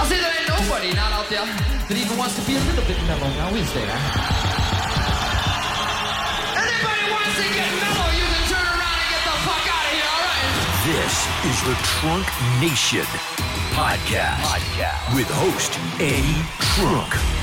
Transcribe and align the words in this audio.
I 0.00 0.06
say 0.08 0.16
there 0.16 0.32
ain't 0.32 0.48
nobody 0.48 0.94
not 0.96 1.12
out 1.12 1.28
there 1.28 1.44
that 1.44 1.92
even 1.92 2.16
wants 2.16 2.32
to 2.40 2.42
be 2.48 2.56
a 2.56 2.62
little 2.72 2.84
bit 2.88 2.96
mellow, 3.04 3.28
now 3.36 3.52
is 3.52 3.68
there? 3.76 3.84
Anybody 6.56 7.04
wants 7.12 7.36
to 7.36 7.44
get 7.52 7.68
mellow, 7.84 8.08
you 8.16 8.24
can 8.24 8.44
turn 8.48 8.64
around 8.64 8.96
and 8.96 9.08
get 9.12 9.22
the 9.28 9.36
fuck 9.44 9.60
out 9.60 9.84
of 9.84 9.92
here, 9.92 10.08
alright? 10.08 10.48
This 10.88 11.12
is 11.52 11.58
the 11.68 11.76
Trunk 11.84 12.24
Nation 12.64 13.04
podcast, 13.76 14.40
podcast. 14.40 15.12
with 15.14 15.28
host 15.28 15.76
Eddie 16.00 16.40
Trunk. 16.80 17.39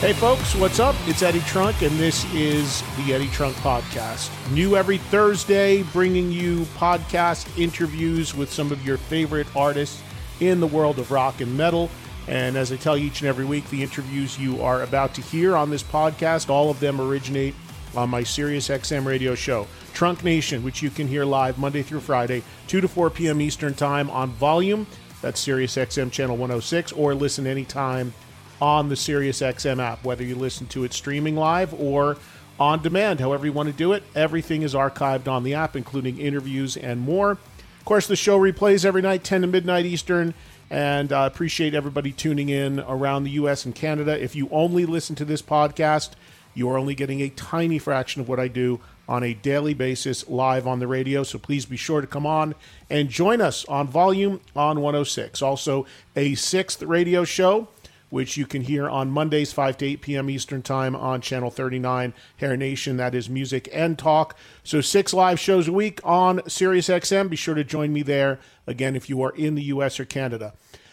Hey 0.00 0.14
folks, 0.14 0.54
what's 0.54 0.80
up? 0.80 0.96
It's 1.06 1.22
Eddie 1.22 1.40
Trunk, 1.40 1.82
and 1.82 1.94
this 1.98 2.24
is 2.32 2.82
the 2.96 3.12
Eddie 3.12 3.28
Trunk 3.28 3.54
Podcast. 3.56 4.30
New 4.50 4.74
every 4.74 4.96
Thursday, 4.96 5.82
bringing 5.82 6.32
you 6.32 6.60
podcast 6.78 7.46
interviews 7.60 8.34
with 8.34 8.50
some 8.50 8.72
of 8.72 8.82
your 8.82 8.96
favorite 8.96 9.46
artists 9.54 10.02
in 10.40 10.58
the 10.58 10.66
world 10.66 10.98
of 10.98 11.10
rock 11.10 11.42
and 11.42 11.54
metal. 11.54 11.90
And 12.28 12.56
as 12.56 12.72
I 12.72 12.76
tell 12.76 12.96
you 12.96 13.08
each 13.08 13.20
and 13.20 13.28
every 13.28 13.44
week, 13.44 13.68
the 13.68 13.82
interviews 13.82 14.38
you 14.38 14.62
are 14.62 14.84
about 14.84 15.12
to 15.16 15.20
hear 15.20 15.54
on 15.54 15.68
this 15.68 15.82
podcast, 15.82 16.48
all 16.48 16.70
of 16.70 16.80
them 16.80 16.98
originate 16.98 17.54
on 17.94 18.08
my 18.08 18.22
Sirius 18.22 18.68
XM 18.68 19.04
radio 19.04 19.34
show, 19.34 19.66
Trunk 19.92 20.24
Nation, 20.24 20.62
which 20.62 20.80
you 20.80 20.88
can 20.88 21.08
hear 21.08 21.26
live 21.26 21.58
Monday 21.58 21.82
through 21.82 22.00
Friday, 22.00 22.42
2 22.68 22.80
to 22.80 22.88
4 22.88 23.10
p.m. 23.10 23.42
Eastern 23.42 23.74
Time 23.74 24.08
on 24.08 24.30
volume. 24.30 24.86
That's 25.20 25.38
Sirius 25.38 25.76
XM 25.76 26.10
channel 26.10 26.38
106, 26.38 26.92
or 26.92 27.14
listen 27.14 27.46
anytime 27.46 28.14
on 28.60 28.88
the 28.88 28.94
SiriusXM 28.94 29.78
app, 29.82 30.04
whether 30.04 30.22
you 30.22 30.34
listen 30.34 30.66
to 30.68 30.84
it 30.84 30.92
streaming 30.92 31.36
live 31.36 31.72
or 31.74 32.16
on 32.58 32.82
demand, 32.82 33.20
however 33.20 33.46
you 33.46 33.52
want 33.52 33.68
to 33.68 33.72
do 33.72 33.92
it. 33.92 34.02
Everything 34.14 34.62
is 34.62 34.74
archived 34.74 35.26
on 35.26 35.42
the 35.42 35.54
app, 35.54 35.74
including 35.74 36.18
interviews 36.18 36.76
and 36.76 37.00
more. 37.00 37.32
Of 37.32 37.84
course, 37.86 38.06
the 38.06 38.16
show 38.16 38.38
replays 38.38 38.84
every 38.84 39.00
night, 39.00 39.24
10 39.24 39.40
to 39.40 39.46
midnight 39.46 39.86
Eastern, 39.86 40.34
and 40.68 41.12
I 41.12 41.24
uh, 41.24 41.26
appreciate 41.26 41.74
everybody 41.74 42.12
tuning 42.12 42.50
in 42.50 42.80
around 42.80 43.24
the 43.24 43.30
U.S. 43.30 43.64
and 43.64 43.74
Canada. 43.74 44.22
If 44.22 44.36
you 44.36 44.48
only 44.52 44.84
listen 44.86 45.16
to 45.16 45.24
this 45.24 45.42
podcast, 45.42 46.10
you 46.54 46.68
are 46.68 46.78
only 46.78 46.94
getting 46.94 47.22
a 47.22 47.30
tiny 47.30 47.78
fraction 47.78 48.20
of 48.20 48.28
what 48.28 48.38
I 48.38 48.48
do 48.48 48.80
on 49.08 49.24
a 49.24 49.34
daily 49.34 49.74
basis 49.74 50.28
live 50.28 50.68
on 50.68 50.78
the 50.78 50.86
radio. 50.86 51.24
So 51.24 51.38
please 51.38 51.66
be 51.66 51.76
sure 51.76 52.00
to 52.00 52.06
come 52.06 52.26
on 52.26 52.54
and 52.88 53.08
join 53.08 53.40
us 53.40 53.64
on 53.64 53.88
volume 53.88 54.40
on 54.54 54.80
106. 54.80 55.42
Also, 55.42 55.86
a 56.14 56.36
sixth 56.36 56.82
radio 56.82 57.24
show 57.24 57.68
which 58.10 58.36
you 58.36 58.46
can 58.46 58.62
hear 58.62 58.88
on 58.88 59.10
Mondays, 59.10 59.52
5 59.52 59.78
to 59.78 59.86
8 59.86 60.02
p.m. 60.02 60.30
Eastern 60.30 60.62
Time 60.62 60.94
on 60.94 61.20
Channel 61.20 61.50
39, 61.50 62.12
Hair 62.36 62.56
Nation. 62.56 62.96
That 62.96 63.14
is 63.14 63.30
music 63.30 63.68
and 63.72 63.98
talk. 63.98 64.36
So, 64.62 64.80
six 64.80 65.14
live 65.14 65.40
shows 65.40 65.68
a 65.68 65.72
week 65.72 66.00
on 66.04 66.40
SiriusXM. 66.40 67.30
Be 67.30 67.36
sure 67.36 67.54
to 67.54 67.64
join 67.64 67.92
me 67.92 68.02
there, 68.02 68.38
again, 68.66 68.94
if 68.94 69.08
you 69.08 69.22
are 69.22 69.30
in 69.30 69.54
the 69.54 69.64
U.S. 69.64 69.98
or 69.98 70.04
Canada. 70.04 70.52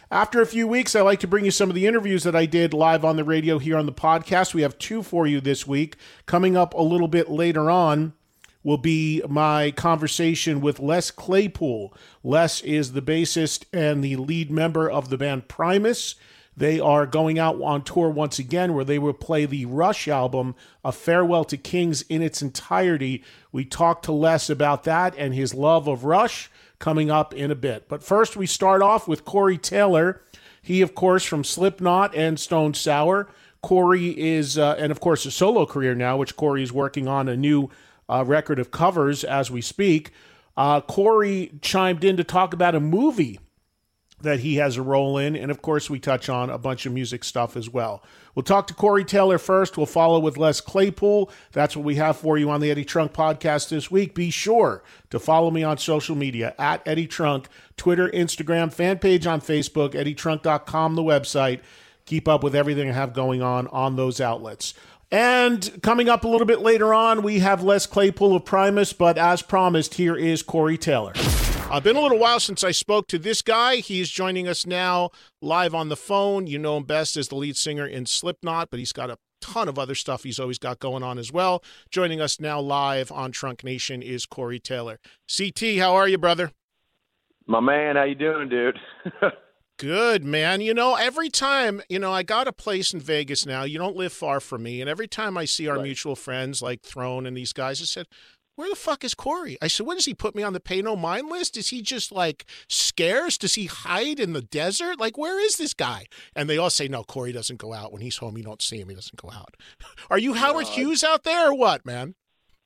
After 0.10 0.42
a 0.42 0.46
few 0.46 0.70
weeks, 0.70 0.96
I 0.96 1.02
like 1.02 1.20
to 1.20 1.28
bring 1.28 1.44
you 1.44 1.52
some 1.52 1.70
of 1.70 1.76
the 1.76 1.86
interviews 1.86 2.24
that 2.24 2.36
I 2.36 2.46
did 2.46 2.74
live 2.74 3.04
on 3.04 3.18
the 3.18 3.26
radio 3.26 3.60
here 3.60 3.78
on 3.78 3.88
the 3.88 3.92
podcast. 3.92 4.54
We 4.54 4.62
have 4.62 4.78
two 4.78 5.04
for 5.04 5.28
you 5.28 5.42
this 5.42 5.68
week. 5.68 5.98
Coming 6.26 6.56
up 6.56 6.74
a 6.74 6.82
little 6.82 7.10
bit 7.10 7.30
later 7.30 7.70
on 7.70 8.14
will 8.64 8.78
be 8.78 9.22
my 9.28 9.72
conversation 9.72 10.62
with 10.62 10.80
Les 10.80 11.12
Claypool. 11.12 11.94
Les 12.24 12.62
is 12.62 12.94
the 12.94 13.02
bassist 13.02 13.66
and 13.74 14.02
the 14.02 14.16
lead 14.16 14.50
member 14.50 14.90
of 14.90 15.10
the 15.10 15.18
band 15.18 15.50
Primus. 15.50 16.16
They 16.58 16.80
are 16.80 17.06
going 17.06 17.38
out 17.38 17.62
on 17.62 17.84
tour 17.84 18.10
once 18.10 18.40
again, 18.40 18.74
where 18.74 18.84
they 18.84 18.98
will 18.98 19.14
play 19.14 19.46
the 19.46 19.66
Rush 19.66 20.08
album, 20.08 20.56
A 20.84 20.92
Farewell 20.92 21.46
to 21.46 21.56
Kings, 21.56 22.02
in 22.10 22.24
its 22.24 22.42
entirety. 22.42 23.24
We 23.52 23.64
talked 23.64 24.06
to 24.06 24.12
Les 24.12 24.50
about 24.50 24.84
that 24.86 25.14
and 25.20 25.36
his 25.36 25.54
love 25.54 25.88
of 25.88 26.04
Rush 26.04 26.50
coming 26.80 27.12
up 27.12 27.32
in 27.32 27.52
a 27.52 27.56
bit. 27.56 27.88
But 27.88 28.02
first, 28.02 28.36
we 28.36 28.48
start 28.48 28.82
off 28.82 29.08
with 29.08 29.24
Corey 29.24 29.60
Taylor. 29.60 30.24
He, 30.60 30.82
of 30.82 30.96
course, 30.96 31.24
from 31.24 31.44
Slipknot 31.44 32.16
and 32.16 32.40
Stone 32.40 32.74
Sour. 32.74 33.30
Corey 33.62 34.20
is, 34.20 34.58
uh, 34.58 34.76
and 34.80 34.92
of 34.92 35.00
course, 35.00 35.28
a 35.28 35.32
solo 35.32 35.68
career 35.68 35.94
now, 35.94 36.18
which 36.18 36.36
Corey 36.36 36.64
is 36.64 36.74
working 36.74 37.08
on 37.08 37.30
a 37.30 37.38
new 37.38 37.70
uh, 38.10 38.24
record 38.26 38.58
of 38.58 38.72
covers 38.72 39.24
as 39.24 39.52
we 39.52 39.62
speak. 39.62 40.12
Uh, 40.56 40.82
Corey 40.82 41.52
chimed 41.62 42.04
in 42.04 42.18
to 42.18 42.24
talk 42.24 42.52
about 42.52 42.74
a 42.74 42.80
movie 42.80 43.40
that 44.22 44.40
he 44.40 44.56
has 44.56 44.78
a 44.78 44.82
role 44.82 45.18
in. 45.18 45.36
And 45.36 45.52
of 45.52 45.62
course, 45.62 45.90
we 45.90 46.00
touch 46.00 46.30
on 46.30 46.50
a 46.50 46.58
bunch 46.58 46.86
of 46.86 46.94
music 46.94 47.24
stuff 47.24 47.56
as 47.56 47.70
well. 47.70 48.04
We'll 48.34 48.44
talk 48.44 48.68
to 48.68 48.74
Corey 48.74 49.04
Taylor 49.04 49.38
first. 49.38 49.78
We'll 49.78 49.86
follow 49.86 50.20
with 50.20 50.38
Les 50.38 50.62
Claypool. 50.62 51.32
That's 51.52 51.76
what 51.76 51.86
we 51.86 51.96
have 51.96 52.18
for 52.18 52.38
you 52.38 52.50
on 52.50 52.62
the 52.62 52.70
Eddie 52.70 52.86
Trunk 52.86 53.14
podcast 53.14 53.70
this 53.70 53.90
week. 53.90 54.14
Be 54.14 54.30
sure 54.30 54.84
to 55.10 55.20
follow 55.20 55.50
me 55.50 55.64
on 55.64 55.78
social 55.78 56.16
media 56.16 56.54
at 56.60 56.88
Eddie 56.88 57.08
Trunk, 57.08 57.48
Twitter, 57.78 58.10
Instagram, 58.10 58.72
fan 58.72 59.00
page 59.00 59.26
on 59.26 59.42
Facebook, 59.42 59.94
eddietrunk.com, 59.94 60.96
the 60.96 61.04
website. 61.04 61.62
Keep 62.06 62.28
up 62.28 62.44
with 62.44 62.56
everything 62.56 62.90
I 62.90 62.94
have 62.94 63.14
going 63.14 63.42
on 63.42 63.68
on 63.68 63.96
those 63.96 64.22
outlets. 64.22 64.74
And 65.10 65.82
coming 65.82 66.10
up 66.10 66.24
a 66.24 66.28
little 66.28 66.48
bit 66.48 66.60
later 66.60 66.94
on, 66.94 67.24
we 67.24 67.40
have 67.40 67.64
Les 67.64 67.86
Claypool 67.86 68.36
of 68.36 68.46
Primus, 68.46 68.94
but 68.94 69.18
as 69.18 69.42
promised, 69.42 69.96
here 69.96 70.16
is 70.16 70.44
Corey 70.44 70.78
Taylor. 70.78 71.14
Uh, 71.70 71.82
been 71.82 71.98
a 71.98 72.02
little 72.02 72.18
while 72.18 72.40
since 72.40 72.64
I 72.64 72.72
spoke 72.72 73.08
to 73.10 73.20
this 73.20 73.42
guy. 73.42 73.78
He's 73.78 74.10
joining 74.10 74.48
us 74.48 74.66
now 74.66 75.10
live 75.42 75.76
on 75.76 75.90
the 75.90 75.98
phone. 75.98 76.48
You 76.48 76.58
know 76.58 76.78
him 76.78 76.84
best 76.84 77.18
as 77.18 77.28
the 77.28 77.36
lead 77.36 77.58
singer 77.58 77.86
in 77.86 78.06
Slipknot, 78.06 78.70
but 78.70 78.80
he's 78.80 78.94
got 78.94 79.10
a 79.10 79.18
ton 79.42 79.68
of 79.68 79.78
other 79.78 79.94
stuff 79.94 80.24
he's 80.24 80.40
always 80.40 80.60
got 80.60 80.80
going 80.80 81.04
on 81.04 81.18
as 81.18 81.34
well. 81.34 81.62
Joining 81.92 82.22
us 82.22 82.40
now 82.40 82.62
live 82.62 83.12
on 83.12 83.34
Trunk 83.34 83.66
Nation 83.66 84.02
is 84.02 84.26
Corey 84.26 84.60
Taylor. 84.60 84.98
CT, 85.28 85.78
how 85.78 85.94
are 85.94 86.08
you, 86.08 86.18
brother? 86.18 86.52
My 87.48 87.60
man, 87.60 87.98
how 87.98 88.04
you 88.04 88.16
doing, 88.16 88.48
dude? 88.48 88.80
Good, 89.78 90.24
man. 90.24 90.62
You 90.62 90.74
know, 90.74 90.96
every 90.96 91.30
time, 91.30 91.82
you 91.88 92.00
know, 92.00 92.12
I 92.12 92.24
got 92.24 92.48
a 92.48 92.54
place 92.54 92.94
in 92.94 93.00
Vegas 93.00 93.46
now. 93.46 93.64
You 93.64 93.78
don't 93.78 93.96
live 93.96 94.12
far 94.12 94.40
from 94.40 94.64
me. 94.64 94.82
And 94.82 94.90
every 94.90 95.08
time 95.08 95.38
I 95.38 95.46
see 95.46 95.68
our 95.68 95.76
right. 95.76 95.84
mutual 95.84 96.16
friends 96.16 96.64
like 96.64 96.82
Throne 96.82 97.28
and 97.28 97.38
these 97.38 97.54
guys, 97.54 97.80
I 97.82 97.86
said, 97.86 98.08
where 98.58 98.70
the 98.70 98.76
fuck 98.76 99.04
is 99.04 99.14
Corey? 99.14 99.58
I 99.62 99.68
said, 99.68 99.86
what 99.86 99.96
does 99.96 100.06
he 100.06 100.16
put 100.16 100.36
me 100.36 100.42
on 100.42 100.54
the 100.54 100.60
pay 100.60 100.82
no 100.82 100.96
mind 100.96 101.30
list? 101.30 101.56
Is 101.58 101.70
he 101.70 101.82
just 101.84 102.12
like 102.12 102.46
scarce? 102.68 103.38
Does 103.38 103.54
he 103.54 103.68
hide 103.68 104.20
in 104.20 104.34
the 104.34 104.42
desert? 104.42 105.00
Like, 105.00 105.16
where 105.16 105.40
is 105.40 105.58
this 105.58 105.76
guy? 105.76 106.08
And 106.36 106.50
they 106.50 106.58
all 106.58 106.72
say, 106.72 106.88
no, 106.88 107.04
Corey 107.04 107.32
doesn't 107.32 107.60
go 107.60 107.72
out. 107.72 107.94
When 107.94 108.02
he's 108.02 108.18
home, 108.18 108.36
you 108.36 108.44
don't 108.44 108.62
see 108.62 108.80
him. 108.80 108.90
He 108.90 108.96
doesn't 108.96 109.22
go 109.22 109.30
out. 109.30 109.56
Are 110.10 110.18
you 110.18 110.34
Howard 110.34 110.68
Hughes 110.68 111.04
out 111.04 111.24
there 111.24 111.50
or 111.50 111.54
what, 111.54 111.86
man? 111.86 112.16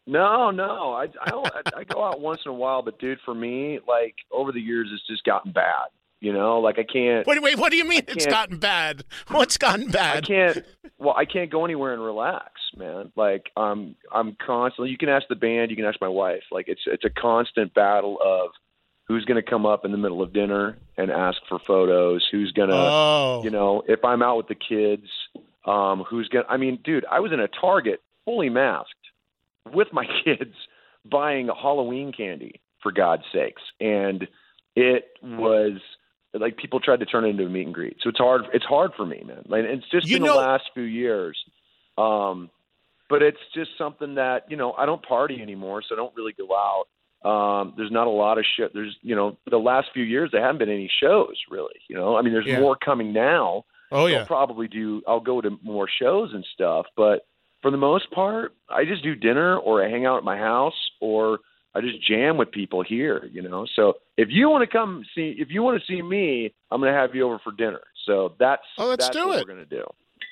No, 0.08 0.50
no, 0.50 0.94
I 0.94 1.08
I, 1.22 1.30
don't, 1.30 1.46
I 1.46 1.80
I 1.80 1.84
go 1.84 2.04
out 2.04 2.20
once 2.22 2.42
in 2.46 2.52
a 2.52 2.56
while, 2.56 2.82
but 2.82 2.98
dude, 3.00 3.20
for 3.24 3.36
me, 3.36 3.80
like 3.88 4.16
over 4.32 4.52
the 4.52 4.60
years, 4.60 4.90
it's 4.92 5.06
just 5.06 5.24
gotten 5.26 5.52
bad. 5.52 5.90
You 6.22 6.32
know, 6.32 6.60
like 6.60 6.78
I 6.78 6.84
can't. 6.84 7.26
Wait, 7.26 7.42
wait. 7.42 7.58
What 7.58 7.72
do 7.72 7.78
you 7.78 7.84
mean 7.86 8.04
it's 8.08 8.28
gotten 8.28 8.58
bad? 8.60 9.04
What's 9.30 9.58
gotten 9.58 9.90
bad? 9.90 10.18
I 10.18 10.22
can't. 10.22 10.66
Well, 11.00 11.16
I 11.18 11.26
can't 11.26 11.50
go 11.50 11.66
anywhere 11.66 11.94
and 11.94 12.04
relax, 12.04 12.52
man. 12.78 13.12
Like 13.16 13.50
I'm, 13.58 13.96
I'm 14.14 14.38
constantly. 14.46 14.92
You 14.92 15.00
can 15.00 15.10
ask 15.10 15.28
the 15.28 15.36
band. 15.36 15.72
You 15.72 15.76
can 15.76 15.86
ask 15.86 16.00
my 16.00 16.08
wife. 16.08 16.44
Like 16.52 16.66
it's, 16.68 16.82
it's 16.86 17.04
a 17.04 17.10
constant 17.10 17.74
battle 17.74 18.20
of 18.24 18.52
who's 19.08 19.26
going 19.26 19.44
to 19.44 19.50
come 19.50 19.66
up 19.66 19.84
in 19.84 19.92
the 19.92 19.98
middle 19.98 20.22
of 20.22 20.32
dinner 20.32 20.78
and 20.98 21.10
ask 21.10 21.40
for 21.50 21.58
photos. 21.58 22.28
Who's 22.32 22.52
going 22.52 22.70
to, 22.70 22.76
Oh, 22.76 23.42
you 23.44 23.50
know, 23.50 23.82
if 23.88 24.06
I'm 24.06 24.22
out 24.22 24.38
with 24.38 24.48
the 24.48 24.54
kids, 24.54 25.08
um, 25.66 26.04
who's 26.08 26.28
going. 26.28 26.46
to 26.46 26.52
I 26.52 26.58
mean, 26.58 26.78
dude, 26.84 27.04
I 27.10 27.20
was 27.20 27.32
in 27.32 27.40
a 27.40 27.48
Target 27.48 28.04
fully 28.24 28.50
masked 28.50 28.94
with 29.74 29.88
my 29.92 30.06
kids 30.24 30.54
buying 31.04 31.48
Halloween 31.48 32.12
candy 32.16 32.62
for 32.84 32.92
God's 32.92 33.24
sakes, 33.34 33.64
and 33.80 34.28
it 34.76 35.06
was 35.24 35.80
like 36.34 36.58
people 36.58 36.80
tried 36.80 37.00
to 37.02 37.06
turn 37.06 37.26
it 37.26 37.30
into 37.30 37.46
a 37.46 37.50
meet 37.50 37.66
and 37.66 37.74
greet. 37.74 37.98
So 38.02 38.10
it's 38.10 38.18
hard. 38.20 38.44
It's 38.54 38.66
hard 38.66 38.92
for 38.96 39.06
me, 39.06 39.24
man. 39.26 39.44
Like 39.48 39.64
it's 39.66 39.88
just 39.90 40.08
You 40.08 40.16
been 40.18 40.24
know- 40.28 40.34
the 40.34 40.40
last 40.40 40.64
few 40.74 40.84
years. 40.84 41.38
Um, 41.98 42.50
but 43.10 43.22
it's 43.22 43.40
just 43.54 43.72
something 43.78 44.16
that 44.16 44.50
you 44.50 44.56
know 44.58 44.72
I 44.74 44.86
don't 44.86 45.04
party 45.04 45.42
anymore, 45.42 45.82
so 45.88 45.96
I 45.96 45.98
don't 45.98 46.16
really 46.16 46.34
go 46.34 46.48
out. 46.56 46.86
Um, 47.30 47.74
there's 47.78 47.92
not 47.92 48.08
a 48.08 48.12
lot 48.12 48.38
of 48.38 48.46
shit. 48.58 48.74
There's 48.74 48.96
you 49.02 49.16
know 49.16 49.38
the 49.50 49.58
last 49.60 49.90
few 49.94 50.04
years 50.04 50.30
there 50.32 50.42
haven't 50.42 50.60
been 50.60 50.70
any 50.70 50.90
shows 51.02 51.36
really. 51.50 51.76
You 51.90 51.98
know, 51.98 52.16
I 52.16 52.22
mean 52.22 52.32
there's 52.34 52.48
Yeah. 52.48 52.62
more 52.62 52.76
coming 52.78 53.12
now. 53.14 53.66
oh 53.92 54.04
I'll 54.04 54.10
yeah. 54.10 54.24
probably 54.24 54.68
do. 54.70 55.02
I'll 55.06 55.20
go 55.20 55.42
to 55.42 55.60
more 55.62 55.88
shows 55.90 56.34
and 56.34 56.46
stuff, 56.54 56.86
but 56.96 57.26
for 57.62 57.70
the 57.70 57.78
most 57.78 58.10
part, 58.12 58.56
I 58.70 58.86
just 58.86 59.04
do 59.04 59.14
dinner 59.14 59.58
or 59.58 59.84
I 59.86 59.90
hang 59.90 60.06
out 60.06 60.18
at 60.18 60.24
my 60.24 60.38
house 60.38 60.74
or 61.02 61.40
I 61.74 61.82
just 61.82 62.06
jam 62.08 62.38
with 62.38 62.52
people 62.52 62.84
here. 62.84 63.30
You 63.32 63.42
know, 63.42 63.66
so 63.76 63.94
if 64.18 64.30
you 64.30 64.50
want 64.50 64.70
to 64.70 64.72
come 64.72 65.04
see, 65.16 65.36
if 65.38 65.50
you 65.50 65.64
want 65.64 65.82
to 65.82 65.86
see 65.88 66.02
me, 66.02 66.54
I'm 66.72 66.82
going 66.82 66.94
to 66.94 67.00
have 67.00 67.16
you 67.16 67.26
over 67.26 67.40
for 67.44 67.52
dinner. 67.52 67.82
So 68.06 68.34
that's 68.40 68.64
Oh, 68.78 68.88
let's 68.88 69.06
that's 69.06 69.16
do 69.16 69.28
what 69.28 69.40
it. 69.40 69.48
We're 69.48 69.54
going 69.56 69.68
to 69.68 69.76
do. 69.78 69.84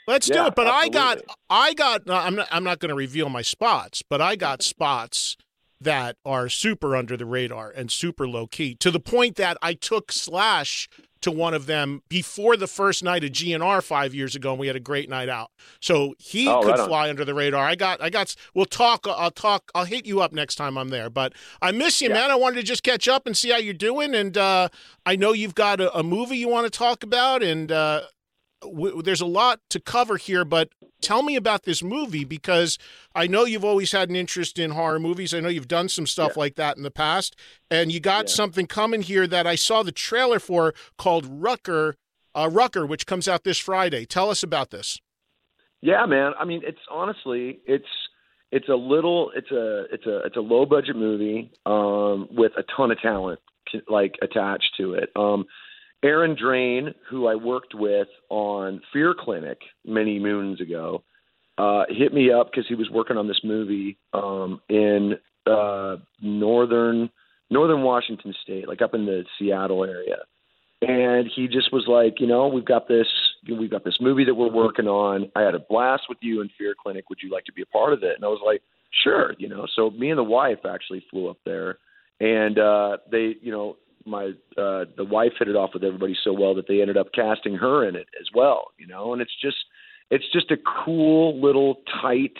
Let's 0.07 0.27
do 0.27 0.45
it. 0.45 0.55
But 0.55 0.67
I 0.67 0.89
got. 0.89 1.19
I 1.49 1.73
got. 1.73 2.07
no, 2.07 2.15
I'm 2.15 2.35
not. 2.35 2.47
I'm 2.51 2.63
not 2.63 2.79
going 2.79 2.89
to 2.89 2.95
reveal 2.95 3.29
my 3.29 3.41
spots, 3.41 4.01
but 4.07 4.21
I 4.21 4.35
got 4.35 4.61
spots 4.63 5.37
that 5.81 6.17
are 6.25 6.49
super 6.49 6.95
under 6.95 7.15
the 7.15 7.25
radar 7.25 7.69
and 7.69 7.91
super 7.91 8.27
low 8.27 8.47
key 8.47 8.75
to 8.75 8.91
the 8.91 8.99
point 8.99 9.35
that 9.37 9.57
I 9.61 9.73
took 9.73 10.11
Slash 10.11 10.89
to 11.21 11.31
one 11.31 11.53
of 11.53 11.65
them 11.65 12.01
before 12.09 12.55
the 12.55 12.67
first 12.67 13.03
night 13.03 13.23
of 13.23 13.31
GNR 13.31 13.83
five 13.83 14.13
years 14.15 14.35
ago, 14.35 14.51
and 14.51 14.59
we 14.59 14.67
had 14.67 14.75
a 14.75 14.79
great 14.79 15.09
night 15.09 15.29
out. 15.29 15.51
So 15.81 16.15
he 16.17 16.47
Oh, 16.47 16.61
could 16.61 16.69
right 16.71 16.79
on. 16.79 16.87
fly 16.87 17.09
under 17.09 17.25
the 17.25 17.33
radar. 17.33 17.65
I 17.65 17.75
got. 17.75 18.01
I 18.01 18.09
got. 18.09 18.35
We'll 18.53 18.65
talk. 18.65 19.05
I'll 19.07 19.31
talk. 19.31 19.71
I'll 19.75 19.85
hit 19.85 20.05
you 20.05 20.21
up 20.21 20.31
next 20.31 20.55
time 20.55 20.77
I'm 20.77 20.89
there. 20.89 21.09
But 21.09 21.33
I 21.61 21.71
miss 21.71 22.01
you, 22.01 22.07
Yeah. 22.09 22.15
man. 22.15 22.31
I 22.31 22.35
wanted 22.35 22.55
to 22.57 22.63
just 22.63 22.83
catch 22.83 23.07
up 23.07 23.25
and 23.27 23.35
see 23.35 23.49
how 23.49 23.57
you're 23.57 23.73
doing. 23.73 24.15
And 24.15 24.37
uh, 24.37 24.69
I 25.05 25.15
know 25.15 25.33
you've 25.33 25.55
got 25.55 25.81
a, 25.81 25.95
a 25.97 26.03
movie 26.03 26.37
you 26.37 26.47
want 26.47 26.71
to 26.71 26.77
talk 26.77 27.03
about, 27.03 27.43
and 27.43 27.71
uh, 27.71 28.01
w- 28.61 29.01
there's 29.01 29.21
a 29.21 29.25
lot 29.25 29.59
to 29.69 29.79
cover 29.79 30.17
here, 30.17 30.45
but 30.45 30.69
tell 31.01 31.23
me 31.23 31.35
about 31.35 31.63
this 31.63 31.81
movie 31.83 32.25
because 32.25 32.77
I 33.15 33.27
know 33.27 33.45
you've 33.45 33.65
always 33.65 33.91
had 33.91 34.09
an 34.09 34.15
interest 34.15 34.59
in 34.59 34.71
horror 34.71 34.99
movies. 34.99 35.33
I 35.33 35.39
know 35.39 35.49
you've 35.49 35.67
done 35.67 35.89
some 35.89 36.05
stuff 36.07 36.35
like 36.37 36.55
that 36.55 36.77
in 36.77 36.83
the 36.83 36.91
past, 36.91 37.35
and 37.71 37.91
you 37.91 37.99
got 37.99 38.25
Yeah. 38.25 38.35
something 38.35 38.67
coming 38.67 39.01
here 39.01 39.27
that 39.27 39.47
I 39.47 39.55
saw 39.55 39.83
the 39.83 39.91
trailer 39.91 40.39
for 40.39 40.73
called 40.97 41.25
Rucker, 41.25 41.95
uh, 42.35 42.49
Rucker, 42.51 42.85
which 42.85 43.05
comes 43.05 43.27
out 43.27 43.43
this 43.43 43.57
Friday. 43.57 44.05
Tell 44.05 44.29
us 44.29 44.43
about 44.43 44.71
this. 44.71 44.99
Yeah, 45.81 46.05
man. 46.05 46.33
I 46.37 46.45
mean, 46.45 46.61
it's 46.65 46.81
honestly, 46.91 47.59
it's 47.65 47.87
it's 48.51 48.67
a 48.67 48.75
little, 48.75 49.31
it's 49.35 49.51
a 49.51 49.85
it's 49.93 50.05
a 50.05 50.17
it's 50.25 50.35
a 50.35 50.41
low 50.41 50.65
budget 50.65 50.95
movie 50.95 51.51
um, 51.65 52.27
with 52.31 52.51
a 52.57 52.63
ton 52.75 52.91
of 52.91 52.99
talent 53.01 53.39
like 53.87 54.15
attached 54.21 54.71
to 54.77 54.93
it. 54.95 55.11
Um, 55.15 55.45
Aaron 56.03 56.35
Drane, 56.39 56.93
who 57.09 57.27
I 57.27 57.35
worked 57.35 57.73
with 57.73 58.07
on 58.29 58.81
Fear 58.93 59.15
Clinic 59.19 59.59
many 59.85 60.19
moons 60.19 60.61
ago, 60.61 61.03
uh, 61.57 61.83
hit 61.89 62.13
me 62.13 62.31
up 62.31 62.51
because 62.51 62.67
he 62.67 62.75
was 62.75 62.89
working 62.89 63.17
on 63.17 63.27
this 63.27 63.41
movie 63.43 63.97
um, 64.13 64.61
in 64.69 65.15
uh, 65.45 65.97
northern 66.21 67.09
northern 67.51 67.81
Washington 67.81 68.33
State, 68.43 68.67
like 68.67 68.81
up 68.81 68.93
in 68.93 69.05
the 69.05 69.25
Seattle 69.37 69.83
area 69.83 70.17
and 70.81 71.29
he 71.33 71.47
just 71.47 71.73
was 71.73 71.85
like, 71.87 72.19
you 72.19 72.27
know, 72.27 72.47
we've 72.47 72.65
got 72.65 72.87
this, 72.87 73.07
we've 73.47 73.69
got 73.69 73.83
this 73.83 73.97
movie 73.99 74.23
that 74.25 74.33
we're 74.33 74.51
working 74.51 74.87
on. 74.87 75.29
I 75.35 75.41
had 75.41 75.55
a 75.55 75.59
blast 75.59 76.03
with 76.07 76.19
you 76.21 76.41
in 76.41 76.49
Fear 76.57 76.75
Clinic. 76.81 77.09
Would 77.09 77.19
you 77.21 77.29
like 77.29 77.45
to 77.45 77.53
be 77.53 77.61
a 77.61 77.65
part 77.65 77.93
of 77.93 78.03
it? 78.03 78.15
And 78.15 78.23
I 78.23 78.29
was 78.29 78.41
like, 78.45 78.61
sure, 79.03 79.33
you 79.37 79.49
know. 79.49 79.67
So 79.75 79.89
me 79.91 80.09
and 80.09 80.17
the 80.17 80.23
wife 80.23 80.59
actually 80.69 81.03
flew 81.11 81.29
up 81.29 81.37
there, 81.45 81.77
and 82.21 82.57
uh, 82.57 82.97
they, 83.11 83.35
you 83.41 83.51
know, 83.51 83.75
my 84.05 84.31
uh, 84.57 84.85
the 84.97 85.05
wife 85.09 85.33
hit 85.39 85.47
it 85.47 85.55
off 85.55 85.71
with 85.73 85.83
everybody 85.83 86.15
so 86.23 86.33
well 86.33 86.55
that 86.55 86.67
they 86.67 86.81
ended 86.81 86.97
up 86.97 87.07
casting 87.13 87.55
her 87.55 87.87
in 87.87 87.95
it 87.95 88.07
as 88.19 88.27
well, 88.33 88.71
you 88.77 88.87
know. 88.87 89.13
And 89.13 89.21
it's 89.21 89.35
just, 89.41 89.57
it's 90.09 90.25
just 90.31 90.51
a 90.51 90.57
cool 90.85 91.39
little 91.41 91.81
tight 92.01 92.37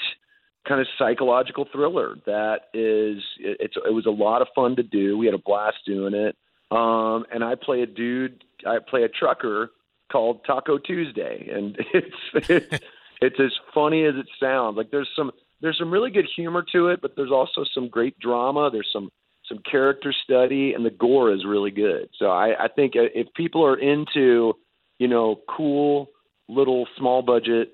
kind 0.67 0.81
of 0.81 0.88
psychological 0.97 1.67
thriller 1.71 2.17
that 2.25 2.69
is 2.73 3.23
it, 3.39 3.57
it's 3.59 3.75
it 3.77 3.94
was 3.94 4.06
a 4.06 4.11
lot 4.11 4.41
of 4.41 4.47
fun 4.53 4.75
to 4.75 4.83
do. 4.83 5.17
We 5.17 5.25
had 5.25 5.35
a 5.35 5.39
blast 5.39 5.77
doing 5.85 6.13
it. 6.13 6.35
Um, 6.71 7.25
and 7.33 7.44
I 7.44 7.56
play 7.56 7.81
a 7.81 7.88
dude, 7.88 8.44
I 8.65 8.77
play 8.79 9.03
a 9.03 9.09
trucker 9.09 9.71
called 10.11 10.41
Taco 10.45 10.77
Tuesday, 10.77 11.50
and 11.51 11.75
it's 11.94 12.50
it's 12.50 12.83
it's 13.21 13.39
as 13.39 13.51
funny 13.73 14.06
as 14.06 14.15
it 14.15 14.27
sounds. 14.39 14.77
Like 14.77 14.91
there's 14.91 15.09
some 15.15 15.31
there's 15.61 15.77
some 15.77 15.91
really 15.91 16.11
good 16.11 16.27
humor 16.35 16.63
to 16.73 16.88
it, 16.88 17.01
but 17.01 17.15
there's 17.15 17.31
also 17.31 17.65
some 17.73 17.89
great 17.89 18.17
drama. 18.19 18.69
There's 18.71 18.89
some 18.94 19.09
some 19.50 19.60
character 19.69 20.13
study, 20.24 20.74
and 20.74 20.86
the 20.86 20.92
gore 20.92 21.34
is 21.34 21.44
really 21.46 21.72
good. 21.72 22.10
So 22.18 22.28
I, 22.28 22.66
I 22.66 22.68
think 22.69 22.94
if 22.96 23.28
people 23.34 23.66
are 23.66 23.78
into 23.78 24.54
you 25.00 25.07
know 25.07 25.42
cool 25.50 26.10
little 26.48 26.88
small 26.98 27.22
budget 27.22 27.74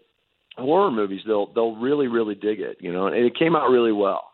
horror 0.58 0.92
movies, 0.92 1.22
they'll 1.28 1.54
they'll 1.54 1.76
really 1.76 2.08
really 2.08 2.36
dig 2.36 2.60
it. 2.60 2.78
You 2.80 2.92
know, 2.92 3.08
and 3.08 3.16
it 3.16 3.38
came 3.38 3.56
out 3.56 3.70
really 3.70 3.92
well. 3.92 4.32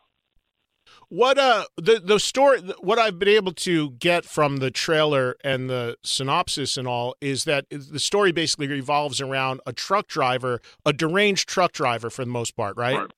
What 1.09 1.37
uh 1.37 1.65
the 1.77 2.01
the 2.03 2.19
story 2.19 2.61
what 2.79 2.97
I've 2.97 3.19
been 3.19 3.27
able 3.27 3.53
to 3.53 3.91
get 3.91 4.25
from 4.25 4.57
the 4.57 4.71
trailer 4.71 5.35
and 5.43 5.69
the 5.69 5.97
synopsis 6.03 6.77
and 6.77 6.87
all 6.87 7.15
is 7.21 7.43
that 7.45 7.65
the 7.69 7.99
story 7.99 8.31
basically 8.31 8.67
revolves 8.67 9.19
around 9.19 9.61
a 9.65 9.73
truck 9.73 10.07
driver, 10.07 10.61
a 10.85 10.93
deranged 10.93 11.49
truck 11.49 11.73
driver 11.73 12.09
for 12.09 12.23
the 12.23 12.31
most 12.31 12.55
part, 12.55 12.77
right? 12.77 13.11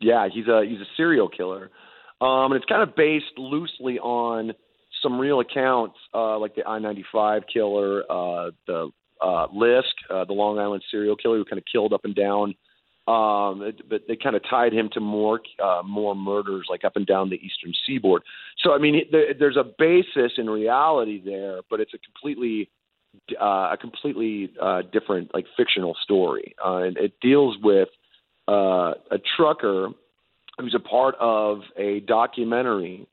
Yeah, 0.00 0.28
he's 0.32 0.48
a 0.48 0.64
he's 0.66 0.80
a 0.80 0.88
serial 0.96 1.28
killer, 1.28 1.70
um, 2.20 2.52
and 2.52 2.54
it's 2.54 2.66
kind 2.66 2.82
of 2.82 2.94
based 2.96 3.38
loosely 3.38 3.98
on 3.98 4.52
some 5.02 5.18
real 5.18 5.40
accounts, 5.40 5.96
uh, 6.14 6.38
like 6.38 6.54
the 6.54 6.66
I 6.66 6.78
ninety 6.78 7.04
five 7.12 7.42
killer, 7.52 8.02
uh, 8.10 8.50
the 8.66 8.90
uh, 9.22 9.46
Lisk, 9.48 9.82
uh, 10.10 10.24
the 10.24 10.32
Long 10.32 10.58
Island 10.58 10.82
serial 10.90 11.16
killer 11.16 11.38
who 11.38 11.44
kind 11.44 11.58
of 11.58 11.64
killed 11.70 11.92
up 11.92 12.04
and 12.04 12.14
down. 12.14 12.54
Um, 13.08 13.62
it- 13.62 13.88
but 13.88 14.02
they 14.06 14.16
kind 14.16 14.36
of 14.36 14.42
tied 14.48 14.72
him 14.72 14.88
to 14.92 15.00
more 15.00 15.40
uh, 15.62 15.82
more 15.84 16.14
murders, 16.14 16.66
like 16.68 16.84
up 16.84 16.96
and 16.96 17.06
down 17.06 17.30
the 17.30 17.36
eastern 17.36 17.72
seaboard. 17.86 18.22
So 18.58 18.72
I 18.72 18.78
mean, 18.78 19.02
there, 19.10 19.34
there's 19.38 19.56
a 19.56 19.64
basis 19.78 20.32
in 20.36 20.48
reality 20.48 21.20
there, 21.24 21.60
but 21.70 21.80
it's 21.80 21.94
a 21.94 21.98
completely 21.98 22.68
uh, 23.40 23.70
a 23.72 23.76
completely 23.80 24.52
uh, 24.60 24.82
different, 24.92 25.32
like 25.34 25.46
fictional 25.56 25.96
story, 26.02 26.54
uh, 26.64 26.76
and 26.76 26.96
it 26.96 27.14
deals 27.20 27.56
with 27.62 27.88
uh, 28.48 28.92
a 29.10 29.18
trucker 29.36 29.88
who's 30.60 30.74
a 30.74 30.80
part 30.80 31.14
of 31.20 31.60
a 31.76 32.00
documentary. 32.00 33.06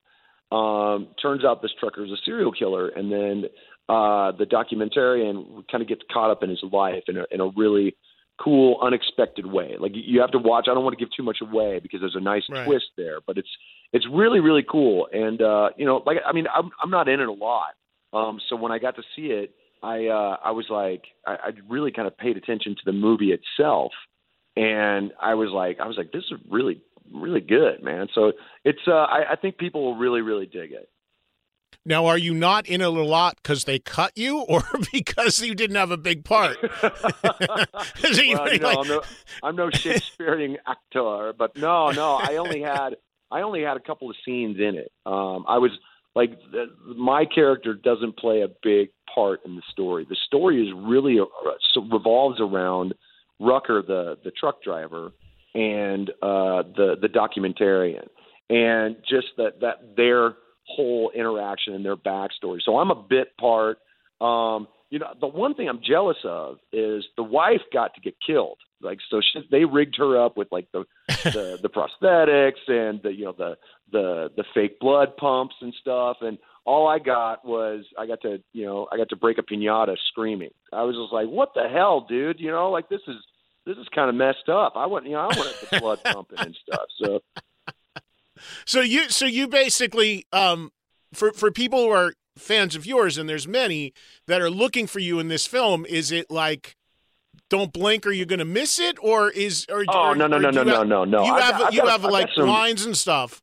Um, 0.52 1.10
turns 1.22 1.44
out 1.44 1.62
this 1.62 1.72
trucker 1.80 2.06
is 2.06 2.12
a 2.12 2.18
serial 2.26 2.52
killer, 2.52 2.88
and 2.90 3.12
then 3.12 3.46
uh, 3.90 4.32
the 4.32 4.46
documentarian 4.46 5.64
kind 5.70 5.82
of 5.82 5.88
gets 5.88 6.02
caught 6.12 6.32
up 6.32 6.44
in 6.44 6.50
his 6.50 6.64
life 6.72 7.04
in 7.08 7.18
a, 7.18 7.26
in 7.32 7.42
a 7.42 7.50
really 7.56 7.96
cool, 8.42 8.78
unexpected 8.82 9.46
way. 9.46 9.76
Like 9.80 9.92
you 9.96 10.22
have 10.22 10.32
to 10.32 10.38
watch. 10.38 10.68
I 10.70 10.74
don't 10.74 10.84
want 10.84 10.98
to 10.98 11.04
give 11.04 11.12
too 11.16 11.24
much 11.24 11.40
away 11.42 11.80
because 11.82 12.00
there's 12.02 12.16
a 12.16 12.22
nice 12.22 12.44
Right. 12.50 12.66
twist 12.66 12.86
there, 12.96 13.20
but 13.26 13.38
it's 13.38 13.50
it's 13.92 14.06
really 14.12 14.40
really 14.40 14.64
cool. 14.70 15.08
And 15.12 15.42
uh, 15.42 15.70
you 15.78 15.86
know, 15.86 16.04
like 16.06 16.18
I 16.26 16.32
mean, 16.34 16.46
I'm 16.54 16.70
I'm 16.82 16.90
not 16.92 17.10
in 17.10 17.20
it 17.20 17.28
a 17.28 17.32
lot, 17.34 17.74
um, 18.14 18.40
so 18.48 18.56
when 18.56 18.72
I 18.72 18.80
got 18.80 18.96
to 18.98 19.04
see 19.16 19.28
it, 19.28 19.54
I 19.84 20.06
uh, 20.08 20.38
I 20.44 20.52
was 20.52 20.68
like, 20.70 21.04
I, 21.26 21.34
I 21.34 21.50
really 21.68 21.92
kind 21.92 22.08
of 22.08 22.18
paid 22.18 22.38
attention 22.38 22.76
to 22.76 22.82
the 22.86 22.94
movie 22.94 23.32
itself, 23.34 23.92
and 24.56 25.12
I 25.22 25.34
was 25.34 25.50
like, 25.52 25.80
I 25.80 25.88
was 25.88 25.98
like, 25.98 26.12
this 26.12 26.24
is 26.32 26.40
really 26.50 26.82
really 27.14 27.42
good, 27.42 27.84
man. 27.84 28.08
So 28.14 28.34
it's 28.64 28.80
uh, 28.88 28.92
I, 28.92 29.32
I 29.32 29.36
think 29.36 29.58
people 29.58 29.84
will 29.84 29.96
really 29.98 30.22
really 30.22 30.46
dig 30.46 30.72
it. 30.72 30.90
Now, 31.86 32.08
are 32.08 32.18
you 32.18 32.34
not 32.34 32.68
in 32.68 32.82
it 32.82 32.86
a 32.88 32.90
lot 32.90 33.38
because 33.42 33.64
they 33.64 33.80
cut 33.80 34.12
you, 34.18 34.40
or 34.50 34.62
because 34.92 35.42
you 35.42 35.56
didn't 35.56 35.78
have 35.78 35.92
a 35.92 35.98
big 35.98 36.24
part? 36.26 36.58
Well, 38.04 38.24
you 38.24 38.36
know, 38.36 38.68
like- 38.68 38.78
I'm 38.78 38.88
no, 38.88 39.02
I'm 39.44 39.56
no 39.56 39.70
Shakespearean 39.70 40.58
actor, 40.66 41.34
but 41.38 41.58
no, 41.58 41.92
no, 41.92 42.16
I 42.22 42.38
only 42.38 42.62
had 42.62 42.96
I 43.32 43.42
only 43.42 43.64
had 43.64 43.78
a 43.78 43.80
couple 43.80 44.10
of 44.10 44.16
scenes 44.26 44.58
in 44.58 44.76
it. 44.76 44.92
Um, 45.06 45.46
I 45.48 45.58
was 45.58 45.72
like, 46.16 46.32
the, 46.52 46.68
my 46.96 47.26
character 47.26 47.74
doesn't 47.74 48.18
play 48.18 48.42
a 48.42 48.48
big 48.64 48.90
part 49.14 49.42
in 49.46 49.56
the 49.56 49.62
story. 49.72 50.06
The 50.10 50.16
story 50.26 50.66
is 50.66 50.74
really 50.76 51.20
uh, 51.20 51.26
so 51.74 51.82
revolves 51.92 52.40
around 52.40 52.94
Rucker, 53.40 53.82
the 53.86 54.18
the 54.24 54.32
truck 54.32 54.62
driver, 54.64 55.12
and 55.58 56.12
uh, 56.22 56.62
the 56.76 56.96
the 57.02 57.10
documentarian, 57.10 58.08
and 58.50 58.98
just 59.10 59.28
that 59.38 59.60
that 59.62 59.96
their 59.98 60.36
whole 60.68 61.12
interaction 61.16 61.74
and 61.74 61.84
their 61.84 61.98
backstory. 61.98 62.60
So 62.64 62.78
I'm 62.78 62.92
a 62.92 62.96
bit 62.96 63.36
part. 63.38 63.80
Um, 64.22 64.68
you 64.90 65.00
know, 65.00 65.08
the 65.20 65.28
one 65.28 65.56
thing 65.56 65.68
I'm 65.68 65.82
jealous 65.86 66.18
of 66.24 66.58
is 66.72 67.04
the 67.18 67.24
wife 67.24 67.62
got 67.74 67.96
to 67.96 68.02
get 68.02 68.16
killed. 68.26 68.60
Like, 68.82 69.00
so 69.10 69.20
she, 69.22 69.42
they 69.50 69.66
rigged 69.66 69.96
her 69.98 70.24
up 70.24 70.38
with 70.38 70.48
like 70.52 70.68
the 70.72 70.86
the, 71.08 71.58
the 71.62 71.70
prosthetics 71.70 72.68
and 72.68 73.02
the 73.02 73.12
you 73.12 73.26
know 73.26 73.34
the 73.36 73.58
the 73.92 74.30
the 74.38 74.44
fake 74.54 74.80
blood 74.80 75.18
pumps 75.18 75.56
and 75.62 75.74
stuff, 75.82 76.18
and 76.22 76.38
all 76.66 76.88
I 76.88 77.00
got 77.00 77.44
was 77.44 77.86
I 77.98 78.06
got 78.06 78.22
to 78.22 78.44
you 78.54 78.66
know 78.66 78.88
I 78.92 78.98
got 78.98 79.10
to 79.10 79.16
break 79.16 79.40
a 79.40 79.42
pinata 79.42 79.96
screaming. 80.10 80.52
I 80.72 80.84
was 80.84 80.96
just 80.96 81.12
like, 81.12 81.28
what 81.28 81.56
the 81.56 81.68
hell, 81.68 82.06
dude? 82.08 82.40
You 82.40 82.52
know, 82.52 82.70
like 82.70 82.90
this 82.90 83.02
is 83.08 83.16
this 83.68 83.78
is 83.78 83.88
kind 83.94 84.10
of 84.10 84.16
messed 84.16 84.50
up. 84.50 84.74
I 84.76 84.86
want 84.88 85.06
you 85.06 85.12
know 85.12 85.20
I 85.20 85.26
wanted 85.28 85.54
the 85.70 85.80
blood 85.80 86.00
pumping 86.06 86.40
and 86.40 86.56
stuff. 86.68 86.86
So 87.04 87.20
So 88.66 88.82
you 88.82 89.10
so 89.10 89.26
you 89.26 89.48
basically 89.48 90.26
um 90.32 90.72
for 91.14 91.32
for 91.34 91.52
people 91.52 91.84
who 91.86 91.90
are 91.92 92.14
fans 92.38 92.76
of 92.76 92.86
yours 92.86 93.18
and 93.18 93.28
there's 93.28 93.48
many 93.48 93.94
that 94.28 94.42
are 94.42 94.50
looking 94.50 94.86
for 94.88 95.00
you 95.00 95.20
in 95.20 95.28
this 95.28 95.48
film, 95.48 95.86
is 95.88 96.12
it 96.12 96.30
like 96.30 96.76
don't 97.50 97.72
blink 97.74 98.06
Are 98.06 98.12
you're 98.12 98.26
going 98.26 98.40
to 98.40 98.46
miss 98.46 98.78
it 98.78 98.98
or 99.02 99.30
is 99.32 99.66
or 99.70 99.86
Oh 99.88 100.10
or, 100.10 100.16
no 100.16 100.28
no 100.28 100.38
no 100.38 100.50
no 100.52 100.62
you 100.62 100.68
no 100.70 100.84
no 100.84 101.06
no. 101.06 101.26
You 101.26 101.32
I've 101.34 101.44
have 101.44 101.62
I've 101.68 101.74
you 101.74 101.82
got- 101.82 101.90
have 101.92 102.06
I've 102.06 102.12
like 102.12 102.30
some- 102.36 102.48
lines 102.50 102.86
and 102.86 102.96
stuff. 102.96 103.42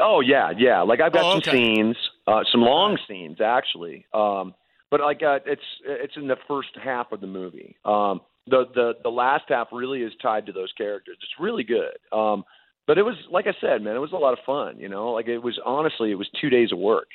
Oh 0.00 0.20
yeah, 0.20 0.52
yeah. 0.56 0.82
Like 0.82 1.00
I've 1.00 1.12
got 1.12 1.24
Oh, 1.24 1.30
some 1.32 1.38
okay. 1.38 1.52
scenes, 1.52 1.96
uh, 2.26 2.40
some 2.52 2.60
long 2.60 2.98
scenes 3.08 3.40
actually. 3.40 4.06
Um, 4.12 4.54
but 4.90 5.00
like 5.00 5.22
uh, 5.22 5.38
it's 5.46 5.62
it's 5.84 6.16
in 6.16 6.26
the 6.28 6.36
first 6.48 6.68
half 6.82 7.12
of 7.12 7.20
the 7.20 7.26
movie. 7.26 7.76
Um, 7.84 8.20
the 8.46 8.64
the 8.74 8.92
the 9.02 9.10
last 9.10 9.44
half 9.48 9.68
really 9.72 10.02
is 10.02 10.12
tied 10.22 10.46
to 10.46 10.52
those 10.52 10.72
characters. 10.76 11.16
It's 11.20 11.40
really 11.40 11.64
good. 11.64 11.96
Um, 12.12 12.44
but 12.86 12.98
it 12.98 13.02
was 13.02 13.16
like 13.30 13.46
I 13.46 13.54
said, 13.60 13.82
man, 13.82 13.96
it 13.96 14.00
was 14.00 14.12
a 14.12 14.16
lot 14.16 14.32
of 14.32 14.38
fun. 14.44 14.78
You 14.78 14.88
know, 14.88 15.12
like 15.12 15.28
it 15.28 15.38
was 15.38 15.58
honestly, 15.64 16.10
it 16.10 16.16
was 16.16 16.28
two 16.40 16.50
days 16.50 16.72
of 16.72 16.78
work, 16.78 17.08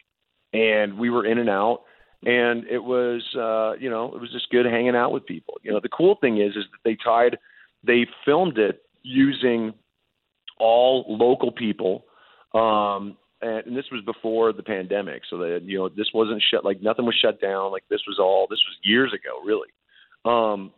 and 0.53 0.97
we 0.97 1.09
were 1.09 1.25
in 1.25 1.37
and 1.37 1.49
out. 1.49 1.83
And 2.23 2.67
it 2.67 2.77
was, 2.77 3.23
uh, 3.35 3.81
you 3.81 3.89
know, 3.89 4.13
it 4.13 4.21
was 4.21 4.31
just 4.31 4.51
good 4.51 4.67
hanging 4.67 4.95
out 4.95 5.11
with 5.11 5.25
people. 5.25 5.55
You 5.63 5.71
know, 5.71 5.79
the 5.81 5.89
cool 5.89 6.17
thing 6.21 6.39
is, 6.39 6.51
is 6.51 6.65
that 6.71 6.77
they 6.85 6.95
tied, 7.03 7.39
they 7.83 8.05
filmed 8.25 8.59
it 8.59 8.83
using 9.01 9.73
all 10.61 11.05
local 11.07 11.51
people 11.51 12.05
um 12.53 13.17
and, 13.41 13.65
and 13.65 13.75
this 13.75 13.85
was 13.91 14.03
before 14.05 14.53
the 14.53 14.63
pandemic 14.63 15.23
so 15.29 15.37
that 15.39 15.61
you 15.63 15.77
know 15.77 15.89
this 15.89 16.09
wasn't 16.13 16.41
shut 16.51 16.63
like 16.63 16.81
nothing 16.81 17.05
was 17.05 17.15
shut 17.19 17.41
down 17.41 17.71
like 17.71 17.83
this 17.89 18.01
was 18.07 18.19
all 18.19 18.45
this 18.49 18.59
was 18.67 18.77
years 18.83 19.11
ago 19.11 19.41
really 19.43 19.69
um 20.25 20.71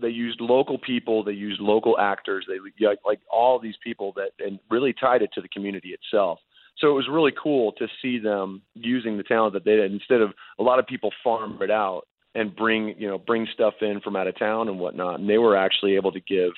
they 0.00 0.08
used 0.08 0.40
local 0.40 0.78
people 0.78 1.22
they 1.24 1.32
used 1.32 1.60
local 1.60 1.98
actors 1.98 2.46
they 2.48 2.86
like, 2.86 2.98
like 3.04 3.20
all 3.30 3.58
these 3.58 3.76
people 3.82 4.12
that 4.16 4.30
and 4.44 4.58
really 4.70 4.92
tied 4.92 5.22
it 5.22 5.30
to 5.34 5.40
the 5.40 5.48
community 5.48 5.90
itself 5.90 6.38
so 6.78 6.90
it 6.90 6.94
was 6.94 7.08
really 7.10 7.32
cool 7.42 7.72
to 7.72 7.86
see 8.00 8.18
them 8.18 8.62
using 8.74 9.16
the 9.16 9.22
talent 9.22 9.52
that 9.54 9.64
they 9.64 9.76
did 9.76 9.92
instead 9.92 10.20
of 10.20 10.30
a 10.58 10.62
lot 10.62 10.78
of 10.78 10.86
people 10.86 11.10
farm 11.22 11.58
it 11.62 11.70
out 11.70 12.02
and 12.34 12.54
bring 12.54 12.94
you 12.98 13.08
know 13.08 13.18
bring 13.18 13.46
stuff 13.52 13.74
in 13.80 14.00
from 14.00 14.16
out 14.16 14.26
of 14.26 14.38
town 14.38 14.68
and 14.68 14.78
whatnot 14.78 15.20
and 15.20 15.28
they 15.28 15.38
were 15.38 15.56
actually 15.56 15.96
able 15.96 16.12
to 16.12 16.20
give 16.20 16.52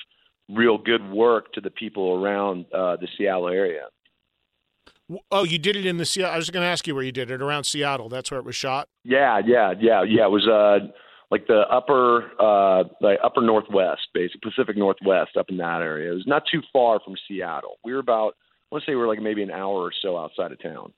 real 0.49 0.77
good 0.77 1.11
work 1.11 1.51
to 1.53 1.61
the 1.61 1.69
people 1.69 2.13
around 2.23 2.65
uh, 2.73 2.97
the 2.97 3.07
Seattle 3.17 3.47
area. 3.47 3.83
Oh, 5.31 5.43
you 5.43 5.59
did 5.59 5.75
it 5.75 5.85
in 5.85 5.97
the 5.97 6.05
Seattle. 6.05 6.33
I 6.33 6.37
was 6.37 6.49
going 6.49 6.63
to 6.63 6.67
ask 6.67 6.87
you 6.87 6.95
where 6.95 7.03
you 7.03 7.11
did 7.11 7.29
it 7.29 7.41
around 7.41 7.65
Seattle. 7.65 8.09
That's 8.09 8.31
where 8.31 8.39
it 8.39 8.45
was 8.45 8.55
shot. 8.55 8.87
Yeah, 9.03 9.41
yeah, 9.45 9.73
yeah, 9.79 10.03
yeah. 10.03 10.25
It 10.25 10.31
was 10.31 10.47
uh, 10.47 10.87
like 11.33 11.47
the 11.47 11.61
upper, 11.61 12.31
uh, 12.39 12.83
like 13.01 13.17
upper 13.23 13.41
northwest, 13.41 14.01
basically 14.13 14.51
Pacific 14.51 14.77
Northwest, 14.77 15.35
up 15.35 15.49
in 15.49 15.57
that 15.57 15.81
area. 15.81 16.11
It 16.11 16.15
was 16.15 16.27
not 16.27 16.43
too 16.45 16.61
far 16.71 16.99
from 17.03 17.15
Seattle. 17.27 17.79
We 17.83 17.91
were 17.91 17.99
about, 17.99 18.35
I 18.37 18.75
want 18.75 18.83
to 18.83 18.91
say, 18.91 18.93
we 18.93 19.01
were 19.01 19.07
like 19.07 19.19
maybe 19.19 19.41
an 19.41 19.49
hour 19.49 19.81
or 19.81 19.91
so 19.99 20.15
outside 20.15 20.51
of 20.51 20.61
town. 20.61 20.93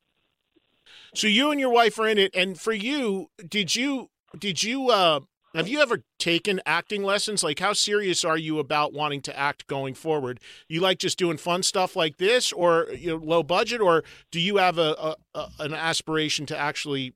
So 1.14 1.28
you 1.28 1.52
and 1.52 1.60
your 1.60 1.70
wife 1.70 1.98
are 2.00 2.08
in 2.10 2.18
it, 2.18 2.36
and 2.36 2.60
for 2.60 2.74
you, 2.74 3.30
did 3.48 3.78
you 3.78 4.10
did 4.38 4.62
you 4.62 4.90
uh 4.90 5.22
have 5.56 5.70
you 5.70 5.80
ever 5.80 6.04
taken 6.20 6.60
acting 6.66 7.02
lessons? 7.02 7.42
Like, 7.42 7.60
how 7.60 7.72
serious 7.72 8.26
are 8.26 8.38
you 8.38 8.60
about 8.60 8.92
wanting 8.92 9.22
to 9.22 9.40
act 9.40 9.68
going 9.68 9.94
forward? 9.94 10.42
You 10.68 10.82
like 10.82 11.00
just 11.00 11.18
doing 11.18 11.38
fun 11.38 11.64
stuff 11.64 11.96
like 11.96 12.18
this, 12.18 12.52
or 12.52 12.88
you 12.94 13.12
know, 13.12 13.24
low 13.24 13.42
budget, 13.42 13.80
or 13.80 14.04
do 14.32 14.42
you 14.42 14.58
have 14.58 14.78
a, 14.78 14.96
a, 15.00 15.16
a 15.34 15.48
an 15.60 15.74
aspiration 15.74 16.46
to 16.48 16.58
actually 16.58 17.14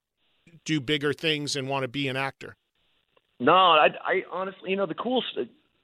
do 0.63 0.79
bigger 0.79 1.11
things 1.11 1.57
and 1.57 1.67
want 1.67 1.83
to 1.83 1.89
be 1.89 2.07
an 2.07 2.15
actor? 2.15 2.55
No, 3.39 3.53
I, 3.53 3.88
I 4.03 4.22
honestly, 4.31 4.72
you 4.72 4.75
know, 4.75 4.86
the 4.86 4.93
cool, 4.93 5.24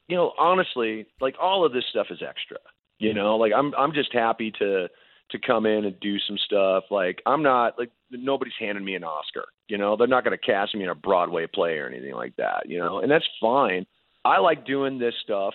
you 0.07 0.15
know, 0.15 0.33
honestly, 0.37 1.05
like 1.21 1.35
all 1.41 1.65
of 1.65 1.73
this 1.73 1.85
stuff 1.89 2.07
is 2.09 2.19
extra. 2.27 2.57
You 2.99 3.13
know, 3.13 3.35
like 3.35 3.51
I'm, 3.55 3.73
I'm 3.75 3.93
just 3.93 4.13
happy 4.13 4.51
to 4.59 4.87
to 5.31 5.39
come 5.39 5.65
in 5.65 5.85
and 5.85 5.99
do 5.99 6.17
some 6.19 6.37
stuff. 6.45 6.85
Like 6.91 7.21
I'm 7.25 7.43
not 7.43 7.77
like 7.79 7.91
nobody's 8.11 8.53
handing 8.59 8.85
me 8.85 8.95
an 8.95 9.03
Oscar. 9.03 9.45
You 9.67 9.77
know, 9.77 9.95
they're 9.97 10.07
not 10.07 10.23
going 10.23 10.37
to 10.37 10.45
cast 10.45 10.75
me 10.75 10.83
in 10.83 10.89
a 10.89 10.95
Broadway 10.95 11.47
play 11.51 11.77
or 11.77 11.87
anything 11.87 12.13
like 12.13 12.35
that. 12.37 12.63
You 12.67 12.79
know, 12.79 12.99
and 12.99 13.11
that's 13.11 13.25
fine. 13.41 13.85
I 14.23 14.39
like 14.39 14.65
doing 14.65 14.97
this 14.99 15.13
stuff, 15.23 15.53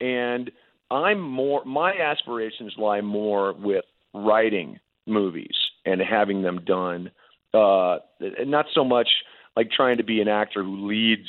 and 0.00 0.50
I'm 0.90 1.20
more. 1.20 1.64
My 1.64 1.92
aspirations 1.92 2.74
lie 2.76 3.00
more 3.00 3.52
with 3.52 3.84
writing 4.14 4.78
movies 5.06 5.54
and 5.84 6.00
having 6.00 6.42
them 6.42 6.60
done, 6.64 7.10
uh, 7.54 7.98
not 8.20 8.66
so 8.74 8.84
much 8.84 9.08
like 9.56 9.70
trying 9.70 9.96
to 9.96 10.04
be 10.04 10.20
an 10.20 10.28
actor 10.28 10.62
who 10.62 10.86
leads 10.86 11.28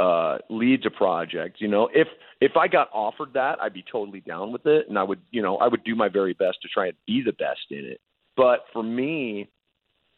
uh 0.00 0.38
leads 0.48 0.86
a 0.86 0.90
project 0.90 1.60
you 1.60 1.68
know 1.68 1.88
if 1.94 2.08
if 2.40 2.56
i 2.56 2.66
got 2.66 2.88
offered 2.92 3.32
that 3.34 3.60
i'd 3.60 3.74
be 3.74 3.84
totally 3.90 4.20
down 4.20 4.50
with 4.52 4.64
it 4.64 4.88
and 4.88 4.98
i 4.98 5.02
would 5.02 5.20
you 5.30 5.42
know 5.42 5.56
i 5.58 5.68
would 5.68 5.84
do 5.84 5.94
my 5.94 6.08
very 6.08 6.32
best 6.32 6.58
to 6.62 6.68
try 6.68 6.86
and 6.86 6.96
be 7.06 7.22
the 7.24 7.32
best 7.32 7.66
in 7.70 7.84
it. 7.84 8.00
But 8.36 8.60
for 8.72 8.82
me 8.82 9.50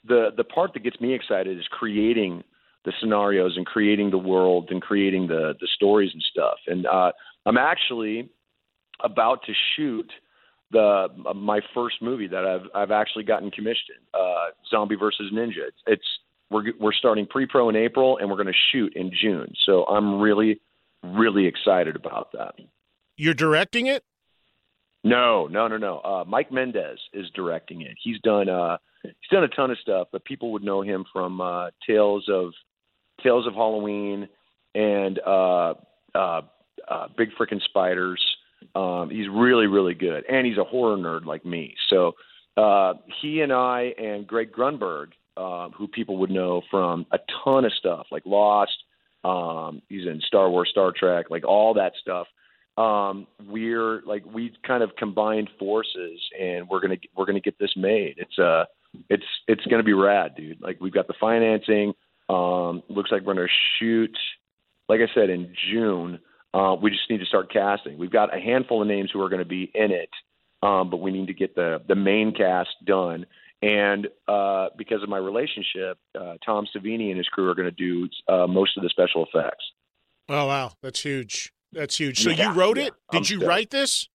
the 0.05 0.31
the 0.37 0.45
part 0.45 0.73
that 0.75 0.85
gets 0.85 1.01
me 1.01 1.15
excited 1.15 1.59
is 1.59 1.67
creating 1.71 2.45
the 2.85 2.93
scenarios 3.01 3.57
and 3.57 3.67
creating 3.67 4.11
the 4.11 4.19
world 4.19 4.69
and 4.71 4.81
creating 4.83 5.29
the 5.29 5.55
the 5.61 5.69
stories 5.75 6.11
and 6.13 6.23
stuff. 6.23 6.59
And 6.67 6.87
uh 6.87 7.13
i'm 7.47 7.59
actually 7.59 8.29
about 9.03 9.43
to 9.47 9.53
shoot 9.75 10.11
the 10.71 11.09
uh, 11.27 11.35
my 11.35 11.61
first 11.75 11.97
movie 12.01 12.29
that 12.29 12.45
i've 12.45 12.67
i've 12.75 12.91
actually 12.91 13.25
gotten 13.25 13.51
commissioned 13.51 14.05
uh 14.15 14.47
zombie 14.71 14.97
versus 14.97 15.33
ninja. 15.33 15.65
It's, 15.69 15.83
it's 15.87 16.11
we're 16.53 16.73
we're 16.79 16.93
starting 16.93 17.27
pre-pro 17.27 17.69
in 17.69 17.77
April 17.77 18.19
and 18.19 18.29
we're 18.29 18.37
going 18.37 18.47
to 18.47 18.53
shoot 18.73 18.95
in 18.95 19.11
June. 19.11 19.53
So 19.67 19.85
I'm 19.85 20.21
really 20.21 20.61
really 21.03 21.47
excited 21.47 21.97
about 21.97 22.33
that. 22.33 22.55
You're 23.17 23.35
directing 23.35 23.87
it? 23.87 24.05
No, 25.05 25.49
no, 25.49 25.67
no, 25.67 25.77
no. 25.77 25.99
Uh, 25.99 26.25
Mike 26.27 26.53
Mendez 26.53 26.99
is 27.13 27.29
directing 27.35 27.83
it. 27.83 27.97
He's 28.03 28.21
done 28.21 28.49
uh, 28.49 28.77
he's 29.03 29.31
done 29.31 29.45
a 29.45 29.49
ton 29.49 29.71
of 29.71 29.79
stuff, 29.79 30.09
but 30.13 30.25
people 30.25 30.53
would 30.53 30.63
know 30.63 30.83
him 30.83 31.05
from 31.13 31.41
uh, 31.41 31.71
Tales 31.87 32.29
of 32.29 32.53
Tales 33.23 33.47
of 33.47 33.55
Halloween 33.55 34.29
and 34.75 35.19
uh, 35.27 35.75
uh, 36.15 36.43
uh, 36.89 37.09
Big 37.17 37.31
Frickin' 37.39 37.63
Spiders. 37.63 38.23
Um, 38.77 39.11
he's 39.11 39.29
really 39.29 39.67
really 39.67 39.95
good, 39.95 40.25
and 40.29 40.47
he's 40.47 40.59
a 40.59 40.65
horror 40.65 40.97
nerd 40.97 41.25
like 41.25 41.45
me. 41.45 41.75
So 41.91 42.13
uh, 42.57 42.95
he 43.21 43.41
and 43.41 43.53
I 43.53 43.95
and 43.99 44.27
Greg 44.27 44.53
Grunberg, 44.53 45.09
uh, 45.37 45.69
who 45.71 45.89
people 45.89 46.19
would 46.19 46.31
know 46.31 46.63
from 46.71 47.07
a 47.13 47.19
ton 47.45 47.65
of 47.65 47.73
stuff 47.73 48.07
like 48.11 48.25
Lost. 48.27 48.73
Um, 49.25 49.83
he's 49.89 50.07
in 50.07 50.21
Star 50.27 50.51
Wars, 50.51 50.69
Star 50.71 50.93
Trek, 50.97 51.27
like 51.31 51.45
all 51.47 51.75
that 51.75 51.93
stuff. 52.01 52.27
Um 52.79 53.27
we're 53.47 54.01
like 54.07 54.25
we 54.25 54.51
kind 54.67 54.83
of 54.83 54.97
combined 54.97 55.51
forces 55.59 56.19
and 56.41 56.67
we're 56.69 56.81
to 56.99 57.09
we're 57.15 57.27
to 57.37 57.41
get 57.43 57.59
this 57.59 57.73
made. 57.77 58.15
It's 58.17 58.39
uh 58.39 58.65
it's 59.11 59.25
it's 59.47 59.63
to 59.67 59.83
be 59.83 59.93
rad 59.93 60.35
dude. 60.37 60.63
Like 60.63 60.81
we've 60.81 60.93
got 60.93 61.07
the 61.07 61.15
financing 61.21 61.93
um 62.31 62.83
looks 62.89 63.11
like 63.13 63.23
we're 63.23 63.35
to 63.35 63.53
shoot 63.79 64.17
like 64.89 65.01
i 65.01 65.15
said 65.15 65.29
in 65.29 65.53
june. 65.71 66.19
Uh 66.55 66.75
we 66.81 66.91
just 66.91 67.11
need 67.11 67.19
to 67.19 67.27
start 67.27 67.53
casting. 67.53 67.99
We've 67.99 68.11
got 68.11 68.35
a 68.35 68.41
handful 68.41 68.81
of 68.81 68.89
names 68.89 69.11
who 69.13 69.21
are 69.21 69.29
going 69.29 69.43
to 69.43 69.45
be 69.45 69.71
in 69.75 69.91
it 69.91 70.09
um 70.63 70.89
but 70.89 70.97
we 70.97 71.11
need 71.11 71.27
to 71.27 71.35
get 71.35 71.55
the 71.55 71.83
the 71.89 71.95
main 71.95 72.33
cast 72.33 72.71
done 72.87 73.27
and 73.63 74.09
uh 74.29 74.69
because 74.77 75.03
of 75.03 75.09
my 75.09 75.19
relationship 75.19 75.99
uh 76.21 76.35
tom 76.45 76.67
savini 76.75 77.09
and 77.09 77.17
his 77.19 77.29
crew 77.29 77.49
are 77.49 77.55
going 77.55 77.69
to 77.69 77.71
do 77.71 78.09
uh 78.29 78.47
most 78.47 78.77
of 78.77 78.83
the 78.83 78.89
special 78.91 79.25
effects 79.25 79.65
Oh 80.29 80.47
wow, 80.47 80.73
that's 80.83 81.01
huge. 81.01 81.53
That's 81.73 81.97
huge. 81.99 82.23
So 82.23 82.31
Yeah, 82.31 82.53
you 82.53 82.59
wrote 82.59 82.79
yeah, 82.79 82.85
it? 82.87 82.93
I'm 83.11 83.21
Did 83.23 83.31
you 83.31 83.37
stoked. 83.39 83.49
write 83.49 83.71
this? 83.71 84.09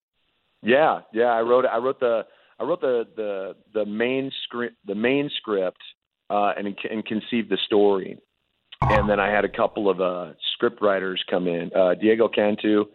Yeah, 0.64 1.02
yeah, 1.14 1.26
I 1.26 1.42
wrote 1.42 1.66
it. 1.66 1.72
I 1.72 1.78
wrote 1.78 2.00
the 2.00 2.26
I 2.60 2.64
wrote 2.64 2.82
the 2.82 3.04
the 3.16 3.56
the 3.74 3.86
main 3.86 4.32
script 4.44 4.78
the 4.86 4.96
main 4.96 5.30
script 5.38 5.78
uh, 6.30 6.54
and 6.58 6.66
and 6.90 7.06
conceived 7.06 7.50
the 7.50 7.58
story, 7.66 8.18
and 8.82 9.10
then 9.10 9.20
I 9.20 9.30
had 9.30 9.44
a 9.46 9.50
couple 9.50 9.90
of 9.90 10.00
uh, 10.02 10.34
script 10.54 10.82
writers 10.82 11.22
come 11.30 11.46
in. 11.48 11.72
Uh, 11.76 11.94
Diego 11.96 12.30
Cantu 12.30 12.86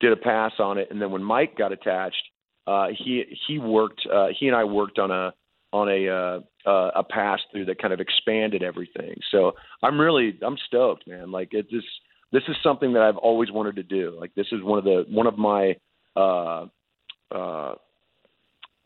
did 0.00 0.12
a 0.12 0.16
pass 0.16 0.52
on 0.58 0.78
it, 0.78 0.88
and 0.90 1.00
then 1.00 1.10
when 1.12 1.22
Mike 1.22 1.56
got 1.58 1.72
attached, 1.72 2.22
uh, 2.66 2.86
he 2.88 3.24
he 3.46 3.58
worked. 3.58 4.00
Uh, 4.12 4.28
he 4.38 4.48
and 4.48 4.56
I 4.56 4.64
worked 4.64 4.98
on 4.98 5.10
a 5.10 5.34
on 5.72 5.88
a 5.88 6.08
uh, 6.08 6.40
uh, 6.68 6.90
a 6.96 7.02
pass 7.02 7.40
through 7.50 7.64
that 7.66 7.80
kind 7.80 7.92
of 7.92 8.00
expanded 8.00 8.62
everything. 8.62 9.16
So 9.30 9.52
I'm 9.82 10.00
really 10.00 10.38
I'm 10.42 10.56
stoked, 10.66 11.06
man. 11.08 11.30
Like 11.30 11.52
it 11.52 11.70
just 11.70 11.86
this 12.32 12.42
is 12.48 12.56
something 12.62 12.92
that 12.94 13.02
I've 13.02 13.16
always 13.16 13.50
wanted 13.50 13.76
to 13.76 13.82
do. 13.82 14.16
Like 14.18 14.34
this 14.34 14.46
is 14.52 14.62
one 14.62 14.78
of 14.78 14.84
the 14.84 15.04
one 15.08 15.26
of 15.26 15.38
my 15.38 15.76
uh, 16.16 16.66
uh, 17.30 17.74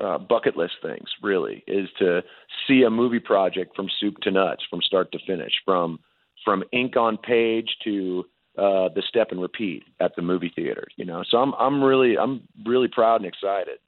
uh, 0.00 0.19
bucket 0.19 0.57
list 0.57 0.75
things. 0.83 1.09
Really, 1.23 1.64
is 1.66 1.88
to 1.99 2.23
see 2.66 2.83
a 2.83 2.90
movie 2.90 3.21
project 3.21 3.75
from 3.75 3.88
soup 4.00 4.19
to 4.23 4.31
nuts, 4.31 4.64
from 4.69 4.83
start 4.83 5.12
to 5.12 5.19
finish, 5.26 5.52
from 5.64 5.99
from 6.45 6.62
ink 6.73 6.97
on 6.97 7.16
page 7.16 7.69
to 7.85 8.25
uh, 8.59 8.88
the 8.95 9.02
step 9.09 9.28
and 9.33 9.40
repeat 9.40 9.85
at 10.00 10.14
the 10.16 10.23
movie 10.23 10.52
theater. 10.55 10.87
You 10.97 11.05
know, 11.05 11.25
so 11.28 11.38
I'm 11.38 11.55
I'm 11.55 11.83
really 11.83 12.19
I'm 12.19 12.43
really 12.64 12.88
proud 12.88 13.21
and 13.21 13.26
excited. 13.26 13.78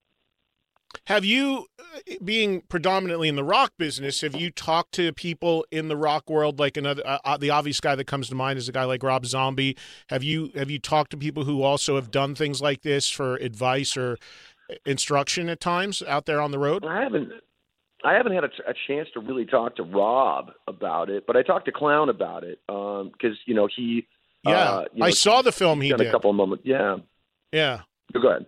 Have 1.09 1.25
you, 1.25 1.69
uh, 1.79 2.17
being 2.23 2.61
predominantly 2.69 3.29
in 3.29 3.37
the 3.37 3.43
rock 3.43 3.73
business, 3.79 4.21
have 4.21 4.37
you 4.37 4.51
talked 4.51 4.93
to 4.93 5.11
people 5.11 5.65
in 5.71 5.89
the 5.89 5.97
rock 5.97 6.29
world? 6.29 6.59
Like 6.59 6.77
another, 6.77 7.03
uh, 7.07 7.19
uh, 7.25 7.39
the 7.39 7.49
obvious 7.49 7.81
guy 7.81 7.95
that 7.95 8.07
comes 8.07 8.29
to 8.29 8.35
mind 8.35 8.59
is 8.59 8.69
a 8.69 8.73
guy 8.73 8.85
like 8.85 9.03
Rob 9.03 9.25
Zombie. 9.25 9.75
Have 10.11 10.23
you 10.23 10.51
have 10.55 10.71
you 10.71 10.79
talked 10.79 11.11
to 11.13 11.17
people 11.17 11.45
who 11.45 11.63
also 11.63 11.95
have 11.95 12.11
done 12.11 12.35
things 12.35 12.61
like 12.61 12.83
this 12.83 13.09
for 13.09 13.37
advice 13.37 13.97
or 13.97 14.19
instruction 14.85 15.49
at 15.49 15.61
times 15.61 16.03
out 16.07 16.27
there 16.27 16.43
on 16.43 16.51
the 16.51 16.59
road? 16.59 16.85
I 16.85 17.01
haven't. 17.03 17.33
I 18.05 18.13
haven't 18.13 18.35
had 18.35 18.45
a, 18.45 18.51
a 18.69 18.75
chance 18.87 19.09
to 19.15 19.21
really 19.21 19.47
talk 19.47 19.77
to 19.77 19.85
Rob 19.85 20.51
about 20.67 21.09
it, 21.09 21.27
but 21.27 21.39
I 21.39 21.43
talked 21.43 21.65
to 21.65 21.73
Clown 21.73 22.11
about 22.11 22.45
it 22.45 22.61
because 22.67 23.07
um, 23.23 23.39
you 23.47 23.55
know 23.55 23.67
he. 23.75 24.07
Yeah, 24.45 24.51
uh, 24.53 24.85
you 24.93 25.01
know, 25.01 25.07
I 25.07 25.11
saw 25.11 25.41
the 25.41 25.53
film 25.53 25.81
he 25.81 25.89
did. 25.89 25.97
did. 25.97 26.09
A 26.09 26.11
couple 26.11 26.29
of 26.29 26.37
moments. 26.37 26.65
Yeah. 26.67 26.99
Yeah. 27.51 27.81
Go 28.13 28.29
ahead. 28.29 28.45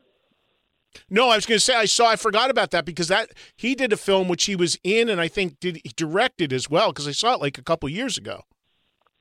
No, 1.08 1.28
I 1.28 1.36
was 1.36 1.46
going 1.46 1.56
to 1.56 1.64
say 1.64 1.74
I 1.74 1.84
saw. 1.84 2.08
I 2.10 2.16
forgot 2.16 2.50
about 2.50 2.70
that 2.72 2.84
because 2.84 3.08
that 3.08 3.30
he 3.56 3.74
did 3.74 3.92
a 3.92 3.96
film 3.96 4.28
which 4.28 4.44
he 4.44 4.56
was 4.56 4.78
in, 4.82 5.08
and 5.08 5.20
I 5.20 5.28
think 5.28 5.60
did 5.60 5.80
he 5.84 5.90
directed 5.96 6.52
as 6.52 6.68
well 6.68 6.90
because 6.92 7.06
I 7.06 7.12
saw 7.12 7.34
it 7.34 7.40
like 7.40 7.58
a 7.58 7.62
couple 7.62 7.88
years 7.88 8.18
ago. 8.18 8.42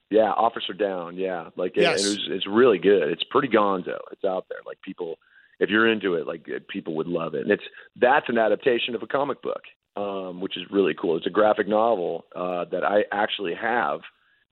Yeah, 0.09 0.31
Officer 0.31 0.73
Down. 0.73 1.15
Yeah, 1.17 1.49
like 1.55 1.77
it, 1.77 1.81
Yes. 1.81 2.03
it 2.03 2.09
was. 2.09 2.27
It's 2.31 2.47
really 2.47 2.79
good. 2.79 3.09
It's 3.09 3.23
pretty 3.23 3.47
gonzo. 3.47 3.99
It's 4.11 4.23
out 4.23 4.45
there. 4.49 4.57
Like 4.65 4.81
people, 4.81 5.17
if 5.59 5.69
you're 5.69 5.87
into 5.87 6.15
it, 6.15 6.25
like 6.25 6.47
people 6.67 6.95
would 6.95 7.07
love 7.07 7.35
it. 7.35 7.41
And 7.41 7.51
it's 7.51 7.63
that's 7.95 8.27
an 8.29 8.39
adaptation 8.39 8.95
of 8.95 9.03
a 9.03 9.07
comic 9.07 9.41
book, 9.43 9.61
um, 9.95 10.41
which 10.41 10.57
is 10.57 10.63
really 10.71 10.95
cool. 10.99 11.17
It's 11.17 11.27
a 11.27 11.31
graphic 11.31 11.67
novel 11.67 12.25
uh, 12.35 12.65
that 12.71 12.83
I 12.83 13.03
actually 13.11 13.53
have. 13.53 13.99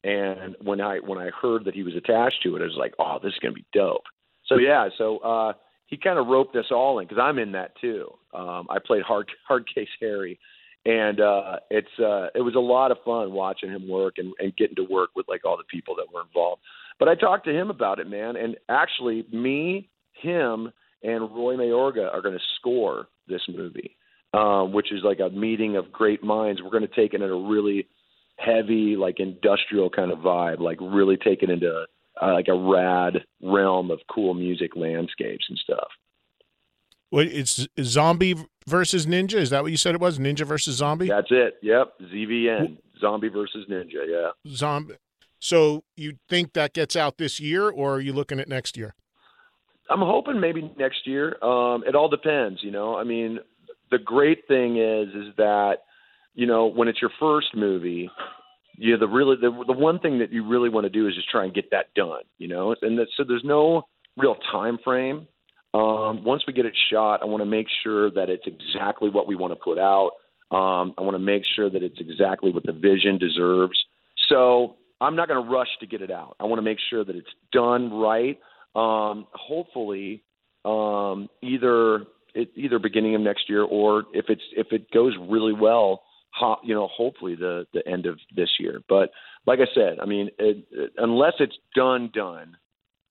And 0.03 0.55
when 0.62 0.79
I 0.79 0.97
when 1.00 1.17
I 1.17 1.31
heard 1.31 1.65
that 1.65 1.74
he 1.74 1.81
was 1.81 1.95
attached 1.95 2.43
to 2.43 2.55
it, 2.55 2.62
I 2.62 2.65
was 2.65 2.75
like, 2.77 2.93
oh, 3.00 3.17
this 3.24 3.33
is 3.33 3.39
gonna 3.39 3.53
be 3.55 3.65
dope. 3.74 4.03
So 4.45 4.57
yeah, 4.59 4.89
so 4.95 5.17
uh, 5.17 5.53
he 5.88 5.98
kind 5.98 6.20
of 6.20 6.27
roped 6.27 6.56
us 6.56 6.65
all 6.72 7.00
in 7.00 7.08
because 7.08 7.22
I'm 7.22 7.39
in 7.39 7.53
that 7.53 7.72
too. 7.82 8.10
Um, 8.34 8.67
I 8.70 8.77
played 8.86 9.01
hard 9.01 9.29
hard 9.48 9.65
case 9.74 9.89
Harry, 10.00 10.39
and 10.86 11.20
uh, 11.20 11.58
it's 11.70 12.00
uh, 12.00 12.27
it 12.36 12.41
was 12.41 12.56
a 12.56 12.60
lot 12.60 12.91
of 12.91 12.98
fun 13.03 13.32
watching 13.32 13.70
him 13.70 13.89
work 13.89 14.15
and, 14.17 14.34
and 14.39 14.56
getting 14.56 14.75
to 14.75 14.84
work 14.84 15.12
with 15.15 15.27
like 15.27 15.46
all 15.46 15.58
the 15.58 15.63
people 15.63 15.96
that 15.96 16.13
were 16.13 16.22
involved. 16.22 16.62
But 17.00 17.10
I 17.10 17.15
talked 17.15 17.46
to 17.46 17.53
him 17.53 17.70
about 17.70 18.00
it, 18.00 18.10
man, 18.10 18.36
and 18.36 18.58
actually, 18.70 19.25
me, 19.32 19.89
him, 20.13 20.72
and 21.03 21.22
Roy 21.32 21.56
Mayorga 21.56 22.12
are 22.12 22.22
going 22.22 22.38
to 22.38 22.44
score 22.60 23.08
this 23.27 23.41
movie, 23.48 23.96
um, 24.34 24.74
which 24.74 24.91
is 24.91 25.01
like 25.03 25.20
a 25.20 25.29
meeting 25.29 25.77
of 25.77 25.91
great 25.91 26.24
minds. 26.24 26.62
We're 26.62 26.72
going 26.72 26.88
to 26.88 26.96
take 26.96 27.13
it 27.13 27.22
in 27.22 27.29
a 27.29 27.36
really 27.36 27.88
heavy, 28.38 28.96
like 28.96 29.20
industrial 29.20 29.89
kind 29.89 30.12
of 30.12 30.20
vibe, 30.20 30.60
like 30.60 30.79
really 30.82 31.17
take 31.17 31.44
it 31.44 31.50
into 31.50 31.86
uh, 32.21 32.33
like 32.33 32.47
a 32.47 32.57
rad 32.57 33.24
realm 33.41 33.91
of 33.91 34.00
cool 34.12 34.33
music 34.33 34.75
landscapes 34.75 35.45
and 35.50 35.57
stuff. 35.57 35.88
What 37.09 37.27
it's 37.27 37.67
zombie 37.81 38.36
versus 38.67 39.05
ninja? 39.05 39.36
Is 39.36 39.50
that 39.51 39.63
what 39.63 39.71
you 39.71 39.77
said 39.77 39.95
it 39.95 40.01
was? 40.01 40.19
Ninja 40.19 40.45
versus 40.45 40.75
zombie? 40.75 41.07
That's 41.07 41.31
it. 41.31 41.55
Yep, 41.62 41.93
ZVN, 42.13 42.77
Zombie 43.00 43.29
versus 43.29 43.65
Ninja. 43.69 44.05
Yeah. 44.07 44.29
Zombie. 44.47 44.95
So 45.39 45.83
you 45.95 46.17
think 46.29 46.53
that 46.53 46.74
gets 46.74 46.95
out 46.95 47.17
this 47.17 47.39
year, 47.39 47.69
or 47.69 47.95
are 47.95 48.00
you 48.01 48.13
looking 48.13 48.39
at 48.39 48.47
next 48.47 48.75
year? 48.75 48.95
I'm 49.89 50.00
hoping 50.00 50.39
maybe 50.39 50.74
next 50.77 51.05
year. 51.05 51.41
Um, 51.43 51.83
it 51.86 51.95
all 51.95 52.09
depends, 52.09 52.62
you 52.62 52.71
know. 52.71 52.97
I 52.97 53.03
mean, 53.03 53.39
the 53.91 54.00
great 54.00 54.47
thing 54.47 54.77
is 54.77 55.07
is 55.09 55.36
that 55.38 55.77
you 56.33 56.45
know 56.45 56.65
when 56.67 56.88
it's 56.88 57.01
your 57.01 57.12
first 57.19 57.55
movie, 57.55 58.09
know, 58.77 59.00
the 59.00 59.07
really 59.07 59.36
the 59.36 59.51
the 59.65 59.74
one 59.74 60.00
thing 60.00 60.19
that 60.19 60.31
you 60.31 60.48
really 60.48 60.69
want 60.69 60.86
to 60.86 60.89
do 60.89 61.07
is 61.07 61.15
just 61.15 61.29
try 61.29 61.43
and 61.43 61.53
get 61.53 61.72
that 61.72 61.93
done, 61.96 62.22
you 62.38 62.48
know. 62.48 62.75
And 62.81 62.98
that, 63.00 63.07
so 63.17 63.24
there's 63.24 63.44
no 63.44 63.83
real 64.16 64.35
time 64.51 64.77
frame. 64.83 65.27
Um, 65.74 66.24
once 66.24 66.44
we 66.48 66.53
get 66.53 66.66
it 66.66 66.75
shot, 66.92 67.22
I 67.22 67.25
want 67.25 67.42
to 67.42 67.46
make 67.46 67.68
sure 67.83 68.09
that 68.11 68.29
it's 68.29 68.46
exactly 68.46 69.09
what 69.09 69.27
we 69.27 69.35
want 69.35 69.51
to 69.51 69.59
put 69.61 69.77
out. 69.77 70.11
Um, 70.50 70.94
I 70.98 71.01
want 71.01 71.16
to 71.16 71.20
make 71.20 71.44
sure 71.55 71.70
that 71.70 71.83
it's 71.83 72.00
exactly 72.00 72.51
what 72.51 72.66
the 72.66 72.72
vision 72.72 73.18
deserves. 73.18 73.77
So 74.29 74.77
I'm 75.01 75.16
not 75.16 75.27
going 75.27 75.44
to 75.44 75.50
rush 75.50 75.68
to 75.81 75.87
get 75.87 76.01
it 76.01 76.09
out. 76.09 76.35
I 76.40 76.46
want 76.46 76.59
to 76.59 76.63
make 76.63 76.79
sure 76.90 77.03
that 77.03 77.16
it's 77.16 77.27
done 77.51 77.94
right. 77.94 78.40
Um, 78.75 79.27
hopefully, 79.33 80.24
um, 80.66 81.29
either 81.42 82.05
it, 82.33 82.51
either 82.55 82.79
beginning 82.79 83.16
of 83.16 83.22
next 83.22 83.50
year 83.50 83.63
or 83.63 84.05
if 84.13 84.25
it's 84.29 84.42
if 84.55 84.68
it 84.72 84.92
goes 84.92 85.16
really 85.20 85.53
well, 85.53 86.03
you 86.63 86.74
know, 86.74 86.87
hopefully 86.87 87.35
the 87.35 87.66
the 87.74 87.87
end 87.87 88.05
of 88.05 88.20
this 88.35 88.50
year. 88.59 88.81
But 88.87 89.11
like 89.46 89.59
I 89.59 89.68
said, 89.74 90.00
I 90.01 90.05
mean, 90.05 90.29
it, 90.37 90.66
it, 90.72 90.94
unless 90.98 91.33
it's 91.40 91.57
done, 91.75 92.09
done, 92.13 92.57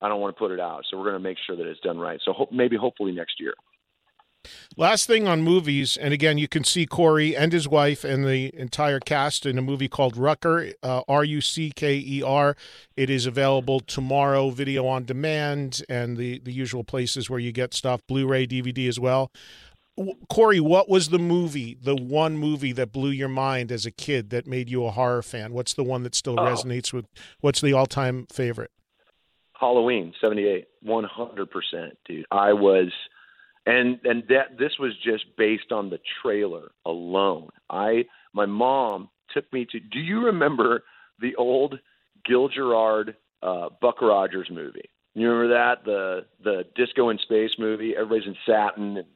I 0.00 0.08
don't 0.08 0.20
want 0.20 0.36
to 0.36 0.38
put 0.38 0.50
it 0.50 0.60
out. 0.60 0.84
So 0.88 0.96
we're 0.96 1.04
going 1.04 1.14
to 1.14 1.20
make 1.20 1.38
sure 1.46 1.56
that 1.56 1.66
it's 1.66 1.80
done 1.80 1.98
right. 1.98 2.20
So 2.24 2.48
maybe 2.52 2.76
hopefully 2.76 3.12
next 3.12 3.40
year. 3.40 3.54
Last 4.76 5.06
thing 5.06 5.26
on 5.26 5.42
movies, 5.42 5.96
and 5.96 6.14
again, 6.14 6.38
you 6.38 6.46
can 6.46 6.62
see 6.62 6.86
Corey 6.86 7.36
and 7.36 7.52
his 7.52 7.66
wife 7.66 8.04
and 8.04 8.24
the 8.24 8.54
entire 8.54 9.00
cast 9.00 9.44
in 9.44 9.58
a 9.58 9.62
movie 9.62 9.88
called 9.88 10.16
Rucker, 10.16 10.72
uh, 10.82 11.02
R 11.08 11.24
U 11.24 11.40
C 11.40 11.72
K 11.74 11.96
E 11.96 12.22
R. 12.22 12.56
It 12.96 13.10
is 13.10 13.26
available 13.26 13.80
tomorrow, 13.80 14.50
video 14.50 14.86
on 14.86 15.04
demand, 15.04 15.82
and 15.88 16.16
the, 16.16 16.38
the 16.38 16.52
usual 16.52 16.84
places 16.84 17.28
where 17.28 17.40
you 17.40 17.52
get 17.52 17.74
stuff, 17.74 18.06
Blu 18.06 18.26
ray, 18.26 18.46
DVD 18.46 18.88
as 18.88 19.00
well. 19.00 19.32
Corey, 20.28 20.60
what 20.60 20.88
was 20.88 21.08
the 21.08 21.18
movie, 21.18 21.76
the 21.80 21.96
one 21.96 22.36
movie 22.36 22.72
that 22.72 22.92
blew 22.92 23.10
your 23.10 23.28
mind 23.28 23.72
as 23.72 23.86
a 23.86 23.90
kid 23.90 24.30
that 24.30 24.46
made 24.46 24.68
you 24.68 24.84
a 24.84 24.90
horror 24.90 25.22
fan? 25.22 25.52
What's 25.52 25.72
the 25.74 25.82
one 25.84 26.02
that 26.02 26.14
still 26.14 26.38
Oh. 26.38 26.44
resonates 26.44 26.92
with? 26.92 27.06
What's 27.40 27.60
the 27.60 27.72
all 27.72 27.86
time 27.86 28.26
favorite? 28.30 28.70
Halloween 29.58 30.12
'78, 30.20 30.66
100 30.82 31.50
percent, 31.50 31.96
dude. 32.04 32.26
I 32.30 32.52
was, 32.52 32.92
and 33.64 33.98
and 34.04 34.22
that 34.28 34.58
this 34.58 34.78
was 34.78 34.92
just 35.02 35.24
based 35.38 35.72
on 35.72 35.88
the 35.88 35.98
trailer 36.22 36.72
alone. 36.84 37.48
I 37.70 38.04
my 38.34 38.44
mom 38.44 39.08
took 39.32 39.50
me 39.52 39.66
to. 39.72 39.80
Do 39.80 39.98
you 39.98 40.26
remember 40.26 40.84
the 41.20 41.34
old 41.36 41.78
Gil 42.26 42.48
Gerard 42.48 43.16
uh, 43.42 43.70
Buck 43.80 44.02
Rogers 44.02 44.48
movie? 44.50 44.90
You 45.14 45.30
remember 45.30 45.54
that 45.54 45.84
the 45.86 46.26
the 46.44 46.64
Disco 46.74 47.08
in 47.08 47.16
Space 47.18 47.52
movie? 47.58 47.94
Everybody's 47.96 48.26
in 48.28 48.36
satin 48.44 48.98
and 48.98 49.06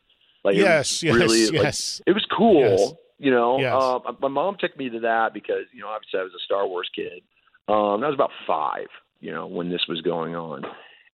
like 0.45 0.55
it 0.57 0.59
Yes, 0.61 0.91
was 0.91 1.03
yes, 1.03 1.15
really, 1.15 1.47
like, 1.47 1.63
yes. 1.65 2.01
it 2.07 2.13
was 2.13 2.27
cool. 2.37 2.61
Yes. 2.61 2.93
You 3.19 3.31
know, 3.31 3.59
Yes. 3.61 3.75
um, 3.75 4.17
my 4.21 4.29
mom 4.29 4.57
took 4.59 4.77
me 4.79 4.89
to 4.91 5.01
that 5.01 5.35
because 5.35 5.65
you 5.73 5.83
know 5.83 5.89
obviously 5.89 6.21
I 6.21 6.23
was 6.23 6.33
a 6.35 6.45
Star 6.45 6.67
Wars 6.67 6.89
kid. 6.95 7.23
Um, 7.69 8.03
I 8.03 8.09
was 8.09 8.15
about 8.15 8.31
five, 8.47 8.87
you 9.21 9.31
know, 9.31 9.47
when 9.47 9.69
this 9.71 9.83
was 9.89 10.01
going 10.01 10.35
on, 10.35 10.65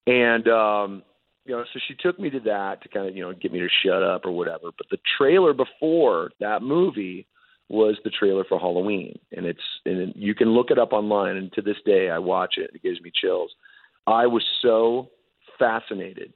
and 0.07 0.47
um, 0.49 1.03
you 1.45 1.53
know, 1.55 1.65
so 1.73 1.81
she 1.87 1.95
took 1.95 2.19
me 2.19 2.31
to 2.31 2.41
that 2.41 2.83
to 2.83 2.89
kind 2.89 3.09
of 3.09 3.17
you 3.17 3.23
know 3.23 3.33
get 3.35 3.53
me 3.53 3.59
to 3.59 3.69
shut 3.85 4.03
up 4.03 4.25
or 4.25 4.31
whatever. 4.31 4.71
But 4.77 4.87
the 4.91 4.99
trailer 5.19 5.53
before 5.53 6.31
that 6.41 6.63
movie 6.63 7.27
was 7.69 7.97
the 8.05 8.11
trailer 8.11 8.45
for 8.45 8.61
Halloween, 8.61 9.19
and 9.37 9.45
it's 9.45 9.61
and 9.85 10.13
you 10.15 10.35
can 10.37 10.51
look 10.51 10.71
it 10.71 10.79
up 10.79 10.93
online. 10.93 11.37
And 11.37 11.53
to 11.55 11.61
this 11.63 11.79
day, 11.85 12.09
I 12.11 12.19
watch 12.21 12.55
it; 12.57 12.71
it 12.73 12.83
gives 12.83 13.01
me 13.01 13.11
chills. 13.13 13.51
I 14.07 14.27
was 14.29 14.45
so 14.63 15.11
fascinated 15.59 16.35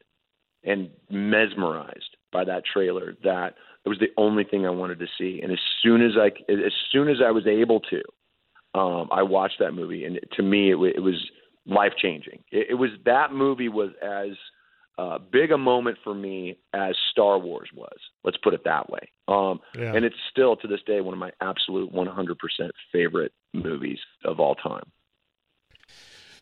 and 0.65 0.91
mesmerized 1.09 2.10
by 2.33 2.45
that 2.45 2.65
trailer 2.65 3.15
that 3.25 3.55
it 3.85 3.89
was 3.89 3.99
the 3.99 4.11
only 4.17 4.45
thing 4.45 4.67
I 4.67 4.71
wanted 4.71 4.99
to 4.99 5.07
see. 5.19 5.41
And 5.43 5.53
as 5.53 5.59
soon 5.83 6.03
as 6.03 6.13
I 6.17 6.29
as 6.51 6.73
soon 6.93 7.09
as 7.09 7.17
I 7.25 7.31
was 7.31 7.47
able 7.47 7.81
to, 7.81 8.03
um, 8.79 9.09
I 9.11 9.23
watched 9.23 9.59
that 9.61 9.73
movie, 9.73 10.05
and 10.05 10.21
to 10.37 10.43
me, 10.43 10.71
it, 10.73 10.97
it 10.97 11.01
was 11.01 11.31
life 11.67 11.93
changing. 12.01 12.43
It, 12.51 12.69
it 12.71 12.75
was 12.75 12.91
that 13.05 13.33
movie 13.33 13.69
was 13.69 13.91
as 14.03 14.37
uh, 14.99 15.19
big 15.33 15.51
a 15.51 15.59
moment 15.59 15.97
for 16.05 16.15
me 16.15 16.59
as 16.75 16.95
Star 17.11 17.39
Wars 17.39 17.71
was. 17.75 17.97
Let's 18.23 18.37
put 18.37 18.53
it 18.53 18.65
that 18.65 18.91
way. 18.91 19.11
Um, 19.29 19.61
Yeah. 19.79 19.95
And 19.95 20.05
it's 20.05 20.17
still 20.31 20.57
to 20.57 20.69
this 20.69 20.81
day 20.87 21.01
one 21.01 21.15
of 21.15 21.19
my 21.19 21.31
absolute 21.41 21.93
100% 21.93 22.37
favorite 22.93 23.33
movies 23.55 23.99
of 24.25 24.41
all 24.41 24.55
time. 24.55 24.85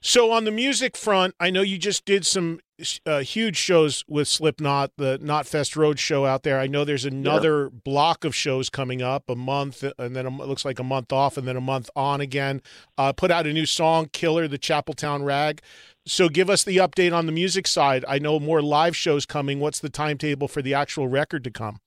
So 0.00 0.30
on 0.30 0.44
the 0.44 0.52
music 0.52 0.96
front, 0.96 1.34
I 1.40 1.50
know 1.50 1.62
you 1.62 1.76
just 1.76 2.04
did 2.04 2.24
some 2.24 2.60
uh, 3.04 3.18
huge 3.18 3.56
shows 3.56 4.04
with 4.06 4.28
Slipknot, 4.28 4.92
the 4.96 5.18
Knotfest 5.18 5.74
Road 5.74 5.98
show 5.98 6.24
out 6.24 6.44
there. 6.44 6.60
I 6.60 6.68
know 6.68 6.84
there's 6.84 7.04
another 7.04 7.68
block 7.68 8.24
of 8.24 8.32
shows 8.32 8.70
coming 8.70 9.02
up, 9.02 9.24
a 9.28 9.34
month, 9.34 9.82
and 9.98 10.14
then 10.14 10.24
a, 10.24 10.28
it 10.28 10.46
looks 10.46 10.64
like 10.64 10.78
a 10.78 10.84
month 10.84 11.12
off, 11.12 11.36
and 11.36 11.48
then 11.48 11.56
a 11.56 11.60
month 11.60 11.90
on 11.96 12.20
again. 12.20 12.62
Uh, 12.96 13.12
put 13.12 13.32
out 13.32 13.48
a 13.48 13.52
new 13.52 13.66
song, 13.66 14.08
"Killer," 14.12 14.46
the 14.46 14.58
Chapeltown 14.58 15.24
Rag. 15.24 15.60
So 16.06 16.28
give 16.28 16.48
us 16.48 16.62
the 16.62 16.76
update 16.76 17.12
on 17.12 17.26
the 17.26 17.32
music 17.32 17.66
side. 17.66 18.04
I 18.06 18.20
know 18.20 18.38
more 18.38 18.62
live 18.62 18.96
shows 18.96 19.26
coming. 19.26 19.58
What's 19.58 19.80
the 19.80 19.90
timetable 19.90 20.46
for 20.46 20.62
the 20.62 20.74
actual 20.74 21.08
record 21.08 21.42
to 21.44 21.50
come? 21.50 21.80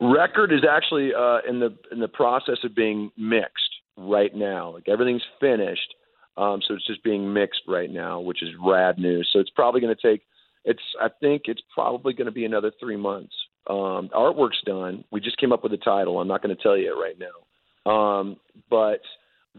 Record 0.00 0.52
is 0.52 0.64
actually 0.68 1.14
uh, 1.14 1.38
in 1.48 1.60
the 1.60 1.76
in 1.92 2.00
the 2.00 2.08
process 2.08 2.58
of 2.64 2.74
being 2.74 3.12
mixed 3.16 3.70
right 3.96 4.34
now. 4.34 4.72
Like 4.72 4.88
everything's 4.88 5.22
finished, 5.40 5.94
um, 6.36 6.60
so 6.66 6.74
it's 6.74 6.86
just 6.86 7.04
being 7.04 7.32
mixed 7.32 7.62
right 7.68 7.90
now, 7.90 8.20
which 8.20 8.42
is 8.42 8.50
rad 8.64 8.98
news. 8.98 9.28
So 9.32 9.38
it's 9.38 9.50
probably 9.50 9.80
going 9.80 9.94
to 9.94 10.10
take 10.10 10.22
it's 10.64 10.82
I 11.00 11.08
think 11.20 11.42
it's 11.46 11.62
probably 11.74 12.12
going 12.12 12.26
to 12.26 12.32
be 12.32 12.44
another 12.44 12.72
three 12.78 12.96
months. 12.96 13.34
Um, 13.68 14.10
artwork's 14.14 14.60
done. 14.64 15.04
We 15.10 15.20
just 15.20 15.38
came 15.38 15.52
up 15.52 15.62
with 15.62 15.72
a 15.72 15.78
title. 15.78 16.20
I'm 16.20 16.28
not 16.28 16.42
going 16.42 16.54
to 16.56 16.62
tell 16.62 16.76
you 16.76 16.92
it 16.92 17.00
right 17.00 17.16
now, 17.18 17.90
um, 17.90 18.36
but 18.70 19.00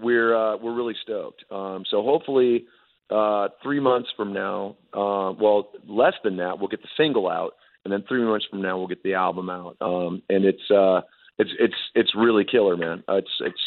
we're 0.02 0.36
uh, 0.36 0.58
we're 0.58 0.76
really 0.76 0.96
stoked. 1.02 1.44
Um, 1.52 1.84
so 1.90 2.02
hopefully, 2.04 2.66
uh, 3.10 3.50
three 3.62 3.80
months 3.80 4.10
from 4.16 4.34
now, 4.34 4.76
uh, 4.94 5.34
well, 5.40 5.70
less 5.88 6.14
than 6.24 6.38
that, 6.38 6.60
we'll 6.60 6.70
get 6.70 6.82
the 6.82 6.90
single 6.98 7.30
out, 7.30 7.54
and 7.84 7.94
then 7.94 8.04
three 8.08 8.24
months 8.24 8.46
from 8.50 8.62
now, 8.62 8.78
we'll 8.78 8.88
get 8.88 9.04
the 9.04 9.14
album 9.14 9.50
out. 9.50 9.78
Um, 9.82 10.22
and 10.30 10.46
it's 10.46 10.72
uh, 10.72 11.02
it's 11.38 11.52
it's 11.60 11.76
it's 11.96 12.16
really 12.16 12.46
killer, 12.46 12.78
man. 12.78 13.04
Uh, 13.08 13.16
it's 13.16 13.32
it's 13.42 13.62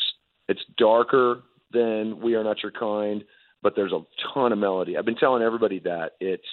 it's 0.49 0.63
darker 0.79 1.43
than 1.73 2.21
We 2.21 2.35
Are 2.35 2.45
Not 2.45 2.63
Your 2.63 2.73
Kind, 2.73 3.25
but 3.63 3.75
there's 3.77 3.93
a 3.93 4.03
ton 4.33 4.53
of 4.53 4.59
melody. 4.59 4.97
I've 4.97 5.05
been 5.05 5.17
telling 5.17 5.43
everybody 5.43 5.81
that 5.81 6.13
it's 6.21 6.47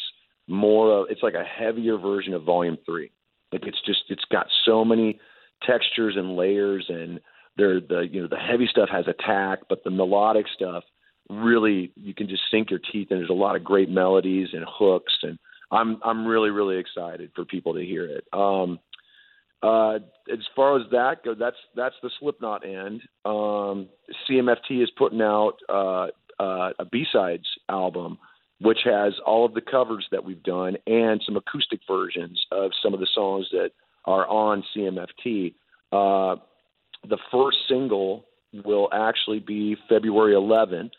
more 0.47 0.91
of 0.91 1.07
it's 1.09 1.23
like 1.23 1.35
a 1.35 1.43
heavier 1.43 1.97
version 1.97 2.33
of 2.33 2.43
Volume 2.43 2.77
Three. 2.85 3.11
Like 3.51 3.65
it's 3.65 3.81
just 3.85 4.01
it's 4.09 4.25
got 4.31 4.47
so 4.65 4.83
many 4.83 5.19
textures 5.65 6.15
and 6.17 6.35
layers, 6.35 6.85
and 6.89 7.19
there 7.57 7.79
the 7.79 8.07
you 8.11 8.21
know 8.21 8.27
the 8.27 8.37
heavy 8.37 8.67
stuff 8.67 8.89
has 8.91 9.05
attack, 9.07 9.59
but 9.69 9.83
the 9.83 9.91
melodic 9.91 10.45
stuff 10.53 10.83
really 11.29 11.91
you 11.95 12.13
can 12.13 12.27
just 12.27 12.43
sink 12.51 12.69
your 12.69 12.79
teeth 12.79 13.07
in. 13.11 13.17
There's 13.17 13.29
a 13.29 13.33
lot 13.33 13.55
of 13.55 13.63
great 13.63 13.89
melodies 13.89 14.49
and 14.53 14.65
hooks, 14.67 15.13
and 15.23 15.37
I'm 15.71 15.99
I'm 16.03 16.25
really 16.25 16.49
really 16.49 16.77
excited 16.77 17.31
for 17.35 17.45
people 17.45 17.73
to 17.75 17.85
hear 17.85 18.05
it. 18.05 18.25
Um, 18.33 18.79
uh, 19.63 19.95
as 20.31 20.39
far 20.55 20.77
as 20.77 20.85
that 20.91 21.23
goes, 21.23 21.37
that's 21.39 21.55
that's 21.75 21.95
the 22.03 22.09
Slipknot 22.19 22.65
end. 22.65 23.01
Um, 23.23 23.87
CMFT 24.29 24.83
is 24.83 24.91
putting 24.97 25.21
out 25.21 25.53
uh, 25.69 26.07
uh, 26.37 26.71
a 26.77 26.85
B-sides 26.91 27.47
album, 27.69 28.17
which 28.59 28.79
has 28.83 29.13
all 29.25 29.45
of 29.45 29.53
the 29.53 29.61
covers 29.61 30.05
that 30.11 30.25
we've 30.25 30.43
done 30.43 30.75
and 30.85 31.21
some 31.25 31.37
acoustic 31.37 31.79
versions 31.87 32.45
of 32.51 32.71
some 32.83 32.93
of 32.93 32.99
the 32.99 33.07
songs 33.15 33.47
that 33.51 33.71
are 34.03 34.27
on 34.27 34.65
CMFT. 34.75 35.53
Uh, 35.93 36.35
the 37.07 37.17
first 37.31 37.57
single 37.69 38.25
will 38.65 38.89
actually 38.91 39.39
be 39.39 39.77
February 39.87 40.33
11th, 40.33 40.91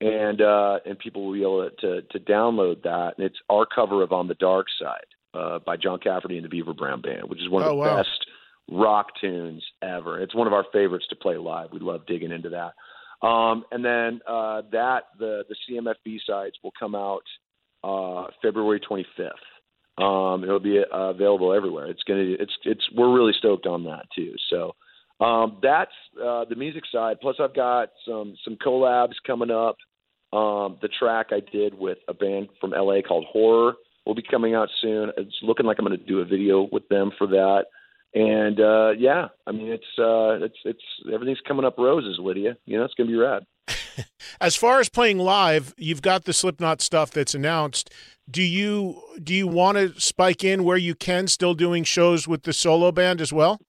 and 0.00 0.40
uh, 0.40 0.78
and 0.86 0.96
people 1.00 1.26
will 1.26 1.32
be 1.32 1.42
able 1.42 1.68
to, 1.68 2.02
to, 2.02 2.02
to 2.02 2.20
download 2.20 2.84
that. 2.84 3.14
And 3.16 3.26
it's 3.26 3.38
our 3.50 3.66
cover 3.66 4.04
of 4.04 4.12
"On 4.12 4.28
the 4.28 4.34
Dark 4.34 4.68
Side" 4.80 5.00
uh, 5.34 5.58
by 5.60 5.76
John 5.76 5.98
Cafferty 6.00 6.36
and 6.36 6.44
the 6.44 6.48
Beaver 6.48 6.74
Brown 6.74 7.00
Band, 7.00 7.24
which 7.28 7.40
is 7.40 7.48
one 7.48 7.62
of 7.62 7.68
Oh, 7.68 7.72
the 7.72 7.76
wow. 7.76 7.96
best 7.96 8.26
rock 8.70 9.06
tunes 9.20 9.62
ever. 9.82 10.20
It's 10.20 10.34
one 10.34 10.46
of 10.46 10.52
our 10.52 10.64
favorites 10.72 11.06
to 11.10 11.16
play 11.16 11.36
live. 11.36 11.68
We 11.72 11.80
love 11.80 12.06
digging 12.06 12.32
into 12.32 12.50
that. 12.50 12.72
Um, 13.26 13.64
and 13.72 13.84
then 13.84 14.20
uh, 14.28 14.62
that 14.72 15.04
the 15.18 15.44
the 15.48 15.56
CMF 15.68 15.94
B 16.04 16.20
sides 16.24 16.54
will 16.62 16.72
come 16.78 16.94
out 16.94 17.22
uh, 17.82 18.30
February 18.42 18.80
25th. 18.80 19.32
Um, 20.02 20.44
it'll 20.44 20.60
be 20.60 20.78
uh, 20.78 20.96
available 20.96 21.52
everywhere. 21.52 21.86
It's 21.86 22.02
gonna 22.04 22.36
it's 22.38 22.52
it's 22.64 22.88
we're 22.94 23.12
really 23.12 23.32
stoked 23.36 23.66
on 23.66 23.84
that 23.84 24.06
too. 24.14 24.34
So 24.50 24.76
um, 25.24 25.58
that's 25.62 25.90
uh, 26.16 26.44
the 26.44 26.54
music 26.54 26.84
side. 26.92 27.16
Plus, 27.20 27.36
I've 27.40 27.54
got 27.56 27.88
some 28.06 28.36
some 28.44 28.56
collabs 28.56 29.14
coming 29.26 29.50
up. 29.50 29.76
Um, 30.32 30.76
the 30.82 30.88
track 30.98 31.28
I 31.32 31.40
did 31.40 31.74
with 31.74 31.98
a 32.06 32.14
band 32.14 32.50
from 32.60 32.70
LA 32.70 33.00
called 33.00 33.24
Horror 33.32 33.74
will 34.08 34.14
be 34.16 34.22
coming 34.22 34.54
out 34.54 34.68
soon. 34.80 35.12
It's 35.16 35.36
looking 35.42 35.66
like 35.66 35.78
I'm 35.78 35.86
going 35.86 35.96
to 35.96 36.04
do 36.04 36.18
a 36.20 36.24
video 36.24 36.68
with 36.72 36.88
them 36.88 37.12
for 37.16 37.28
that. 37.28 37.66
And 38.14 38.58
uh, 38.58 38.92
yeah, 38.98 39.28
I 39.46 39.52
mean 39.52 39.68
it's 39.68 39.84
uh, 39.98 40.42
it's 40.44 40.56
it's 40.64 40.82
everything's 41.12 41.40
coming 41.46 41.64
up 41.66 41.76
roses, 41.78 42.18
Lydia. 42.18 42.56
You 42.64 42.78
know 42.78 42.84
it's 42.84 42.94
going 42.94 43.06
to 43.06 43.12
be 43.12 43.18
rad. 43.18 43.44
As 44.40 44.56
far 44.56 44.80
as 44.80 44.88
playing 44.88 45.18
live, 45.18 45.74
you've 45.76 46.00
got 46.02 46.24
the 46.24 46.32
Slipknot 46.32 46.80
stuff 46.80 47.10
that's 47.10 47.34
announced. 47.34 47.90
Do 48.30 48.42
you 48.42 49.02
do 49.22 49.34
you 49.34 49.46
want 49.46 49.76
to 49.76 50.00
spike 50.00 50.42
in 50.42 50.64
where 50.64 50.76
you 50.78 50.94
can, 50.94 51.26
still 51.26 51.52
doing 51.54 51.84
shows 51.84 52.26
with 52.26 52.44
the 52.44 52.52
solo 52.54 52.90
band 52.92 53.20
as 53.20 53.32
well? 53.32 53.60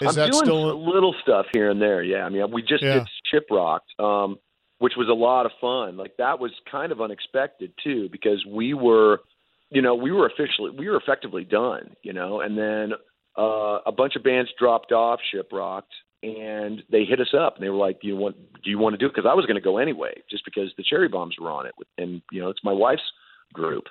Is 0.00 0.10
I'm 0.10 0.14
that 0.14 0.30
doing 0.32 0.44
still? 0.44 0.88
little 0.88 1.14
stuff 1.20 1.46
here 1.52 1.70
and 1.70 1.82
there. 1.82 2.02
Yeah, 2.04 2.24
I 2.24 2.28
mean, 2.28 2.50
we 2.52 2.62
just 2.62 2.82
Yeah. 2.84 3.04
did 3.04 3.44
Shiprocked, 3.50 3.98
um, 3.98 4.38
which 4.78 4.94
was 4.96 5.08
a 5.08 5.12
lot 5.14 5.44
of 5.44 5.52
fun. 5.60 5.96
Like 5.96 6.16
that 6.18 6.38
was 6.38 6.52
kind 6.70 6.92
of 6.92 7.00
unexpected 7.00 7.72
too, 7.82 8.08
because 8.10 8.44
we 8.46 8.74
were, 8.74 9.20
you 9.70 9.82
know, 9.82 9.94
we 9.94 10.12
were 10.12 10.26
officially, 10.26 10.70
we 10.76 10.88
were 10.88 10.96
effectively 10.96 11.44
done, 11.44 11.94
you 12.02 12.12
know, 12.12 12.40
and 12.40 12.58
then 12.58 12.92
uh, 13.38 13.78
a 13.86 13.92
bunch 13.92 14.16
of 14.16 14.24
bands 14.24 14.50
dropped 14.58 14.92
off 14.92 15.20
ship 15.32 15.48
rocked, 15.52 15.92
and 16.22 16.82
they 16.90 17.04
hit 17.04 17.20
us 17.20 17.32
up 17.38 17.54
and 17.56 17.64
they 17.64 17.70
were 17.70 17.76
like, 17.76 18.00
"Do 18.00 18.08
you 18.08 18.16
want? 18.16 18.36
Do 18.62 18.68
you 18.68 18.78
want 18.78 18.92
to 18.92 18.98
do 18.98 19.06
it?" 19.06 19.14
Because 19.14 19.28
I 19.30 19.34
was 19.34 19.46
going 19.46 19.56
to 19.56 19.62
go 19.62 19.78
anyway, 19.78 20.12
just 20.30 20.44
because 20.44 20.70
the 20.76 20.84
Cherry 20.84 21.08
Bombs 21.08 21.36
were 21.40 21.50
on 21.50 21.66
it, 21.66 21.74
and 21.96 22.20
you 22.30 22.42
know, 22.42 22.50
it's 22.50 22.64
my 22.64 22.72
wife's 22.72 23.02
group. 23.54 23.84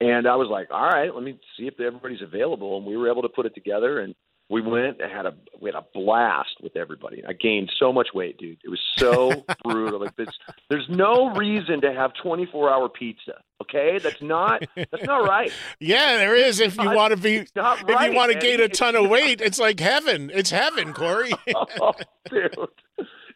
And 0.00 0.28
I 0.28 0.36
was 0.36 0.48
like, 0.48 0.68
all 0.70 0.86
right, 0.86 1.12
let 1.12 1.24
me 1.24 1.38
see 1.56 1.66
if 1.66 1.80
everybody's 1.80 2.22
available. 2.22 2.76
And 2.76 2.86
we 2.86 2.96
were 2.96 3.10
able 3.10 3.22
to 3.22 3.28
put 3.28 3.46
it 3.46 3.54
together 3.54 4.00
and 4.00 4.14
we 4.50 4.62
went 4.62 5.00
and 5.00 5.12
had 5.12 5.26
a 5.26 5.34
we 5.60 5.68
had 5.68 5.74
a 5.74 5.84
blast 5.92 6.56
with 6.62 6.74
everybody. 6.76 7.22
I 7.28 7.32
gained 7.34 7.70
so 7.78 7.92
much 7.92 8.08
weight, 8.14 8.38
dude. 8.38 8.58
It 8.64 8.70
was 8.70 8.80
so 8.96 9.44
brutal. 9.64 10.00
Like 10.00 10.16
this 10.16 10.28
there's 10.70 10.88
no 10.88 11.30
reason 11.34 11.80
to 11.82 11.92
have 11.92 12.12
twenty 12.22 12.46
four 12.46 12.70
hour 12.70 12.88
pizza. 12.88 13.42
Okay? 13.62 13.98
That's 13.98 14.22
not 14.22 14.62
that's 14.74 15.04
not 15.04 15.28
right. 15.28 15.52
Yeah, 15.80 16.16
there 16.16 16.34
is. 16.34 16.60
If 16.60 16.76
you 16.78 16.84
not- 16.84 16.96
want 16.96 17.10
to 17.14 17.16
be, 17.20 17.46
not 17.54 17.80
if 17.88 18.00
you 18.10 18.16
want 18.16 18.32
to 18.32 18.38
gain 18.38 18.60
a 18.60 18.68
ton 18.68 18.96
of 18.96 19.08
weight, 19.10 19.40
it's 19.40 19.58
like 19.58 19.80
heaven. 19.80 20.30
It's 20.32 20.50
heaven, 20.50 20.92
Corey. 20.94 21.32
oh, 21.80 21.92
dude. 22.30 22.54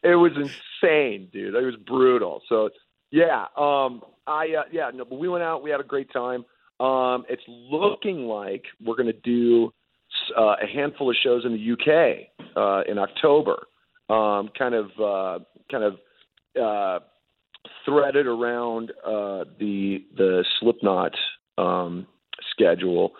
It 0.02 0.16
was 0.16 0.32
insane, 0.36 1.28
dude. 1.32 1.54
It 1.54 1.64
was 1.64 1.76
brutal. 1.86 2.42
So 2.48 2.70
yeah, 3.10 3.46
um 3.56 4.02
I 4.26 4.54
uh, 4.58 4.62
yeah, 4.72 4.90
no, 4.94 5.04
but 5.04 5.18
we 5.18 5.28
went 5.28 5.44
out, 5.44 5.62
we 5.62 5.70
had 5.70 5.80
a 5.80 5.84
great 5.84 6.10
time. 6.12 6.44
Um 6.80 7.24
it's 7.28 7.42
looking 7.46 8.26
like 8.26 8.64
we're 8.82 8.96
going 8.96 9.12
to 9.12 9.12
do 9.12 9.72
uh, 10.36 10.56
a 10.62 10.66
handful 10.66 11.10
of 11.10 11.16
shows 11.22 11.44
in 11.44 11.52
the 11.52 11.72
UK 11.72 12.28
uh 12.56 12.82
in 12.90 12.98
October. 12.98 13.66
Um 14.08 14.50
kind 14.58 14.74
of 14.74 14.86
uh 15.00 15.44
kind 15.70 15.84
of 15.84 15.94
uh 16.60 17.04
threaded 17.84 18.26
around 18.26 18.90
uh 19.04 19.44
the 19.58 20.04
the 20.16 20.44
Slipknot 20.60 21.12
um 21.58 22.06
schedule. 22.50 23.12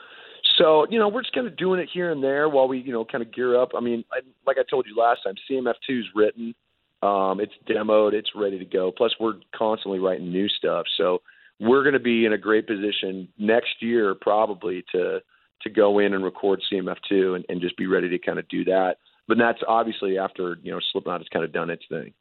So, 0.58 0.86
you 0.90 0.98
know, 0.98 1.08
we're 1.08 1.22
just 1.22 1.34
kind 1.34 1.46
of 1.46 1.56
doing 1.56 1.80
it 1.80 1.88
here 1.92 2.10
and 2.10 2.22
there 2.22 2.48
while 2.48 2.68
we, 2.68 2.78
you 2.78 2.92
know, 2.92 3.04
kind 3.04 3.22
of 3.22 3.32
gear 3.32 3.60
up. 3.60 3.70
I 3.76 3.80
mean, 3.80 4.04
I, 4.12 4.20
like 4.46 4.58
I 4.58 4.62
told 4.68 4.86
you 4.86 4.96
last 4.96 5.20
time, 5.24 5.34
CMF2 5.50 6.00
is 6.00 6.04
written. 6.14 6.54
Um, 7.02 7.40
it's 7.40 7.52
demoed. 7.68 8.12
It's 8.12 8.30
ready 8.34 8.58
to 8.58 8.64
go. 8.64 8.92
Plus, 8.92 9.12
we're 9.18 9.34
constantly 9.54 9.98
writing 9.98 10.30
new 10.30 10.48
stuff. 10.48 10.86
So 10.96 11.22
we're 11.58 11.82
going 11.82 11.94
to 11.94 12.00
be 12.00 12.26
in 12.26 12.32
a 12.32 12.38
great 12.38 12.66
position 12.66 13.28
next 13.38 13.80
year 13.80 14.14
probably 14.14 14.84
to 14.92 15.20
to 15.62 15.70
go 15.70 15.98
in 15.98 16.14
and 16.14 16.24
record 16.24 16.62
CMF2 16.72 17.36
and, 17.36 17.44
and 17.48 17.60
just 17.60 17.76
be 17.76 17.86
ready 17.86 18.08
to 18.08 18.18
kind 18.18 18.38
of 18.38 18.48
do 18.48 18.64
that. 18.64 18.96
But 19.28 19.38
that's 19.38 19.60
obviously 19.66 20.18
after, 20.18 20.58
you 20.62 20.72
know, 20.72 20.80
Slipknot 20.92 21.20
has 21.20 21.28
kind 21.28 21.44
of 21.44 21.52
done 21.52 21.70
its 21.70 21.84
thing. 21.88 22.12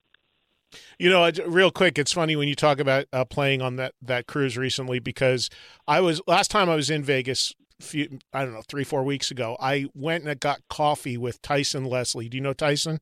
You 0.99 1.09
know, 1.09 1.29
real 1.47 1.71
quick, 1.71 1.97
it's 1.97 2.13
funny 2.13 2.35
when 2.35 2.47
you 2.47 2.55
talk 2.55 2.79
about 2.79 3.05
uh, 3.11 3.25
playing 3.25 3.61
on 3.61 3.75
that 3.75 3.93
that 4.01 4.27
cruise 4.27 4.57
recently 4.57 4.99
because 4.99 5.49
I 5.87 5.99
was 5.99 6.21
last 6.27 6.49
time 6.49 6.69
I 6.69 6.75
was 6.75 6.89
in 6.89 7.03
Vegas. 7.03 7.53
Few, 7.81 8.19
I 8.31 8.45
don't 8.45 8.53
know, 8.53 8.61
three 8.61 8.83
four 8.83 9.03
weeks 9.03 9.31
ago. 9.31 9.57
I 9.59 9.87
went 9.95 10.23
and 10.23 10.31
I 10.31 10.35
got 10.35 10.61
coffee 10.69 11.17
with 11.17 11.41
Tyson 11.41 11.83
Leslie. 11.83 12.29
Do 12.29 12.37
you 12.37 12.41
know 12.41 12.53
Tyson? 12.53 12.99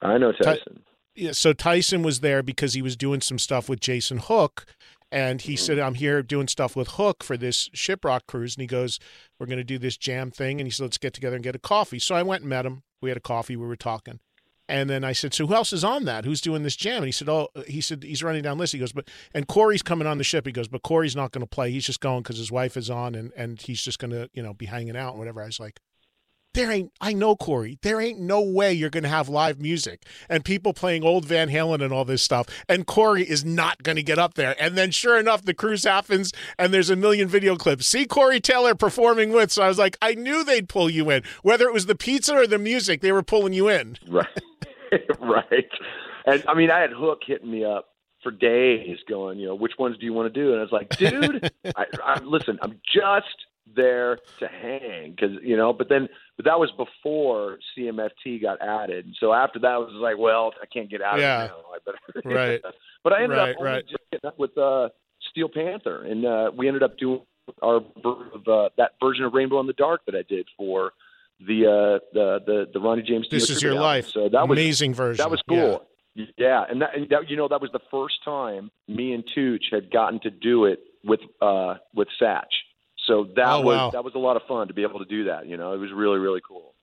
I 0.00 0.16
know 0.16 0.32
Tyson. 0.32 0.84
Yeah, 1.16 1.32
so 1.32 1.52
Tyson 1.52 2.02
was 2.02 2.20
there 2.20 2.42
because 2.42 2.74
he 2.74 2.82
was 2.82 2.96
doing 2.96 3.20
some 3.20 3.38
stuff 3.38 3.68
with 3.68 3.80
Jason 3.80 4.18
Hook, 4.18 4.66
and 5.10 5.42
he 5.42 5.56
said, 5.56 5.78
"I'm 5.78 5.94
here 5.94 6.22
doing 6.22 6.48
stuff 6.48 6.74
with 6.76 6.88
Hook 6.92 7.22
for 7.22 7.36
this 7.36 7.68
Shiprock 7.70 8.26
cruise." 8.26 8.56
And 8.56 8.62
he 8.62 8.66
goes, 8.66 8.98
"We're 9.38 9.46
going 9.46 9.58
to 9.58 9.64
do 9.64 9.78
this 9.78 9.96
jam 9.96 10.30
thing," 10.30 10.60
and 10.60 10.66
he 10.66 10.70
said, 10.70 10.84
"Let's 10.84 10.98
get 10.98 11.14
together 11.14 11.36
and 11.36 11.44
get 11.44 11.54
a 11.54 11.60
coffee." 11.60 11.98
So 11.98 12.14
I 12.14 12.22
went 12.22 12.42
and 12.42 12.50
met 12.50 12.66
him. 12.66 12.82
We 13.00 13.10
had 13.10 13.16
a 13.16 13.20
coffee. 13.20 13.56
We 13.56 13.66
were 13.66 13.76
talking, 13.76 14.20
and 14.68 14.90
then 14.90 15.04
I 15.04 15.12
said, 15.12 15.32
"So 15.34 15.46
who 15.46 15.54
else 15.54 15.72
is 15.72 15.84
on 15.84 16.04
that? 16.04 16.24
Who's 16.24 16.40
doing 16.40 16.62
this 16.62 16.76
jam?" 16.76 16.98
And 16.98 17.06
he 17.06 17.12
said, 17.12 17.28
"Oh, 17.28 17.48
he 17.66 17.80
said 17.80 18.02
he's 18.02 18.22
running 18.22 18.42
down 18.42 18.58
list." 18.58 18.72
He 18.72 18.78
goes, 18.78 18.92
"But 18.92 19.08
and 19.32 19.46
Corey's 19.46 19.82
coming 19.82 20.06
on 20.06 20.18
the 20.18 20.24
ship." 20.24 20.46
He 20.46 20.52
goes, 20.52 20.68
"But 20.68 20.82
Corey's 20.82 21.16
not 21.16 21.32
going 21.32 21.44
to 21.44 21.46
play. 21.46 21.70
He's 21.70 21.86
just 21.86 22.00
going 22.00 22.22
because 22.22 22.38
his 22.38 22.52
wife 22.52 22.76
is 22.76 22.90
on, 22.90 23.14
and 23.14 23.32
and 23.36 23.60
he's 23.60 23.82
just 23.82 23.98
going 23.98 24.12
to 24.12 24.28
you 24.32 24.42
know 24.42 24.54
be 24.54 24.66
hanging 24.66 24.96
out 24.96 25.10
and 25.10 25.18
whatever." 25.18 25.42
I 25.42 25.46
was 25.46 25.60
like 25.60 25.80
there 26.56 26.72
ain't 26.72 26.92
I 27.00 27.12
know 27.12 27.36
Corey. 27.36 27.78
There 27.82 28.00
ain't 28.00 28.18
no 28.18 28.40
way 28.40 28.72
you're 28.72 28.90
gonna 28.90 29.08
have 29.08 29.28
live 29.28 29.60
music 29.60 30.04
and 30.28 30.44
people 30.44 30.72
playing 30.72 31.04
old 31.04 31.24
Van 31.24 31.48
Halen 31.48 31.82
and 31.82 31.92
all 31.92 32.04
this 32.04 32.22
stuff. 32.22 32.46
And 32.68 32.86
Corey 32.86 33.22
is 33.22 33.44
not 33.44 33.82
gonna 33.82 34.02
get 34.02 34.18
up 34.18 34.34
there. 34.34 34.56
And 34.58 34.76
then 34.76 34.90
sure 34.90 35.18
enough, 35.18 35.44
the 35.44 35.54
cruise 35.54 35.84
happens 35.84 36.32
and 36.58 36.72
there's 36.72 36.90
a 36.90 36.96
million 36.96 37.28
video 37.28 37.56
clips. 37.56 37.86
See 37.86 38.06
Corey 38.06 38.40
Taylor 38.40 38.74
performing 38.74 39.32
with. 39.32 39.52
So 39.52 39.62
I 39.62 39.68
was 39.68 39.78
like, 39.78 39.96
I 40.00 40.14
knew 40.14 40.42
they'd 40.42 40.68
pull 40.68 40.90
you 40.90 41.10
in. 41.10 41.22
Whether 41.42 41.66
it 41.66 41.74
was 41.74 41.86
the 41.86 41.94
pizza 41.94 42.34
or 42.34 42.46
the 42.46 42.58
music, 42.58 43.02
they 43.02 43.12
were 43.12 43.22
pulling 43.22 43.52
you 43.52 43.68
in. 43.68 43.98
Right. 44.08 44.26
right. 45.20 45.68
And 46.26 46.44
I 46.48 46.54
mean, 46.54 46.70
I 46.70 46.80
had 46.80 46.90
Hook 46.92 47.20
hitting 47.26 47.50
me 47.50 47.64
up 47.64 47.88
for 48.22 48.32
days 48.32 48.98
going, 49.08 49.38
you 49.38 49.46
know, 49.46 49.54
which 49.54 49.72
ones 49.78 49.96
do 49.98 50.06
you 50.06 50.12
want 50.12 50.32
to 50.32 50.40
do? 50.40 50.50
And 50.50 50.58
I 50.58 50.62
was 50.62 50.72
like, 50.72 50.88
dude, 50.90 51.50
I, 51.76 51.84
I, 52.02 52.20
listen, 52.20 52.58
I'm 52.62 52.80
just 52.92 53.45
there 53.74 54.18
to 54.38 54.46
hang 54.48 55.10
because, 55.10 55.36
you 55.42 55.56
know, 55.56 55.72
but 55.72 55.88
then, 55.88 56.08
but 56.36 56.44
that 56.44 56.58
was 56.58 56.70
before 56.76 57.58
CMFT 57.76 58.40
got 58.40 58.60
added. 58.60 59.14
So 59.18 59.32
after 59.32 59.58
that, 59.60 59.66
I 59.68 59.78
was 59.78 59.92
like, 59.94 60.16
well, 60.18 60.52
I 60.62 60.66
can't 60.66 60.88
get 60.90 61.02
out 61.02 61.18
Yeah. 61.18 61.44
of 61.44 61.50
it 61.50 61.52
now. 61.52 61.64
I 61.74 61.78
better. 61.84 62.34
Right. 62.36 62.62
but 63.02 63.12
I 63.12 63.22
ended 63.22 63.38
Right, 63.38 63.56
up 63.56 63.62
right. 63.62 63.84
just 63.88 64.02
getting 64.12 64.28
up 64.28 64.38
with 64.38 64.56
uh, 64.56 64.88
Steel 65.30 65.48
Panther, 65.48 66.04
and 66.04 66.24
uh, 66.24 66.50
we 66.56 66.68
ended 66.68 66.82
up 66.82 66.96
doing 66.98 67.22
our 67.62 67.76
uh, 67.76 68.68
that 68.76 68.92
version 69.00 69.24
of 69.24 69.32
Rainbow 69.34 69.60
in 69.60 69.66
the 69.66 69.72
Dark 69.72 70.02
that 70.06 70.14
I 70.14 70.22
did 70.28 70.46
for 70.56 70.92
the 71.40 71.66
uh, 71.66 71.98
the 72.12 72.38
the 72.46 72.66
the 72.72 72.80
Ronnie 72.80 73.02
James. 73.02 73.26
This 73.30 73.50
is 73.50 73.62
your 73.62 73.72
album. 73.72 73.82
life. 73.84 74.06
So 74.08 74.28
that 74.28 74.48
was 74.48 74.56
amazing 74.58 74.94
version. 74.94 75.22
that 75.22 75.30
was 75.30 75.42
cool. 75.48 75.82
Yeah, 76.38 76.64
and 76.68 76.80
that, 76.80 76.96
and 76.96 77.08
that 77.10 77.28
you 77.28 77.36
know 77.36 77.46
that 77.48 77.60
was 77.60 77.70
the 77.72 77.80
first 77.90 78.24
time 78.24 78.70
me 78.88 79.12
and 79.12 79.22
Tooch 79.34 79.64
had 79.70 79.90
gotten 79.90 80.18
to 80.20 80.30
do 80.30 80.64
it 80.64 80.80
with 81.04 81.20
uh 81.42 81.74
with 81.94 82.08
Satch. 82.20 82.44
So 83.06 83.28
that 83.36 83.46
Oh, 83.46 83.60
was 83.60 83.76
wow. 83.76 83.90
that 83.90 84.04
was 84.04 84.14
a 84.14 84.18
lot 84.18 84.36
of 84.36 84.42
fun 84.48 84.68
to 84.68 84.74
be 84.74 84.82
able 84.82 84.98
to 84.98 85.04
do 85.04 85.24
that. 85.24 85.46
You 85.46 85.56
know, 85.56 85.72
it 85.72 85.78
was 85.78 85.92
really 85.92 86.18
really 86.18 86.40
cool. 86.46 86.74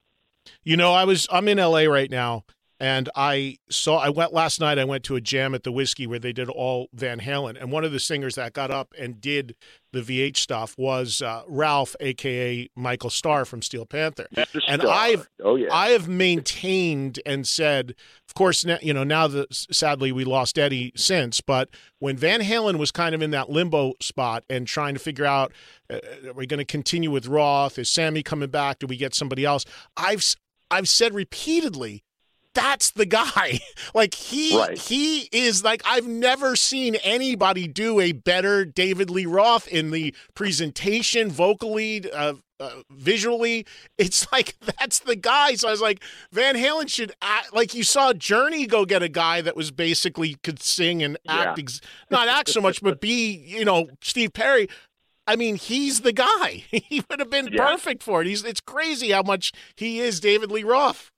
You 0.63 0.77
know, 0.77 0.93
I 0.93 1.03
was 1.05 1.27
I'm 1.31 1.47
in 1.47 1.57
LA 1.57 1.81
right 1.83 2.09
now 2.09 2.45
and 2.79 3.09
I 3.15 3.57
saw 3.69 3.97
I 3.97 4.09
went 4.09 4.33
last 4.33 4.59
night 4.59 4.79
I 4.79 4.85
went 4.85 5.03
to 5.05 5.15
a 5.15 5.21
jam 5.21 5.53
at 5.55 5.63
the 5.63 5.71
whiskey 5.71 6.07
where 6.07 6.19
they 6.19 6.33
did 6.33 6.49
all 6.49 6.87
Van 6.93 7.19
Halen 7.19 7.59
and 7.59 7.71
one 7.71 7.83
of 7.83 7.91
the 7.91 7.99
singers 7.99 8.35
that 8.35 8.53
got 8.53 8.71
up 8.71 8.93
and 8.97 9.19
did 9.21 9.55
the 9.91 10.01
VH 10.01 10.37
stuff 10.37 10.75
was 10.77 11.21
uh, 11.21 11.43
Ralph 11.47 11.95
aka 11.99 12.69
Michael 12.75 13.09
Starr 13.09 13.45
from 13.45 13.61
Steel 13.61 13.85
Panther. 13.85 14.27
Mr. 14.35 14.61
And 14.67 14.81
Starr. 14.81 14.93
I've 14.93 15.29
oh 15.43 15.55
yeah 15.55 15.73
I 15.73 15.89
have 15.89 16.07
maintained 16.07 17.19
and 17.25 17.47
said, 17.47 17.95
of 18.27 18.33
course, 18.35 18.65
now, 18.65 18.77
you 18.81 18.93
know, 18.93 19.03
now 19.03 19.27
that 19.27 19.53
sadly 19.53 20.11
we 20.11 20.23
lost 20.23 20.57
Eddie 20.57 20.91
since, 20.95 21.41
but 21.41 21.69
when 21.99 22.17
Van 22.17 22.41
Halen 22.41 22.77
was 22.77 22.91
kind 22.91 23.13
of 23.13 23.21
in 23.21 23.31
that 23.31 23.49
limbo 23.49 23.93
spot 23.99 24.43
and 24.49 24.67
trying 24.67 24.93
to 24.93 24.99
figure 24.99 25.25
out, 25.25 25.51
uh, 25.89 25.99
are 26.27 26.33
we 26.33 26.47
going 26.47 26.57
to 26.59 26.65
continue 26.65 27.11
with 27.11 27.27
Roth? 27.27 27.77
Is 27.77 27.89
Sammy 27.89 28.23
coming 28.23 28.49
back? 28.49 28.79
Do 28.79 28.87
we 28.87 28.97
get 28.97 29.13
somebody 29.13 29.45
else? 29.45 29.65
I've 29.95 30.35
I've 30.71 30.89
said 30.89 31.13
repeatedly. 31.13 32.03
That's 32.53 32.91
the 32.91 33.05
guy. 33.05 33.59
Like 33.95 34.15
he 34.15 34.57
Right. 34.57 34.77
he 34.77 35.29
is 35.31 35.63
like 35.63 35.81
I've 35.85 36.07
never 36.07 36.55
seen 36.55 36.95
anybody 37.03 37.67
do 37.67 37.99
a 37.99 38.11
better 38.11 38.65
David 38.65 39.09
Lee 39.09 39.25
Roth 39.27 39.67
in 39.67 39.91
the 39.91 40.15
presentation, 40.33 41.29
vocally, 41.29 42.09
uh, 42.11 42.33
uh, 42.59 42.69
visually. 42.91 43.65
It's 43.97 44.31
like 44.31 44.55
that's 44.79 44.99
the 44.99 45.15
guy. 45.15 45.55
So 45.55 45.67
I 45.67 45.71
was 45.71 45.81
like, 45.81 46.03
Van 46.31 46.55
Halen 46.55 46.89
should 46.89 47.11
act 47.21 47.53
like 47.53 47.73
you 47.73 47.83
saw 47.83 48.13
Journey 48.13 48.65
go 48.65 48.85
get 48.85 49.03
a 49.03 49.09
guy 49.09 49.41
that 49.41 49.55
was 49.55 49.69
basically 49.71 50.35
could 50.43 50.61
sing 50.61 51.03
and 51.03 51.17
act, 51.27 51.57
Yeah. 51.59 51.63
ex- 51.63 51.81
not 52.09 52.27
act 52.27 52.49
so 52.49 52.61
much, 52.61 52.81
but 52.81 52.99
be 53.01 53.31
you 53.45 53.63
know 53.65 53.89
Steve 54.01 54.33
Perry. 54.33 54.67
I 55.27 55.35
mean, 55.37 55.55
he's 55.55 56.01
the 56.01 56.11
guy. 56.13 56.65
He 56.69 57.01
would 57.09 57.19
have 57.19 57.29
been 57.29 57.47
Yeah. 57.51 57.69
perfect 57.71 58.03
for 58.03 58.21
it. 58.21 58.27
He's 58.27 58.43
it's 58.43 58.59
crazy 58.61 59.11
how 59.11 59.23
much 59.23 59.51
he 59.77 59.99
is 59.99 60.19
David 60.19 60.51
Lee 60.51 60.63
Roth. 60.63 61.11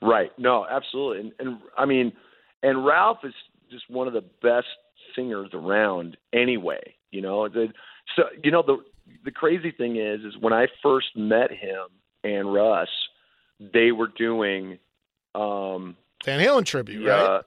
Right. 0.00 0.30
No, 0.38 0.66
absolutely. 0.68 1.20
And, 1.20 1.32
and 1.38 1.58
I 1.76 1.84
mean, 1.84 2.12
and 2.62 2.84
Ralph 2.84 3.18
is 3.24 3.34
just 3.70 3.88
one 3.90 4.06
of 4.06 4.12
the 4.12 4.24
best 4.42 4.66
singers 5.14 5.50
around 5.52 6.16
anyway. 6.32 6.94
You 7.10 7.22
know, 7.22 7.48
the, 7.48 7.68
so 8.16 8.24
you 8.42 8.50
know 8.50 8.62
the 8.62 8.78
the 9.24 9.30
crazy 9.30 9.70
thing 9.70 9.96
is, 9.96 10.20
is 10.20 10.34
when 10.38 10.52
I 10.52 10.66
first 10.82 11.16
met 11.16 11.50
him 11.50 11.86
and 12.24 12.52
Russ, 12.52 12.88
they 13.58 13.92
were 13.92 14.08
doing, 14.08 14.78
um, 15.34 15.96
Van 16.24 16.40
Halen 16.40 16.64
tribute, 16.64 17.02
yeah, 17.02 17.26
right? 17.26 17.42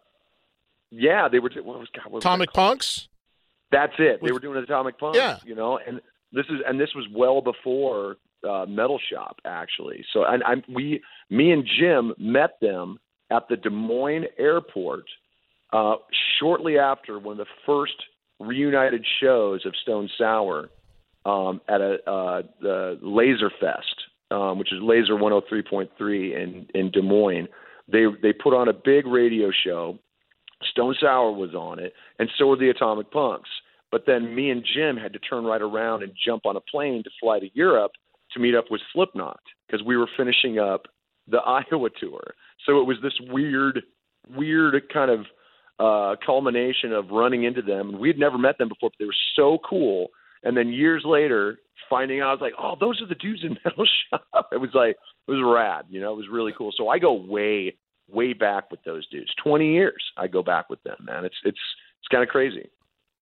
yeah, 0.91 1.27
they 1.27 1.39
were. 1.39 1.51
What 1.63 1.79
was 1.79 1.89
God? 1.93 2.05
What 2.05 2.13
was 2.13 2.23
Atomic? 2.23 2.53
Punks. 2.53 3.07
That's 3.71 3.93
it. 3.99 4.19
They 4.23 4.31
were 4.31 4.39
doing 4.39 4.61
Atomic 4.61 4.99
Punks. 4.99 5.17
Yeah. 5.17 5.39
You 5.45 5.55
know, 5.55 5.79
and 5.85 6.01
this 6.31 6.45
is 6.47 6.59
and 6.67 6.79
this 6.79 6.89
was 6.95 7.05
well 7.13 7.41
before 7.41 8.17
uh, 8.47 8.65
Metal 8.67 8.99
Shop 9.11 9.37
actually. 9.45 10.05
So 10.13 10.23
and 10.23 10.43
I'm 10.43 10.63
we 10.67 11.01
me 11.31 11.51
and 11.51 11.65
Jim 11.79 12.13
met 12.19 12.59
them 12.61 12.99
at 13.31 13.47
the 13.49 13.55
Des 13.55 13.69
Moines 13.69 14.25
airport 14.37 15.05
uh, 15.73 15.95
shortly 16.39 16.77
after 16.77 17.17
one 17.17 17.39
of 17.39 17.47
the 17.47 17.53
first 17.65 17.93
reunited 18.39 19.05
shows 19.21 19.65
of 19.65 19.73
Stone 19.81 20.09
Sour 20.17 20.69
um, 21.25 21.61
at 21.69 21.81
a 21.81 21.97
uh, 22.09 22.41
the 22.61 22.99
Lazer 23.01 23.49
Fest, 23.59 23.95
um, 24.29 24.59
which 24.59 24.73
is 24.73 24.81
Lazer 24.81 25.11
103.3 25.11 25.89
in 26.43 26.67
in 26.75 26.91
Des 26.91 27.01
Moines. 27.01 27.47
They 27.87 28.05
they 28.21 28.33
put 28.33 28.53
on 28.53 28.67
a 28.67 28.73
big 28.73 29.07
radio 29.07 29.51
show. 29.65 29.97
Stone 30.71 30.95
Sour 30.99 31.31
was 31.31 31.55
on 31.55 31.79
it, 31.79 31.93
and 32.19 32.29
so 32.37 32.47
were 32.47 32.57
the 32.57 32.69
Atomic 32.69 33.09
Punks. 33.09 33.49
But 33.91 34.05
then 34.05 34.35
me 34.35 34.49
and 34.49 34.65
Jim 34.65 34.97
had 34.97 35.13
to 35.13 35.19
turn 35.19 35.43
right 35.43 35.61
around 35.61 36.03
and 36.03 36.13
jump 36.25 36.45
on 36.45 36.55
a 36.55 36.61
plane 36.61 37.03
to 37.03 37.09
fly 37.19 37.39
to 37.39 37.49
Europe 37.53 37.91
to 38.33 38.39
meet 38.39 38.55
up 38.55 38.65
with 38.71 38.81
Slipknot 38.93 39.41
because 39.67 39.85
we 39.85 39.97
were 39.97 40.07
finishing 40.17 40.59
up 40.59 40.87
the 41.31 41.37
Iowa 41.45 41.89
tour. 41.99 42.33
So 42.65 42.79
it 42.79 42.85
was 42.85 42.97
this 43.01 43.13
weird, 43.29 43.81
weird 44.29 44.81
kind 44.93 45.11
of 45.11 45.25
uh, 45.79 46.15
culmination 46.23 46.93
of 46.93 47.09
running 47.09 47.43
into 47.43 47.61
them. 47.61 47.89
And 47.89 47.99
we'd 47.99 48.19
never 48.19 48.37
met 48.37 48.57
them 48.57 48.69
before, 48.69 48.89
but 48.89 48.97
they 48.99 49.05
were 49.05 49.15
so 49.35 49.57
cool. 49.67 50.07
And 50.43 50.55
then 50.55 50.69
years 50.69 51.03
later, 51.05 51.59
finding 51.89 52.21
out, 52.21 52.29
I 52.29 52.33
was 52.33 52.41
like, 52.41 52.53
oh, 52.59 52.75
those 52.79 53.01
are 53.01 53.07
the 53.07 53.15
dudes 53.15 53.43
in 53.43 53.57
Metal 53.65 53.85
Shop. 54.09 54.49
It 54.51 54.57
was 54.57 54.71
like, 54.73 54.97
it 55.27 55.31
was 55.31 55.41
rad. 55.43 55.85
You 55.89 56.01
know, 56.01 56.13
it 56.13 56.17
was 56.17 56.27
really 56.31 56.53
cool. 56.55 56.71
So 56.75 56.89
I 56.89 56.99
go 56.99 57.13
way, 57.13 57.75
way 58.09 58.33
back 58.33 58.69
with 58.69 58.83
those 58.83 59.07
dudes. 59.07 59.33
20 59.43 59.73
years 59.73 60.03
I 60.17 60.27
go 60.27 60.43
back 60.43 60.69
with 60.69 60.81
them, 60.83 60.97
man. 61.01 61.25
It's, 61.25 61.35
it's, 61.43 61.59
it's 61.99 62.07
kind 62.09 62.23
of 62.23 62.29
crazy. 62.29 62.69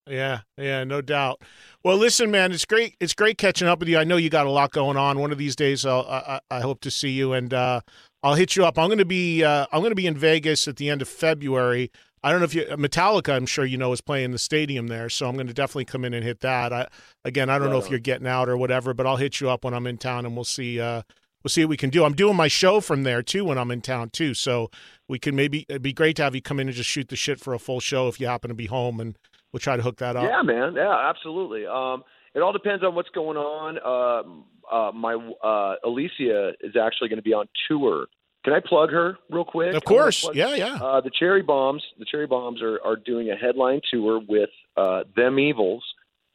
Yeah, 0.06 0.40
yeah, 0.56 0.82
no 0.84 1.00
doubt. 1.00 1.42
Well, 1.84 1.96
listen, 1.96 2.30
man, 2.30 2.52
it's 2.52 2.64
great. 2.64 2.96
It's 3.00 3.14
great 3.14 3.38
catching 3.38 3.68
up 3.68 3.78
with 3.78 3.88
you. 3.88 3.98
I 3.98 4.04
know 4.04 4.16
you 4.16 4.30
got 4.30 4.46
a 4.46 4.50
lot 4.50 4.72
going 4.72 4.96
on. 4.96 5.18
One 5.18 5.30
of 5.30 5.38
these 5.38 5.54
days, 5.54 5.86
I'll, 5.86 6.06
I, 6.08 6.40
I 6.50 6.60
hope 6.60 6.80
to 6.80 6.90
see 6.90 7.10
you, 7.10 7.32
and 7.32 7.54
uh, 7.54 7.80
I'll 8.22 8.34
hit 8.34 8.56
you 8.56 8.64
up. 8.64 8.78
I'm 8.78 8.88
going 8.88 8.98
to 8.98 9.04
be 9.04 9.44
uh, 9.44 9.66
I'm 9.72 9.80
going 9.80 9.92
to 9.92 9.96
be 9.96 10.06
in 10.06 10.16
Vegas 10.16 10.66
at 10.66 10.76
the 10.76 10.88
end 10.88 11.02
of 11.02 11.08
February. 11.08 11.90
I 12.22 12.30
don't 12.30 12.40
know 12.40 12.44
if 12.44 12.54
you 12.54 12.64
Metallica. 12.64 13.34
I'm 13.34 13.46
sure 13.46 13.64
you 13.64 13.78
know 13.78 13.92
is 13.92 14.00
playing 14.00 14.32
the 14.32 14.38
stadium 14.38 14.88
there, 14.88 15.08
so 15.08 15.28
I'm 15.28 15.34
going 15.34 15.46
to 15.46 15.54
definitely 15.54 15.86
come 15.86 16.04
in 16.04 16.12
and 16.12 16.24
hit 16.24 16.40
that. 16.40 16.72
I, 16.72 16.88
again, 17.24 17.48
I 17.48 17.58
don't 17.58 17.68
know 17.68 17.76
Right 17.76 17.84
if 17.84 17.90
you're 17.90 17.98
getting 17.98 18.26
out 18.26 18.48
or 18.48 18.56
whatever, 18.56 18.92
but 18.92 19.06
I'll 19.06 19.16
hit 19.16 19.40
you 19.40 19.48
up 19.48 19.64
when 19.64 19.74
I'm 19.74 19.86
in 19.86 19.96
town, 19.96 20.26
and 20.26 20.34
we'll 20.34 20.44
see. 20.44 20.80
Uh, 20.80 21.02
we'll 21.42 21.50
see 21.50 21.64
what 21.64 21.70
we 21.70 21.76
can 21.76 21.90
do. 21.90 22.04
I'm 22.04 22.14
doing 22.14 22.36
my 22.36 22.48
show 22.48 22.80
from 22.80 23.04
there 23.04 23.22
too 23.22 23.44
when 23.44 23.58
I'm 23.58 23.70
in 23.70 23.80
town 23.80 24.10
too, 24.10 24.34
so 24.34 24.70
we 25.08 25.18
can 25.18 25.34
maybe 25.34 25.64
it'd 25.68 25.82
be 25.82 25.92
great 25.92 26.16
to 26.16 26.24
have 26.24 26.34
you 26.34 26.42
come 26.42 26.60
in 26.60 26.68
and 26.68 26.76
just 26.76 26.90
shoot 26.90 27.08
the 27.08 27.16
shit 27.16 27.40
for 27.40 27.54
a 27.54 27.58
full 27.58 27.80
show 27.80 28.08
if 28.08 28.20
you 28.20 28.26
happen 28.26 28.48
to 28.48 28.54
be 28.54 28.66
home, 28.66 29.00
and 29.00 29.16
we'll 29.52 29.60
try 29.60 29.76
to 29.76 29.82
hook 29.82 29.98
that 29.98 30.16
up. 30.16 30.24
Yeah, 30.24 30.42
man. 30.42 30.74
Yeah, 30.74 31.08
absolutely. 31.08 31.66
Um, 31.66 32.04
it 32.34 32.40
all 32.40 32.52
depends 32.52 32.84
on 32.84 32.94
what's 32.94 33.08
going 33.10 33.36
on. 33.36 33.78
Uh, 33.78 34.74
uh, 34.74 34.92
my 34.92 35.14
uh, 35.42 35.74
Alicia 35.84 36.52
is 36.60 36.76
actually 36.76 37.08
going 37.08 37.18
to 37.18 37.22
be 37.22 37.32
on 37.32 37.46
tour. 37.68 38.06
Can 38.44 38.54
I 38.54 38.60
plug 38.64 38.90
her 38.90 39.18
real 39.28 39.44
quick? 39.44 39.74
Of 39.74 39.84
course. 39.84 40.28
Yeah, 40.32 40.54
yeah. 40.54 40.76
Uh, 40.76 41.00
the 41.02 41.10
Cherry 41.10 41.42
Bombs. 41.42 41.82
The 41.98 42.06
Cherry 42.06 42.26
Bombs 42.26 42.62
are 42.62 42.80
are 42.84 42.96
doing 42.96 43.30
a 43.30 43.36
headline 43.36 43.80
tour 43.92 44.20
with 44.26 44.48
uh, 44.76 45.02
Them 45.14 45.38
Evils, 45.38 45.84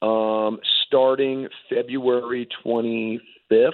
um, 0.04 0.60
starting 0.86 1.48
February 1.68 2.48
twenty 2.62 3.20
fifth, 3.50 3.74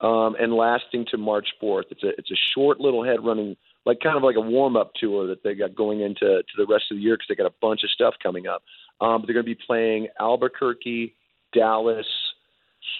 um, 0.00 0.34
and 0.40 0.54
lasting 0.54 1.04
to 1.10 1.18
March 1.18 1.48
fourth. 1.60 1.86
It's 1.90 2.02
a 2.02 2.08
it's 2.16 2.30
a 2.30 2.40
short 2.54 2.80
little 2.80 3.04
head 3.04 3.18
running 3.22 3.56
like 3.84 3.98
kind 4.00 4.16
of 4.16 4.22
like 4.22 4.36
a 4.36 4.40
warm 4.40 4.76
up 4.76 4.92
tour 4.94 5.26
that 5.26 5.42
they 5.42 5.54
got 5.54 5.74
going 5.74 6.00
into 6.00 6.20
to 6.20 6.56
the 6.56 6.66
rest 6.66 6.84
of 6.90 6.96
the 6.96 7.02
year 7.02 7.14
because 7.14 7.26
they 7.28 7.34
got 7.34 7.50
a 7.50 7.54
bunch 7.60 7.82
of 7.84 7.90
stuff 7.90 8.14
coming 8.22 8.46
up. 8.46 8.62
Um, 9.00 9.20
but 9.20 9.26
they're 9.26 9.34
going 9.34 9.46
to 9.46 9.54
be 9.54 9.60
playing 9.66 10.08
Albuquerque, 10.20 11.14
Dallas, 11.54 12.06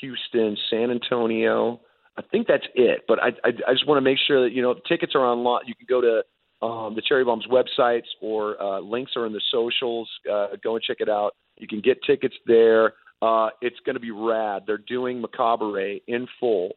Houston, 0.01 0.57
San 0.71 0.91
Antonio. 0.91 1.81
I 2.17 2.23
think 2.23 2.47
that's 2.47 2.67
it. 2.75 3.03
But 3.07 3.23
I 3.23 3.29
I, 3.45 3.49
I 3.69 3.73
just 3.73 3.87
want 3.87 3.99
to 3.99 4.03
make 4.03 4.19
sure 4.27 4.43
that 4.45 4.53
you 4.53 4.63
know 4.63 4.75
tickets 4.89 5.15
are 5.15 5.25
on 5.25 5.45
lot. 5.45 5.63
You 5.67 5.75
can 5.75 5.87
go 5.89 6.01
to 6.01 6.23
um, 6.63 6.95
the 6.95 7.03
Cherry 7.03 7.25
Bombs 7.25 7.47
websites 7.51 8.07
or 8.21 8.61
uh, 8.63 8.81
links 8.81 9.13
are 9.17 9.27
in 9.27 9.33
the 9.33 9.41
socials. 9.51 10.09
Uh, 10.31 10.49
go 10.63 10.75
and 10.77 10.83
check 10.83 10.99
it 11.01 11.09
out. 11.09 11.33
You 11.59 11.67
can 11.67 11.81
get 11.81 11.99
tickets 12.07 12.37
there. 12.47 12.95
Uh, 13.21 13.51
it's 13.61 13.79
going 13.85 13.95
to 13.95 14.01
be 14.01 14.11
rad. 14.11 14.63
They're 14.67 14.79
doing 14.79 15.21
Macabre 15.21 15.99
in 16.07 16.27
full, 16.41 16.73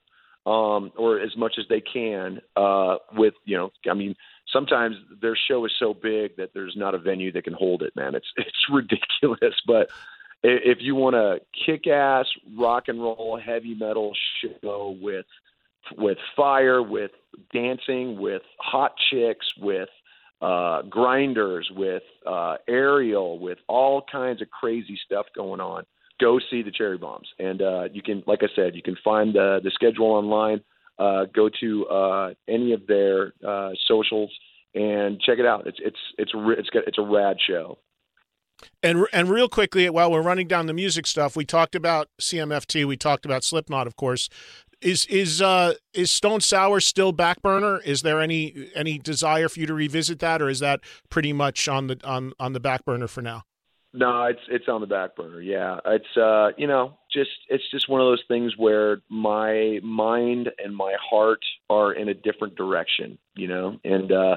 um, 0.46 0.92
or 0.98 1.20
as 1.20 1.36
much 1.36 1.56
as 1.58 1.66
they 1.70 1.82
can. 1.82 2.42
Uh, 2.56 2.98
with 3.14 3.34
you 3.46 3.58
know, 3.58 3.72
I 3.90 3.94
mean, 3.94 4.16
sometimes 4.52 4.96
their 5.22 5.36
show 5.36 5.66
is 5.66 5.72
so 5.80 5.94
big 5.94 6.38
that 6.38 6.52
there's 6.54 6.76
not 6.76 6.96
a 6.96 7.00
venue 7.00 7.32
that 7.34 7.44
can 7.44 7.54
hold 7.54 7.82
it. 7.82 7.96
Man, 7.96 8.16
it's 8.16 8.32
it's 8.38 8.66
ridiculous. 8.72 9.56
But 9.66 9.90
if 10.44 10.80
you 10.82 10.96
want 10.96 11.16
a 11.16 11.40
kick-ass 11.66 12.26
rock 12.58 12.88
and 12.88 13.02
roll 13.02 13.40
heavy 13.44 13.74
metal 13.74 14.14
show 14.42 14.98
with 15.02 15.26
with 15.98 16.18
fire, 16.36 16.82
with 16.82 17.12
dancing, 17.54 18.20
with 18.20 18.42
hot 18.60 18.94
chicks, 19.10 19.46
with 19.60 19.90
uh, 20.42 20.82
grinders, 20.84 21.70
with 21.76 22.04
uh, 22.26 22.56
aerial, 22.68 23.40
with 23.40 23.60
all 23.68 24.04
kinds 24.12 24.42
of 24.42 24.50
crazy 24.50 25.00
stuff 25.06 25.26
going 25.36 25.62
on. 25.62 25.86
Go 26.20 26.40
see 26.50 26.62
the 26.62 26.72
Cherry 26.72 26.98
Bombs, 26.98 27.28
and 27.40 27.62
uh, 27.62 27.84
you 27.92 28.02
can, 28.02 28.24
like 28.26 28.40
I 28.42 28.48
said, 28.56 28.76
you 28.76 28.82
can 28.82 28.98
find 29.04 29.34
the 29.34 29.60
the 29.64 29.72
schedule 29.72 30.08
online. 30.08 30.62
Uh, 30.98 31.26
go 31.34 31.50
to 31.60 31.86
uh, 31.88 32.34
any 32.48 32.72
of 32.72 32.88
their 32.88 33.34
uh, 33.46 33.72
socials 33.86 34.32
and 34.76 35.20
check 35.22 35.40
it 35.40 35.46
out. 35.46 35.66
It's 35.68 35.80
it's 35.82 35.98
it's 36.18 36.32
it's 36.36 36.70
got, 36.70 36.84
it's 36.88 36.98
a 36.98 37.02
rad 37.02 37.38
show. 37.46 37.80
And 38.84 39.06
and 39.12 39.30
real 39.30 39.50
quickly, 39.50 39.90
while 39.90 40.12
we're 40.12 40.22
running 40.22 40.48
down 40.48 40.68
the 40.68 40.74
music 40.74 41.08
stuff, 41.08 41.36
we 41.36 41.46
talked 41.46 41.76
about 41.76 42.10
CMFT. 42.22 42.86
We 42.86 42.98
talked 42.98 43.26
about 43.26 43.44
Slipknot, 43.44 43.88
of 43.88 43.96
course. 43.96 44.30
Is 44.82 45.06
is 45.08 45.42
uh 45.42 45.74
is 45.94 46.12
Stone 46.12 46.42
Sour 46.42 46.80
still 46.82 47.12
back 47.12 47.42
burner? 47.42 47.80
Is 47.80 48.02
there 48.02 48.22
any 48.22 48.70
any 48.76 49.00
desire 49.00 49.50
for 49.50 49.60
you 49.60 49.66
to 49.68 49.74
revisit 49.74 50.20
that, 50.20 50.42
or 50.42 50.50
is 50.50 50.60
that 50.60 50.82
pretty 51.10 51.34
much 51.34 51.68
on 51.68 51.88
the 51.88 52.00
on 52.04 52.34
on 52.40 52.54
the 52.54 52.60
back 52.60 52.86
burner 52.86 53.08
for 53.08 53.22
now? 53.22 53.44
No, 53.96 54.26
it's 54.26 54.42
it's 54.50 54.68
on 54.68 54.82
the 54.82 54.88
back 54.88 55.16
burner. 55.16 55.40
Yeah, 55.42 55.80
it's 55.86 56.18
uh, 56.18 56.50
you 56.58 56.68
know, 56.68 56.98
just 57.12 57.30
it's 57.48 57.64
just 57.72 57.88
one 57.88 58.02
of 58.02 58.08
those 58.08 58.24
things 58.28 58.54
where 58.58 59.02
my 59.10 59.80
mind 59.82 60.50
and 60.62 60.76
my 60.76 60.96
heart 61.02 61.40
are 61.70 61.94
in 61.94 62.10
a 62.10 62.14
different 62.14 62.56
direction, 62.56 63.18
you 63.36 63.48
know, 63.48 63.80
and 63.86 64.12
uh, 64.12 64.36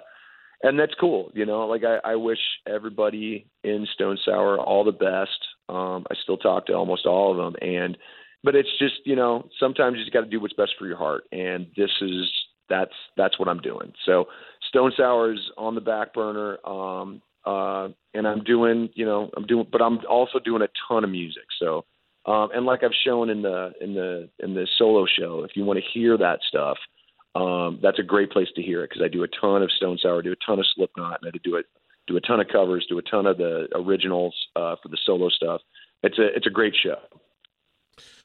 and 0.63 0.79
that's 0.79 0.95
cool, 1.01 1.33
you 1.35 1.45
know. 1.45 1.67
Like 1.67 1.83
I, 1.83 2.13
I 2.13 2.15
wish 2.15 2.39
everybody 2.69 3.47
in 3.65 3.87
Stone 3.95 4.19
Sour 4.25 4.61
all 4.61 4.85
the 4.85 4.93
best. 4.93 5.39
Um, 5.69 6.07
I 6.09 6.15
still 6.23 6.39
talk 6.39 6.67
to 6.67 6.75
almost 6.75 7.05
all 7.05 7.33
of 7.33 7.37
them, 7.37 7.57
and 7.61 7.99
but 8.45 8.55
it's 8.55 8.79
just 8.79 9.01
you 9.05 9.17
know 9.17 9.49
sometimes 9.59 9.97
you 9.99 10.05
just 10.05 10.15
got 10.15 10.21
to 10.21 10.31
do 10.31 10.41
what's 10.41 10.55
best 10.55 10.75
for 10.79 10.87
your 10.87 10.97
heart, 10.99 11.25
and 11.33 11.67
this 11.77 11.91
is 12.01 12.31
that's 12.69 12.95
that's 13.17 13.41
what 13.41 13.49
I'm 13.49 13.61
doing. 13.61 13.93
So 14.07 14.27
Stone 14.69 14.93
Sour 14.97 15.33
is 15.33 15.41
on 15.57 15.75
the 15.75 15.81
back 15.81 16.15
burner. 16.15 16.59
Um, 16.65 17.23
uh, 17.45 17.89
and 18.15 18.27
I'm 18.27 18.45
doing, 18.45 18.91
you 18.95 19.05
know, 19.05 19.31
I'm 19.37 19.47
doing, 19.47 19.67
but 19.71 19.83
I'm 19.83 20.01
also 20.09 20.39
doing 20.39 20.63
a 20.63 20.69
ton 20.89 21.05
of 21.05 21.11
music. 21.11 21.45
So, 21.59 21.85
um, 22.27 22.51
and 22.55 22.67
like 22.67 22.83
I've 22.83 22.91
shown 23.05 23.31
in 23.31 23.43
the 23.43 23.73
in 23.81 23.95
the 23.95 24.29
in 24.39 24.55
the 24.55 24.67
solo 24.79 25.07
show, 25.07 25.45
if 25.45 25.53
you 25.55 25.65
want 25.65 25.79
to 25.79 25.99
hear 25.99 26.17
that 26.19 26.41
stuff, 26.47 26.77
um, 27.35 27.79
that's 27.83 27.99
a 27.99 28.03
great 28.03 28.31
place 28.31 28.49
to 28.57 28.63
hear 28.63 28.83
it 28.85 28.91
because 28.91 29.03
I 29.03 29.09
do 29.09 29.23
a 29.23 29.29
ton 29.29 29.63
of 29.63 29.71
Stone 29.73 29.99
Sour, 30.03 30.23
do 30.23 30.33
a 30.33 30.47
ton 30.47 30.59
of 30.59 30.67
Slipknot, 30.75 31.21
and 31.23 31.33
I 31.35 31.39
do 31.43 31.57
it 31.57 31.67
do 32.07 32.17
a 32.17 32.21
ton 32.21 32.41
of 32.41 32.49
covers, 32.49 32.87
do 32.89 32.99
a 32.99 33.03
ton 33.03 33.27
of 33.27 33.39
the 33.39 33.69
originals 33.75 34.35
uh, 34.57 34.77
for 34.83 34.89
the 34.89 34.99
solo 35.05 35.29
stuff. 35.29 35.61
It's 36.03 36.19
a 36.19 36.27
it's 36.35 36.47
a 36.47 36.51
great 36.51 36.75
show. 36.75 36.97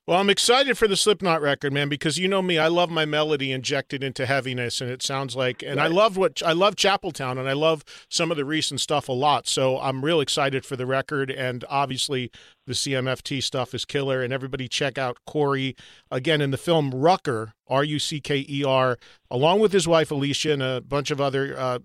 Well, 0.05 0.19
I'm 0.19 0.29
excited 0.29 0.77
for 0.77 0.85
the 0.85 0.97
Slipknot 0.97 1.41
record, 1.41 1.71
man, 1.71 1.87
because 1.87 2.17
you 2.17 2.27
know 2.27 2.41
me, 2.41 2.57
I 2.57 2.67
love 2.67 2.89
my 2.89 3.05
melody 3.05 3.53
injected 3.53 4.03
into 4.03 4.25
heaviness, 4.25 4.81
and 4.81 4.91
it 4.91 5.01
sounds 5.01 5.33
like, 5.33 5.63
and 5.63 5.77
right. 5.77 5.85
I 5.85 5.87
love 5.87 6.17
what 6.17 6.43
I 6.43 6.51
love 6.51 6.75
Chapeltown, 6.75 7.39
and 7.39 7.47
I 7.47 7.53
love 7.53 7.85
some 8.09 8.29
of 8.29 8.35
the 8.35 8.43
recent 8.43 8.81
stuff 8.81 9.07
a 9.07 9.13
lot. 9.13 9.47
So 9.47 9.79
I'm 9.79 10.03
real 10.03 10.19
excited 10.19 10.65
for 10.65 10.75
the 10.75 10.85
record, 10.85 11.31
and 11.31 11.63
obviously 11.69 12.31
the 12.67 12.73
CMFT 12.73 13.41
stuff 13.41 13.73
is 13.73 13.85
killer. 13.85 14.21
And 14.21 14.33
everybody 14.33 14.67
check 14.67 14.97
out 14.97 15.19
Corey 15.25 15.73
again 16.11 16.41
in 16.41 16.51
the 16.51 16.57
film 16.57 16.91
Rucker, 16.91 17.53
R 17.69 17.85
U 17.85 17.97
C 17.97 18.19
K 18.19 18.45
E 18.49 18.61
R, 18.65 18.97
along 19.31 19.61
with 19.61 19.71
his 19.71 19.87
wife 19.87 20.11
Alicia 20.11 20.51
and 20.51 20.61
a 20.61 20.81
bunch 20.81 21.11
of 21.11 21.21
other 21.21 21.57
uh, 21.57 21.79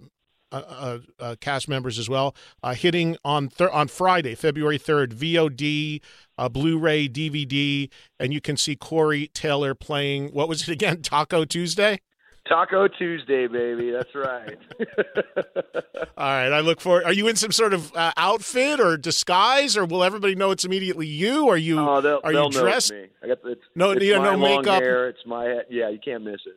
uh, 0.50 0.62
uh, 0.66 0.98
uh, 1.20 1.36
cast 1.40 1.68
members 1.68 1.98
as 1.98 2.08
well, 2.08 2.34
uh, 2.62 2.72
hitting 2.72 3.16
on 3.22 3.48
thir- 3.48 3.70
on 3.70 3.86
Friday, 3.86 4.34
February 4.34 4.78
third, 4.78 5.12
VOD, 5.12 6.00
uh, 6.38 6.48
Blu-ray, 6.48 7.08
DVD, 7.08 7.90
and 8.18 8.32
you 8.32 8.40
can 8.40 8.56
see 8.56 8.76
Corey 8.76 9.28
Taylor 9.34 9.74
playing. 9.74 10.28
What 10.28 10.48
was 10.48 10.62
it 10.62 10.68
again? 10.68 11.02
Taco 11.02 11.44
Tuesday. 11.44 12.00
Taco 12.48 12.88
Tuesday, 12.88 13.46
baby. 13.46 13.90
That's 13.90 14.14
right. 14.14 14.56
All 16.16 16.24
right. 16.24 16.50
I 16.50 16.60
look 16.60 16.80
for. 16.80 17.04
Are 17.04 17.12
you 17.12 17.28
in 17.28 17.36
some 17.36 17.52
sort 17.52 17.74
of 17.74 17.94
uh, 17.94 18.12
outfit 18.16 18.80
or 18.80 18.96
disguise, 18.96 19.76
or 19.76 19.84
will 19.84 20.02
everybody 20.02 20.34
know 20.34 20.50
it's 20.50 20.64
immediately 20.64 21.06
you? 21.06 21.48
Are 21.48 21.58
you? 21.58 21.78
Oh, 21.78 22.00
they'll, 22.00 22.20
are 22.24 22.32
they'll 22.32 22.46
you 22.46 22.58
dressed? 22.58 22.92
Know. 22.92 23.04
I 23.22 23.26
got 23.26 23.38
it's, 23.44 23.60
no, 23.74 23.88
makeup, 23.88 23.96
it's 24.02 24.06
you 24.06 24.18
my 24.18 24.32
no 24.32 24.38
makeup. 24.38 24.82
Hair. 24.82 25.08
It's 25.10 25.26
my 25.26 25.60
yeah. 25.68 25.90
You 25.90 25.98
can't 26.02 26.24
miss 26.24 26.40
it. 26.46 26.54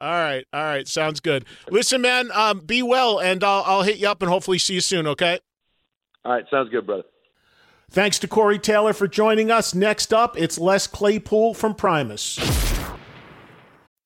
All 0.00 0.08
right, 0.08 0.46
all 0.54 0.64
right, 0.64 0.88
sounds 0.88 1.20
good. 1.20 1.44
Listen, 1.70 2.00
man, 2.00 2.30
um, 2.32 2.60
be 2.60 2.82
well, 2.82 3.20
and 3.20 3.44
I'll, 3.44 3.62
I'll 3.66 3.82
hit 3.82 3.98
you 3.98 4.08
up 4.08 4.22
and 4.22 4.30
hopefully 4.30 4.56
see 4.56 4.72
you 4.72 4.80
soon. 4.80 5.06
Okay. 5.06 5.38
All 6.24 6.32
right, 6.32 6.44
sounds 6.50 6.70
good, 6.70 6.86
brother. 6.86 7.02
Thanks 7.92 8.20
to 8.20 8.28
Corey 8.28 8.60
Taylor 8.60 8.92
for 8.92 9.08
joining 9.08 9.50
us. 9.50 9.74
Next 9.74 10.14
up, 10.14 10.38
it's 10.38 10.58
Les 10.58 10.86
Claypool 10.86 11.54
from 11.54 11.74
Primus. 11.74 12.38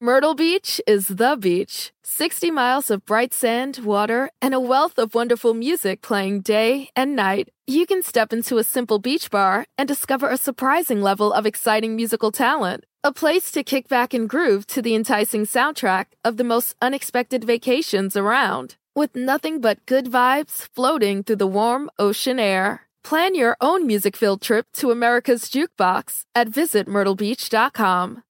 Myrtle 0.01 0.35
Beach 0.35 0.81
is 0.87 1.09
the 1.09 1.37
beach. 1.39 1.93
60 2.03 2.51
miles 2.51 2.91
of 2.91 3.05
bright 3.05 3.35
sand, 3.35 3.81
water, 3.85 4.31
and 4.41 4.55
a 4.55 4.61
wealth 4.61 4.99
of 4.99 5.15
wonderful 5.15 5.53
music 5.53 6.01
playing 6.01 6.41
day 6.41 6.89
and 6.97 7.15
night. 7.15 7.51
You 7.67 7.85
can 7.85 8.03
step 8.03 8.33
into 8.33 8.57
a 8.57 8.65
simple 8.65 8.99
beach 8.99 9.31
bar 9.31 9.67
and 9.77 9.87
discover 9.87 10.31
a 10.31 10.39
surprising 10.39 11.03
level 11.03 11.35
of 11.35 11.45
exciting 11.45 11.95
musical 11.95 12.33
talent. 12.33 12.87
A 13.03 13.13
place 13.13 13.51
to 13.53 13.63
kick 13.63 13.89
back 13.89 14.15
and 14.15 14.27
groove 14.27 14.67
to 14.69 14.81
the 14.81 14.95
enticing 14.95 15.45
soundtrack 15.45 16.07
of 16.25 16.39
the 16.39 16.45
most 16.45 16.75
unexpected 16.81 17.45
vacations 17.45 18.17
around, 18.17 18.77
with 18.97 19.15
nothing 19.15 19.61
but 19.61 19.85
good 19.85 20.07
vibes 20.07 20.69
floating 20.75 21.23
through 21.23 21.37
the 21.37 21.47
warm 21.47 21.91
ocean 21.99 22.39
air. 22.41 22.85
Plan 23.05 23.35
your 23.35 23.57
own 23.61 23.87
music 23.87 24.17
filled 24.17 24.41
trip 24.41 24.67
to 24.75 24.91
America's 24.91 25.45
Jukebox 25.51 26.25
at 26.35 26.49
visitmyrtlebeach.com. 26.49 28.23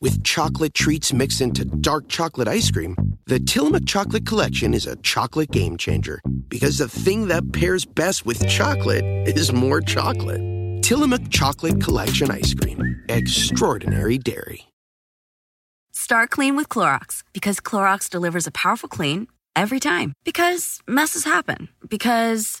With 0.00 0.22
chocolate 0.22 0.74
treats 0.74 1.12
mixed 1.14 1.40
into 1.40 1.64
dark 1.64 2.08
chocolate 2.08 2.46
ice 2.46 2.70
cream, 2.70 2.94
the 3.26 3.40
Tillamook 3.40 3.86
Chocolate 3.86 4.26
Collection 4.26 4.74
is 4.74 4.86
a 4.86 4.96
chocolate 4.96 5.50
game 5.50 5.78
changer 5.78 6.20
because 6.48 6.76
the 6.76 6.88
thing 6.88 7.28
that 7.28 7.52
pairs 7.52 7.86
best 7.86 8.26
with 8.26 8.46
chocolate 8.46 9.04
is 9.26 9.52
more 9.52 9.80
chocolate. 9.80 10.42
Tillamook 10.82 11.30
Chocolate 11.30 11.80
Collection 11.80 12.30
Ice 12.30 12.52
Cream. 12.52 13.02
Extraordinary 13.08 14.18
Dairy. 14.18 14.68
Start 15.92 16.28
clean 16.28 16.56
with 16.56 16.68
Clorox 16.68 17.22
because 17.32 17.58
Clorox 17.60 18.10
delivers 18.10 18.46
a 18.46 18.50
powerful 18.50 18.90
clean 18.90 19.26
every 19.56 19.80
time. 19.80 20.12
Because 20.24 20.82
messes 20.86 21.24
happen. 21.24 21.70
Because. 21.88 22.60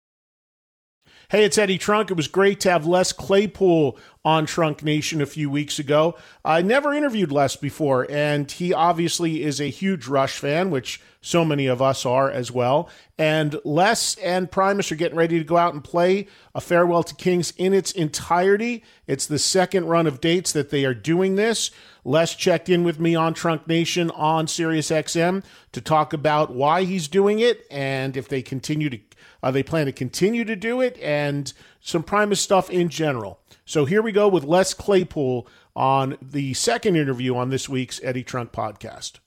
Hey, 1.31 1.45
it's 1.45 1.57
Eddie 1.57 1.77
Trunk. 1.77 2.11
It 2.11 2.17
was 2.17 2.27
great 2.27 2.59
to 2.59 2.69
have 2.69 2.85
Les 2.85 3.13
Claypool 3.13 3.97
on 4.25 4.45
Trunk 4.45 4.83
Nation 4.83 5.21
a 5.21 5.25
few 5.25 5.49
weeks 5.49 5.79
ago. 5.79 6.17
I 6.43 6.61
never 6.61 6.93
interviewed 6.93 7.31
Les 7.31 7.55
before, 7.55 8.05
and 8.11 8.51
he 8.51 8.73
obviously 8.73 9.41
is 9.41 9.61
a 9.61 9.69
huge 9.69 10.07
Rush 10.07 10.37
fan, 10.39 10.71
which 10.71 10.99
so 11.21 11.45
many 11.45 11.67
of 11.67 11.81
us 11.81 12.05
are 12.05 12.29
as 12.29 12.51
well. 12.51 12.89
And 13.17 13.57
Les 13.63 14.15
and 14.15 14.51
Primus 14.51 14.91
are 14.91 14.95
getting 14.95 15.17
ready 15.17 15.37
to 15.37 15.45
go 15.45 15.55
out 15.55 15.73
and 15.73 15.81
play 15.81 16.27
a 16.53 16.59
Farewell 16.59 17.03
to 17.03 17.15
Kings 17.15 17.53
in 17.55 17.73
its 17.73 17.93
entirety. 17.93 18.83
It's 19.07 19.25
the 19.25 19.39
second 19.39 19.85
run 19.85 20.07
of 20.07 20.19
dates 20.19 20.51
that 20.51 20.69
they 20.69 20.83
are 20.83 20.93
doing 20.93 21.35
this. 21.35 21.71
Les 22.03 22.35
checked 22.35 22.67
in 22.67 22.83
with 22.83 22.99
me 22.99 23.15
on 23.15 23.33
Trunk 23.33 23.69
Nation 23.69 24.11
on 24.11 24.47
SiriusXM 24.47 25.45
to 25.71 25.79
talk 25.79 26.11
about 26.11 26.53
why 26.53 26.83
he's 26.83 27.07
doing 27.07 27.39
it 27.39 27.65
and 27.71 28.17
if 28.17 28.27
they 28.27 28.41
continue 28.41 28.89
to 28.89 28.99
uh, 29.43 29.51
they 29.51 29.63
plan 29.63 29.85
to 29.85 29.91
continue 29.91 30.43
to 30.45 30.55
do 30.55 30.81
it 30.81 30.97
and 30.99 31.53
some 31.79 32.03
Primus 32.03 32.41
stuff 32.41 32.69
in 32.69 32.89
general. 32.89 33.39
So 33.65 33.85
here 33.85 34.01
we 34.01 34.11
go 34.11 34.27
with 34.27 34.43
Les 34.43 34.73
Claypool 34.73 35.47
on 35.75 36.17
the 36.21 36.53
second 36.53 36.95
interview 36.95 37.35
on 37.35 37.49
this 37.49 37.69
week's 37.69 38.01
Eddie 38.03 38.23
Trunk 38.23 38.51
podcast. 38.51 39.19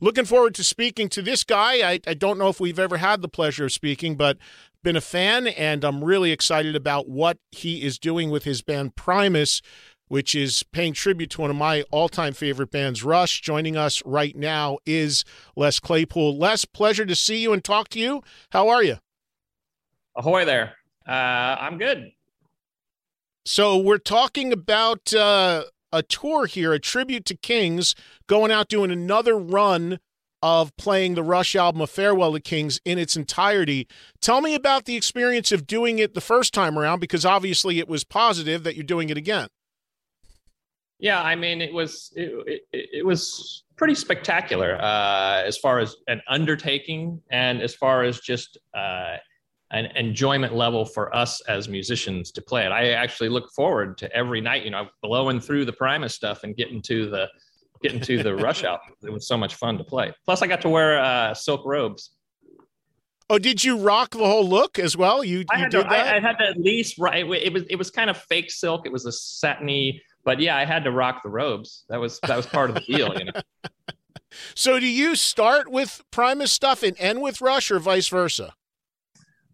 Looking 0.00 0.26
forward 0.26 0.54
to 0.56 0.64
speaking 0.64 1.08
to 1.10 1.22
this 1.22 1.42
guy. 1.42 1.88
I, 1.88 2.00
I 2.06 2.14
don't 2.14 2.38
know 2.38 2.48
if 2.48 2.60
we've 2.60 2.78
ever 2.78 2.98
had 2.98 3.22
the 3.22 3.28
pleasure 3.28 3.64
of 3.64 3.72
speaking, 3.72 4.16
but 4.16 4.36
been 4.82 4.96
a 4.96 5.00
fan, 5.00 5.48
and 5.48 5.84
I'm 5.84 6.04
really 6.04 6.30
excited 6.30 6.76
about 6.76 7.08
what 7.08 7.38
he 7.50 7.82
is 7.82 7.98
doing 7.98 8.30
with 8.30 8.44
his 8.44 8.62
band 8.62 8.94
Primus, 8.94 9.62
which 10.08 10.34
is 10.34 10.62
paying 10.62 10.92
tribute 10.92 11.30
to 11.30 11.40
one 11.40 11.50
of 11.50 11.56
my 11.56 11.82
all 11.90 12.08
time 12.08 12.34
favorite 12.34 12.70
bands, 12.70 13.02
Rush. 13.02 13.40
Joining 13.40 13.76
us 13.76 14.02
right 14.04 14.36
now 14.36 14.78
is 14.86 15.24
Les 15.56 15.80
Claypool. 15.80 16.38
Les, 16.38 16.64
pleasure 16.64 17.06
to 17.06 17.16
see 17.16 17.38
you 17.38 17.52
and 17.52 17.64
talk 17.64 17.88
to 17.88 17.98
you. 17.98 18.22
How 18.50 18.68
are 18.68 18.84
you? 18.84 18.98
Ahoy 20.16 20.44
there. 20.44 20.74
Uh, 21.06 21.12
I'm 21.12 21.78
good. 21.78 22.10
So 23.44 23.76
we're 23.76 23.98
talking 23.98 24.52
about 24.52 25.14
uh, 25.14 25.64
a 25.92 26.02
tour 26.02 26.46
here, 26.46 26.72
a 26.72 26.80
tribute 26.80 27.24
to 27.26 27.36
Kings, 27.36 27.94
going 28.26 28.50
out 28.50 28.68
doing 28.68 28.90
another 28.90 29.38
run 29.38 30.00
of 30.42 30.76
playing 30.76 31.14
the 31.14 31.22
Rush 31.22 31.54
album 31.54 31.80
"A 31.80 31.86
Farewell 31.86 32.32
to 32.32 32.40
Kings" 32.40 32.80
in 32.84 32.98
its 32.98 33.16
entirety. 33.16 33.86
Tell 34.20 34.40
me 34.40 34.54
about 34.54 34.84
the 34.84 34.96
experience 34.96 35.52
of 35.52 35.66
doing 35.66 35.98
it 35.98 36.14
the 36.14 36.20
first 36.20 36.52
time 36.52 36.78
around, 36.78 37.00
because 37.00 37.24
obviously 37.24 37.78
it 37.78 37.88
was 37.88 38.04
positive 38.04 38.64
that 38.64 38.74
you're 38.74 38.84
doing 38.84 39.10
it 39.10 39.16
again. 39.16 39.48
Yeah, 40.98 41.22
I 41.22 41.36
mean, 41.36 41.60
it 41.60 41.72
was 41.72 42.12
it, 42.16 42.62
it, 42.72 42.88
it 42.92 43.06
was 43.06 43.64
pretty 43.76 43.94
spectacular 43.94 44.76
uh, 44.80 45.42
as 45.44 45.58
far 45.58 45.78
as 45.78 45.96
an 46.08 46.22
undertaking 46.28 47.20
and 47.30 47.60
as 47.60 47.74
far 47.74 48.02
as 48.02 48.20
just 48.20 48.58
uh, 48.74 49.16
an 49.72 49.86
enjoyment 49.96 50.54
level 50.54 50.84
for 50.84 51.14
us 51.14 51.40
as 51.42 51.68
musicians 51.68 52.30
to 52.32 52.42
play 52.42 52.64
it. 52.64 52.70
I 52.70 52.90
actually 52.90 53.28
look 53.28 53.50
forward 53.50 53.98
to 53.98 54.12
every 54.14 54.40
night, 54.40 54.64
you 54.64 54.70
know, 54.70 54.88
blowing 55.02 55.40
through 55.40 55.64
the 55.64 55.72
Primus 55.72 56.14
stuff 56.14 56.44
and 56.44 56.56
getting 56.56 56.80
to 56.82 57.10
the 57.10 57.28
getting 57.82 58.00
to 58.00 58.22
the 58.22 58.34
Rush 58.34 58.64
out. 58.64 58.80
It 59.02 59.12
was 59.12 59.26
so 59.26 59.36
much 59.36 59.54
fun 59.56 59.78
to 59.78 59.84
play. 59.84 60.12
Plus, 60.24 60.42
I 60.42 60.46
got 60.46 60.60
to 60.62 60.68
wear 60.68 60.98
uh, 60.98 61.34
silk 61.34 61.62
robes. 61.64 62.10
Oh, 63.28 63.38
did 63.38 63.62
you 63.62 63.76
rock 63.76 64.10
the 64.10 64.18
whole 64.18 64.48
look 64.48 64.78
as 64.78 64.96
well? 64.96 65.24
You, 65.24 65.44
I 65.50 65.58
you 65.58 65.68
did 65.68 65.82
to, 65.82 65.88
that? 65.88 66.14
I, 66.14 66.16
I 66.16 66.20
had 66.20 66.38
to 66.38 66.46
at 66.46 66.58
least 66.58 66.96
right. 66.98 67.26
It 67.26 67.52
was 67.52 67.64
it 67.68 67.76
was 67.76 67.90
kind 67.90 68.08
of 68.08 68.16
fake 68.16 68.50
silk. 68.50 68.86
It 68.86 68.92
was 68.92 69.04
a 69.04 69.12
satiny, 69.12 70.00
but 70.24 70.38
yeah, 70.38 70.56
I 70.56 70.64
had 70.64 70.84
to 70.84 70.92
rock 70.92 71.22
the 71.24 71.28
robes. 71.28 71.84
That 71.88 72.00
was 72.00 72.20
that 72.20 72.36
was 72.36 72.46
part 72.46 72.70
of 72.70 72.76
the 72.76 72.82
deal, 72.82 73.12
you 73.18 73.24
know. 73.24 73.40
so, 74.54 74.78
do 74.78 74.86
you 74.86 75.16
start 75.16 75.68
with 75.68 76.04
Primus 76.12 76.52
stuff 76.52 76.84
and 76.84 76.96
end 77.00 77.20
with 77.20 77.40
Rush, 77.40 77.70
or 77.70 77.80
vice 77.80 78.06
versa? 78.06 78.54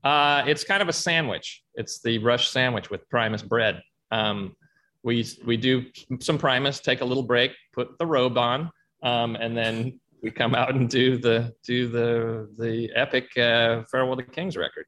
Uh, 0.05 0.43
it's 0.47 0.65
kind 0.65 0.83
of 0.83 0.89
a 0.89 0.93
sandwich. 0.93 1.63
It's 1.75 2.01
the 2.01 2.19
Rush 2.19 2.51
sandwich 2.51 2.91
with 2.91 3.09
Primus 3.09 3.43
bread. 3.43 3.83
Um, 4.11 4.57
we 5.05 5.27
we 5.45 5.57
do 5.57 5.87
some 6.21 6.39
Primus, 6.39 6.81
take 6.81 7.01
a 7.01 7.05
little 7.05 7.23
break, 7.23 7.53
put 7.73 7.99
the 7.99 8.07
robe 8.07 8.39
on, 8.39 8.71
um, 9.03 9.37
and 9.37 9.57
then 9.57 10.01
we 10.23 10.31
come 10.31 10.55
out 10.55 10.75
and 10.75 10.89
do 10.89 11.19
the 11.19 11.53
do 11.65 11.89
the 11.89 12.49
the 12.59 12.91
epic 12.95 13.37
uh, 13.37 13.83
Farewell 13.91 14.17
to 14.17 14.23
Kings 14.23 14.57
record. 14.57 14.87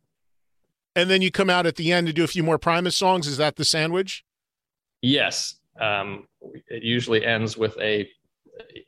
And 0.97 1.11
then 1.11 1.23
you 1.23 1.31
come 1.31 1.51
out 1.51 1.67
at 1.67 1.75
the 1.75 1.91
end 1.91 2.07
to 2.07 2.13
do 2.13 2.23
a 2.23 2.29
few 2.29 2.45
more 2.45 2.59
Primus 2.59 2.95
songs. 2.95 3.27
Is 3.27 3.37
that 3.39 3.57
the 3.57 3.65
sandwich? 3.65 4.25
Yes, 5.03 5.57
um, 5.81 6.27
it 6.69 6.85
usually 6.85 7.25
ends 7.25 7.57
with 7.57 7.77
a, 7.79 8.09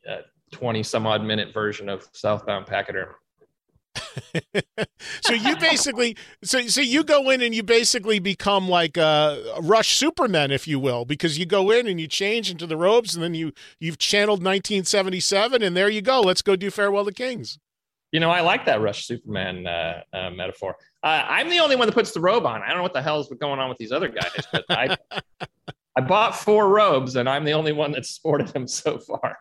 a 0.08 0.18
twenty 0.52 0.82
some 0.82 1.06
odd 1.06 1.24
minute 1.24 1.52
version 1.52 1.88
of 1.88 2.08
Southbound 2.12 2.66
Pachyderm. 2.66 3.14
so 5.22 5.32
you 5.32 5.56
basically 5.56 6.16
so 6.42 6.66
so 6.66 6.80
you 6.80 7.04
go 7.04 7.30
in 7.30 7.40
and 7.40 7.54
you 7.54 7.62
basically 7.62 8.18
become 8.18 8.68
like 8.68 8.96
a 8.96 9.42
rush 9.62 9.96
superman 9.96 10.50
if 10.50 10.66
you 10.66 10.78
will 10.78 11.04
because 11.04 11.38
you 11.38 11.46
go 11.46 11.70
in 11.70 11.86
and 11.86 12.00
you 12.00 12.06
change 12.06 12.50
into 12.50 12.66
the 12.66 12.76
robes 12.76 13.14
and 13.14 13.22
then 13.22 13.34
you 13.34 13.52
you've 13.80 13.98
channeled 13.98 14.40
1977 14.40 15.62
and 15.62 15.76
there 15.76 15.88
you 15.88 16.02
go 16.02 16.20
let's 16.20 16.42
go 16.42 16.56
do 16.56 16.70
farewell 16.70 17.04
to 17.04 17.12
kings. 17.12 17.58
You 18.12 18.20
know 18.20 18.30
i 18.30 18.40
like 18.40 18.64
that 18.66 18.80
rush 18.80 19.06
superman 19.06 19.66
uh, 19.66 20.02
uh, 20.12 20.30
metaphor. 20.30 20.76
Uh, 21.02 21.24
i'm 21.28 21.48
the 21.48 21.58
only 21.58 21.76
one 21.76 21.86
that 21.86 21.94
puts 21.94 22.12
the 22.12 22.20
robe 22.20 22.46
on. 22.46 22.62
I 22.62 22.68
don't 22.68 22.78
know 22.78 22.82
what 22.82 22.94
the 22.94 23.02
hell's 23.02 23.28
going 23.28 23.60
on 23.60 23.68
with 23.68 23.78
these 23.78 23.92
other 23.92 24.08
guys 24.08 24.46
but 24.52 24.64
i 24.70 24.96
i 25.96 26.00
bought 26.00 26.36
four 26.36 26.68
robes 26.68 27.16
and 27.16 27.28
i'm 27.28 27.44
the 27.44 27.52
only 27.52 27.72
one 27.72 27.92
that's 27.92 28.10
sported 28.10 28.48
them 28.48 28.66
so 28.66 28.98
far 28.98 29.38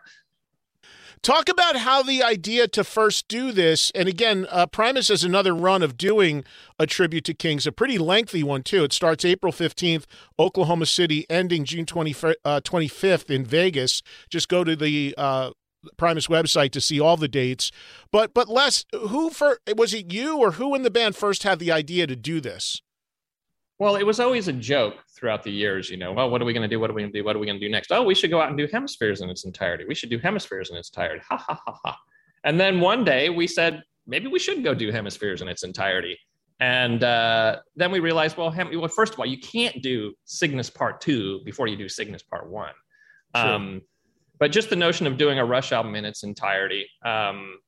Talk 1.26 1.48
about 1.48 1.78
how 1.78 2.04
the 2.04 2.22
idea 2.22 2.68
to 2.68 2.84
first 2.84 3.26
do 3.26 3.50
this, 3.50 3.90
and 3.96 4.08
again, 4.08 4.46
uh, 4.48 4.64
Primus 4.64 5.08
has 5.08 5.24
another 5.24 5.56
run 5.56 5.82
of 5.82 5.98
doing 5.98 6.44
a 6.78 6.86
tribute 6.86 7.24
to 7.24 7.34
Kings, 7.34 7.66
a 7.66 7.72
pretty 7.72 7.98
lengthy 7.98 8.44
one 8.44 8.62
too. 8.62 8.84
It 8.84 8.92
starts 8.92 9.24
April 9.24 9.52
15th, 9.52 10.04
Oklahoma 10.38 10.86
City, 10.86 11.26
ending 11.28 11.64
June 11.64 11.84
20, 11.84 12.14
uh, 12.44 12.60
25th 12.60 13.28
in 13.28 13.44
Vegas. 13.44 14.04
Just 14.30 14.48
go 14.48 14.62
to 14.62 14.76
the 14.76 15.16
uh, 15.18 15.50
Primus 15.96 16.28
website 16.28 16.70
to 16.70 16.80
see 16.80 17.00
all 17.00 17.16
the 17.16 17.26
dates. 17.26 17.72
But 18.12 18.32
but 18.32 18.48
Les, 18.48 18.84
who 18.92 19.30
for 19.30 19.58
was 19.76 19.92
it 19.94 20.12
you 20.12 20.38
or 20.38 20.52
who 20.52 20.76
in 20.76 20.82
the 20.82 20.92
band 20.92 21.16
first 21.16 21.42
had 21.42 21.58
the 21.58 21.72
idea 21.72 22.06
to 22.06 22.14
do 22.14 22.40
this? 22.40 22.82
Well, 23.78 23.96
it 23.96 24.04
was 24.04 24.20
always 24.20 24.48
a 24.48 24.52
joke 24.54 24.94
throughout 25.14 25.42
the 25.42 25.50
years, 25.50 25.90
you 25.90 25.98
know, 25.98 26.12
well, 26.12 26.30
what 26.30 26.40
are 26.40 26.46
we 26.46 26.54
going 26.54 26.68
to 26.68 26.74
do? 26.74 26.80
What 26.80 26.88
are 26.88 26.94
we 26.94 27.02
going 27.02 27.12
to 27.12 27.18
do? 27.18 27.24
What 27.24 27.36
are 27.36 27.38
we 27.38 27.46
going 27.46 27.60
to 27.60 27.66
do 27.66 27.70
next? 27.70 27.92
Oh, 27.92 28.02
we 28.02 28.14
should 28.14 28.30
go 28.30 28.40
out 28.40 28.48
and 28.48 28.56
do 28.56 28.66
hemispheres 28.72 29.20
in 29.20 29.28
its 29.28 29.44
entirety. 29.44 29.84
We 29.86 29.94
should 29.94 30.08
do 30.08 30.18
hemispheres 30.18 30.70
in 30.70 30.76
its 30.76 30.88
entirety. 30.88 31.22
Ha 31.28 31.36
ha 31.36 31.60
ha 31.66 31.78
ha. 31.84 31.98
And 32.44 32.58
then 32.58 32.80
one 32.80 33.04
day 33.04 33.28
we 33.28 33.46
said, 33.46 33.82
maybe 34.06 34.28
we 34.28 34.38
should 34.38 34.64
go 34.64 34.72
do 34.72 34.90
hemispheres 34.90 35.42
in 35.42 35.48
its 35.48 35.62
entirety. 35.62 36.18
And 36.58 37.04
uh, 37.04 37.56
then 37.74 37.90
we 37.90 38.00
realized, 38.00 38.36
well, 38.36 38.50
hem- 38.50 38.70
well, 38.78 38.88
first 38.88 39.12
of 39.12 39.18
all, 39.18 39.26
you 39.26 39.38
can't 39.38 39.82
do 39.82 40.14
Cygnus 40.24 40.70
Part 40.70 41.00
Two 41.02 41.40
before 41.44 41.66
you 41.66 41.76
do 41.76 41.88
Cygnus 41.88 42.22
Part 42.22 42.48
One. 42.48 42.72
Um, 43.34 43.82
but 44.38 44.52
just 44.52 44.70
the 44.70 44.76
notion 44.76 45.06
of 45.06 45.18
doing 45.18 45.38
a 45.38 45.44
Rush 45.44 45.72
album 45.72 45.94
in 45.94 46.06
its 46.06 46.22
entirety, 46.22 46.86
um, 47.04 47.58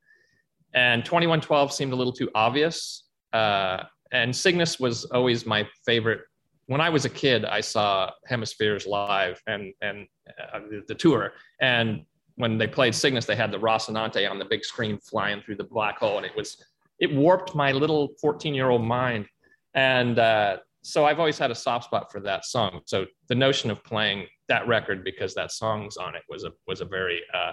and 0.72 1.04
2112 1.04 1.72
seemed 1.72 1.92
a 1.92 1.96
little 1.96 2.12
too 2.12 2.30
obvious. 2.34 3.04
Uh, 3.32 3.82
and 4.12 4.34
Cygnus 4.34 4.80
was 4.80 5.04
always 5.06 5.46
my 5.46 5.66
favorite. 5.84 6.20
When 6.66 6.80
I 6.80 6.90
was 6.90 7.04
a 7.04 7.10
kid, 7.10 7.44
I 7.44 7.60
saw 7.60 8.10
Hemispheres 8.26 8.86
live 8.86 9.42
and 9.46 9.72
and 9.80 10.06
uh, 10.52 10.60
the, 10.70 10.84
the 10.88 10.94
tour. 10.94 11.32
And 11.60 12.04
when 12.36 12.58
they 12.58 12.66
played 12.66 12.94
Cygnus, 12.94 13.24
they 13.24 13.36
had 13.36 13.50
the 13.50 13.58
Rocinante 13.58 14.30
on 14.30 14.38
the 14.38 14.44
big 14.44 14.64
screen 14.64 14.98
flying 14.98 15.42
through 15.42 15.56
the 15.56 15.64
black 15.64 15.98
hole, 15.98 16.16
and 16.16 16.26
it 16.26 16.36
was 16.36 16.62
it 16.98 17.12
warped 17.14 17.54
my 17.54 17.72
little 17.72 18.08
14 18.20 18.54
year 18.54 18.70
old 18.70 18.82
mind. 18.82 19.26
And 19.74 20.18
uh, 20.18 20.58
so 20.82 21.04
I've 21.04 21.18
always 21.18 21.38
had 21.38 21.50
a 21.50 21.54
soft 21.54 21.86
spot 21.86 22.10
for 22.10 22.20
that 22.20 22.44
song. 22.44 22.80
So 22.86 23.06
the 23.28 23.34
notion 23.34 23.70
of 23.70 23.82
playing 23.84 24.26
that 24.48 24.66
record 24.66 25.04
because 25.04 25.34
that 25.34 25.52
song's 25.52 25.96
on 25.96 26.14
it 26.14 26.22
was 26.28 26.44
a 26.44 26.52
was 26.66 26.80
a 26.80 26.84
very 26.84 27.20
uh, 27.34 27.52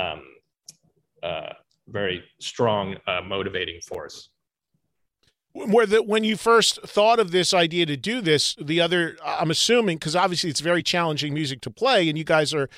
um, 0.00 0.22
uh, 1.22 1.52
very 1.88 2.22
strong 2.40 2.96
uh, 3.06 3.20
motivating 3.22 3.80
force 3.80 4.30
where 5.52 5.86
the 5.86 6.02
when 6.02 6.22
you 6.22 6.36
first 6.36 6.80
thought 6.82 7.18
of 7.18 7.32
this 7.32 7.52
idea 7.52 7.84
to 7.84 7.96
do 7.96 8.20
this 8.20 8.54
the 8.60 8.80
other 8.80 9.16
i'm 9.24 9.50
assuming 9.50 9.96
because 9.96 10.14
obviously 10.14 10.48
it's 10.48 10.60
very 10.60 10.82
challenging 10.82 11.34
music 11.34 11.60
to 11.60 11.70
play 11.70 12.08
and 12.08 12.16
you 12.16 12.22
guys 12.22 12.54
are 12.54 12.68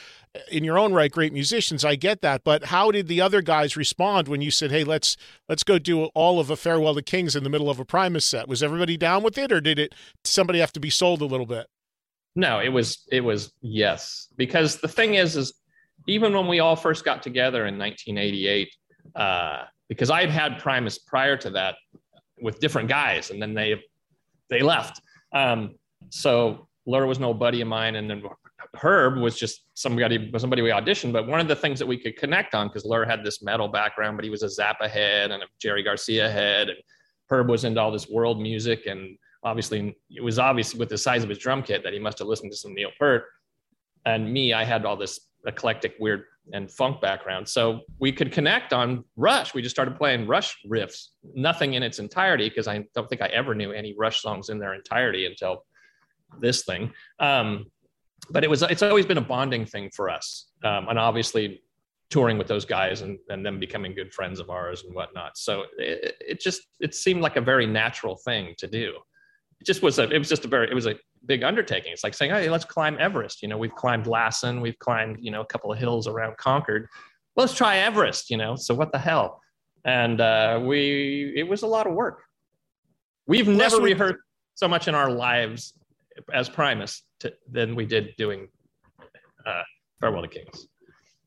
in 0.51 0.65
your 0.65 0.79
own 0.79 0.93
right 0.93 1.11
great 1.11 1.33
musicians. 1.33 1.85
I 1.85 1.97
get 1.97 2.23
that. 2.23 2.45
But 2.45 2.65
how 2.65 2.91
did 2.91 3.09
the 3.09 3.21
other 3.21 3.43
guys 3.43 3.77
respond 3.77 4.29
when 4.29 4.41
you 4.41 4.51
said 4.51 4.71
hey 4.71 4.85
let's 4.85 5.17
let's 5.49 5.63
go 5.63 5.79
do 5.79 6.05
all 6.07 6.41
of 6.41 6.51
a 6.51 6.57
farewell 6.57 6.95
to 6.95 7.03
kings 7.03 7.37
in 7.37 7.45
the 7.45 7.51
middle 7.51 7.71
of 7.71 7.79
a 7.79 7.85
primus 7.85 8.25
set 8.25 8.49
was 8.49 8.63
everybody 8.63 8.97
down 8.97 9.23
with 9.23 9.37
it 9.39 9.53
or 9.53 9.61
did 9.61 9.79
it 9.79 9.95
somebody 10.25 10.59
have 10.59 10.73
to 10.73 10.81
be 10.81 10.91
sold 10.91 11.21
a 11.21 11.27
little 11.27 11.47
bit? 11.47 11.67
No 12.35 12.61
it 12.61 12.71
was 12.71 13.07
it 13.11 13.21
was 13.21 13.53
yes. 13.61 14.29
Because 14.37 14.81
the 14.81 14.89
thing 14.89 15.15
is 15.15 15.37
is 15.37 15.53
even 16.09 16.35
when 16.35 16.49
we 16.49 16.61
all 16.61 16.77
first 16.77 17.05
got 17.05 17.23
together 17.23 17.67
in 17.67 17.79
1988 17.79 18.75
uh, 19.15 19.65
because 19.89 20.11
i 20.11 20.21
had 20.21 20.31
had 20.31 20.59
primus 20.59 20.99
prior 20.99 21.37
to 21.37 21.51
that 21.51 21.77
with 22.43 22.61
different 22.61 22.89
guys, 22.89 23.31
and 23.31 23.41
then 23.41 23.55
they 23.55 23.83
they 24.51 24.61
left. 24.61 25.01
Um, 25.35 25.77
so 26.11 26.69
Ler 26.87 27.07
was 27.07 27.19
no 27.19 27.33
buddy 27.33 27.61
of 27.61 27.69
mine, 27.69 27.97
and 27.97 28.11
then 28.11 28.23
Herb 28.75 29.19
was 29.19 29.39
just 29.39 29.67
somebody 29.75 30.31
somebody 30.39 30.63
we 30.63 30.71
auditioned. 30.71 31.13
But 31.13 31.27
one 31.27 31.41
of 31.41 31.49
the 31.49 31.57
things 31.57 31.79
that 31.79 31.87
we 31.87 31.97
could 31.97 32.17
connect 32.17 32.55
on 32.55 32.69
because 32.69 32.85
Ler 32.85 33.05
had 33.05 33.25
this 33.25 33.43
metal 33.43 33.69
background, 33.69 34.17
but 34.17 34.25
he 34.25 34.31
was 34.31 34.43
a 34.43 34.47
Zappa 34.47 34.89
head 34.89 35.31
and 35.31 35.43
a 35.43 35.47
Jerry 35.61 35.83
Garcia 35.83 36.31
head, 36.31 36.69
and 36.69 36.79
Herb 37.31 37.49
was 37.49 37.65
into 37.65 37.81
all 37.81 37.91
this 37.91 38.09
world 38.09 38.41
music, 38.41 38.87
and 38.87 39.17
obviously 39.45 39.97
it 40.11 40.23
was 40.23 40.39
obvious 40.39 40.75
with 40.75 40.89
the 40.89 40.99
size 40.99 41.23
of 41.23 41.29
his 41.29 41.39
drum 41.39 41.63
kit 41.63 41.83
that 41.83 41.93
he 41.93 41.99
must 41.99 42.19
have 42.19 42.29
listened 42.29 42.51
to 42.53 42.57
some 42.57 42.75
Neil 42.75 42.91
Peart. 42.99 43.25
And 44.05 44.33
me, 44.33 44.53
I 44.53 44.65
had 44.65 44.85
all 44.85 44.97
this 44.97 45.21
eclectic, 45.47 45.95
weird 45.99 46.25
and 46.53 46.71
funk 46.71 47.01
background. 47.01 47.49
So 47.49 47.81
we 48.01 48.13
could 48.13 48.33
connect 48.33 48.73
on 48.73 49.05
Rush. 49.17 49.55
We 49.55 49.63
just 49.63 49.75
started 49.75 49.97
playing 49.97 50.27
Rush 50.27 50.57
riffs, 50.67 51.09
nothing 51.35 51.75
in 51.75 51.83
its 51.83 51.99
entirety, 51.99 52.49
because 52.49 52.67
I 52.69 52.85
don't 52.95 53.09
think 53.09 53.23
I 53.23 53.27
ever 53.29 53.55
knew 53.55 53.73
any 53.73 53.95
Rush 53.97 54.21
songs 54.23 54.49
in 54.49 54.59
their 54.59 54.75
entirety 54.75 55.27
until 55.27 55.65
this 56.41 56.65
thing. 56.65 56.93
Um, 57.19 57.67
but 58.31 58.45
it 58.45 58.51
was 58.51 58.63
it's 58.63 58.83
always 58.83 59.07
been 59.07 59.19
a 59.19 59.23
bonding 59.23 59.67
thing 59.67 59.91
for 59.95 60.11
us. 60.11 60.51
Um, 60.65 60.89
and 60.89 60.99
obviously 60.99 61.63
touring 62.11 62.39
with 62.39 62.47
those 62.47 62.65
guys 62.65 63.01
and, 63.01 63.19
and 63.31 63.45
them 63.45 63.59
becoming 63.59 63.95
good 63.95 64.13
friends 64.13 64.39
of 64.39 64.51
ours 64.51 64.85
and 64.85 64.95
whatnot. 64.95 65.37
So 65.39 65.65
it, 65.79 66.17
it 66.21 66.41
just 66.41 66.63
it 66.79 66.95
seemed 66.95 67.23
like 67.23 67.37
a 67.37 67.41
very 67.41 67.67
natural 67.67 68.17
thing 68.17 68.55
to 68.59 68.67
do. 68.67 68.95
It 69.63 69.67
just 69.67 69.81
was 69.81 70.01
a 70.01 70.11
it 70.11 70.19
was 70.19 70.29
just 70.29 70.45
a 70.45 70.49
very 70.49 70.69
it 70.69 70.75
was 70.75 70.87
a 70.87 70.97
big 71.25 71.45
undertaking. 71.45 71.93
It's 71.93 72.03
like 72.03 72.15
saying, 72.15 72.33
hey, 72.33 72.51
let's 72.51 72.65
climb 72.65 72.97
Everest. 72.99 73.43
You 73.43 73.49
know, 73.49 73.57
we've 73.57 73.75
climbed 73.77 74.09
Lassen, 74.09 74.61
we've 74.61 74.77
climbed, 74.81 75.19
you 75.21 75.31
know, 75.31 75.41
a 75.41 75.47
couple 75.47 75.73
of 75.73 75.79
hills 75.79 76.09
around 76.09 76.37
Concord. 76.37 76.89
Let's 77.37 77.55
try 77.55 77.77
Everest, 77.77 78.29
you 78.29 78.37
know. 78.37 78.57
So 78.57 78.75
what 78.75 78.91
the 78.91 78.99
hell? 78.99 79.41
And 79.85 80.21
uh, 80.21 80.61
we, 80.65 81.33
it 81.37 81.47
was 81.47 81.63
a 81.63 81.69
lot 81.69 81.87
of 81.87 81.93
work. 81.95 82.25
We've 83.29 83.47
never 83.47 83.79
we- 83.79 83.93
rehearsed 83.93 84.19
so 84.55 84.67
much 84.67 84.89
in 84.89 84.97
our 84.97 85.13
lives 85.13 85.75
as 86.35 86.49
Primus 86.49 87.05
to, 87.21 87.33
than 87.49 87.77
we 87.77 87.87
did 87.87 88.17
doing 88.19 88.49
uh, 89.47 89.63
Farewell 90.01 90.23
to 90.23 90.29
Kings. 90.29 90.67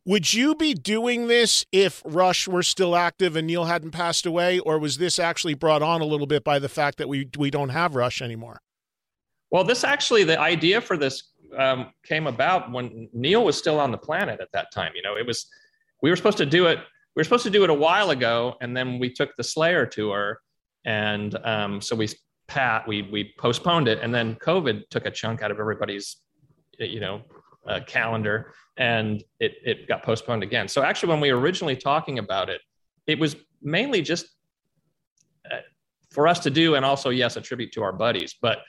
Would 0.06 0.34
you 0.34 0.54
be 0.54 0.76
doing 0.76 1.28
this 1.28 1.66
if 1.72 2.04
Rush 2.06 2.48
were 2.48 2.62
still 2.62 2.96
active 2.96 3.36
and 3.36 3.48
Neil 3.48 3.66
hadn't 3.66 3.92
passed 3.92 4.26
away, 4.26 4.60
or 4.60 4.78
was 4.78 4.98
this 4.98 5.18
actually 5.18 5.56
brought 5.56 5.82
on 5.82 6.02
a 6.02 6.06
little 6.06 6.28
bit 6.28 6.44
by 6.44 6.60
the 6.60 6.70
fact 6.70 7.00
that 7.00 7.10
we 7.10 7.28
we 7.38 7.50
don't 7.50 7.70
have 7.70 7.96
Rush 7.96 8.22
anymore? 8.22 8.62
Well, 9.50 9.64
this 9.64 9.84
actually, 9.84 10.24
the 10.24 10.40
idea 10.40 10.82
for 10.82 10.98
this 10.98 11.32
um, 11.58 11.92
came 12.04 12.28
about 12.28 12.72
when 12.72 13.10
Neil 13.14 13.44
was 13.44 13.58
still 13.58 13.80
on 13.80 13.92
the 13.92 13.98
planet 13.98 14.40
at 14.42 14.52
that 14.52 14.72
time. 14.72 14.92
You 14.96 15.02
know, 15.02 15.16
it 15.16 15.26
was, 15.26 15.48
we 16.02 16.10
were 16.10 16.16
supposed 16.16 16.38
to 16.40 16.46
do 16.46 16.68
it, 16.68 16.80
we 17.16 17.20
were 17.20 17.24
supposed 17.24 17.44
to 17.44 17.50
do 17.50 17.64
it 17.64 17.70
a 17.70 17.74
while 17.74 18.10
ago, 18.10 18.56
and 18.62 18.76
then 18.76 19.00
we 19.00 19.10
took 19.12 19.36
the 19.38 19.44
Slayer 19.44 19.86
tour. 19.86 20.42
And 20.86 21.36
um, 21.44 21.82
so 21.82 21.96
we, 21.96 22.10
Pat, 22.48 22.88
we, 22.88 23.04
we 23.04 23.34
postponed 23.40 23.88
it. 23.88 24.00
And 24.02 24.14
then 24.14 24.36
COVID 24.36 24.90
took 24.90 25.06
a 25.06 25.12
chunk 25.12 25.42
out 25.42 25.52
of 25.52 25.60
everybody's, 25.60 26.18
you 26.78 27.00
know, 27.00 27.22
uh, 27.68 27.80
calendar, 27.88 28.54
and 28.78 29.24
it 29.40 29.56
it 29.64 29.88
got 29.88 30.04
postponed 30.04 30.44
again. 30.44 30.68
So 30.68 30.84
actually, 30.84 31.10
when 31.10 31.22
we 31.22 31.32
were 31.32 31.40
originally 31.40 31.76
talking 31.76 32.20
about 32.20 32.50
it, 32.50 32.62
it 33.08 33.20
was 33.20 33.36
mainly 33.62 34.02
just 34.02 34.28
uh, 35.52 35.58
for 36.10 36.28
us 36.28 36.40
to 36.40 36.50
do, 36.50 36.76
and 36.76 36.86
also 36.86 37.10
yes, 37.10 37.36
a 37.38 37.42
tribute 37.42 37.72
to 37.74 37.84
our 37.84 37.94
buddies. 37.94 38.36
But 38.42 38.60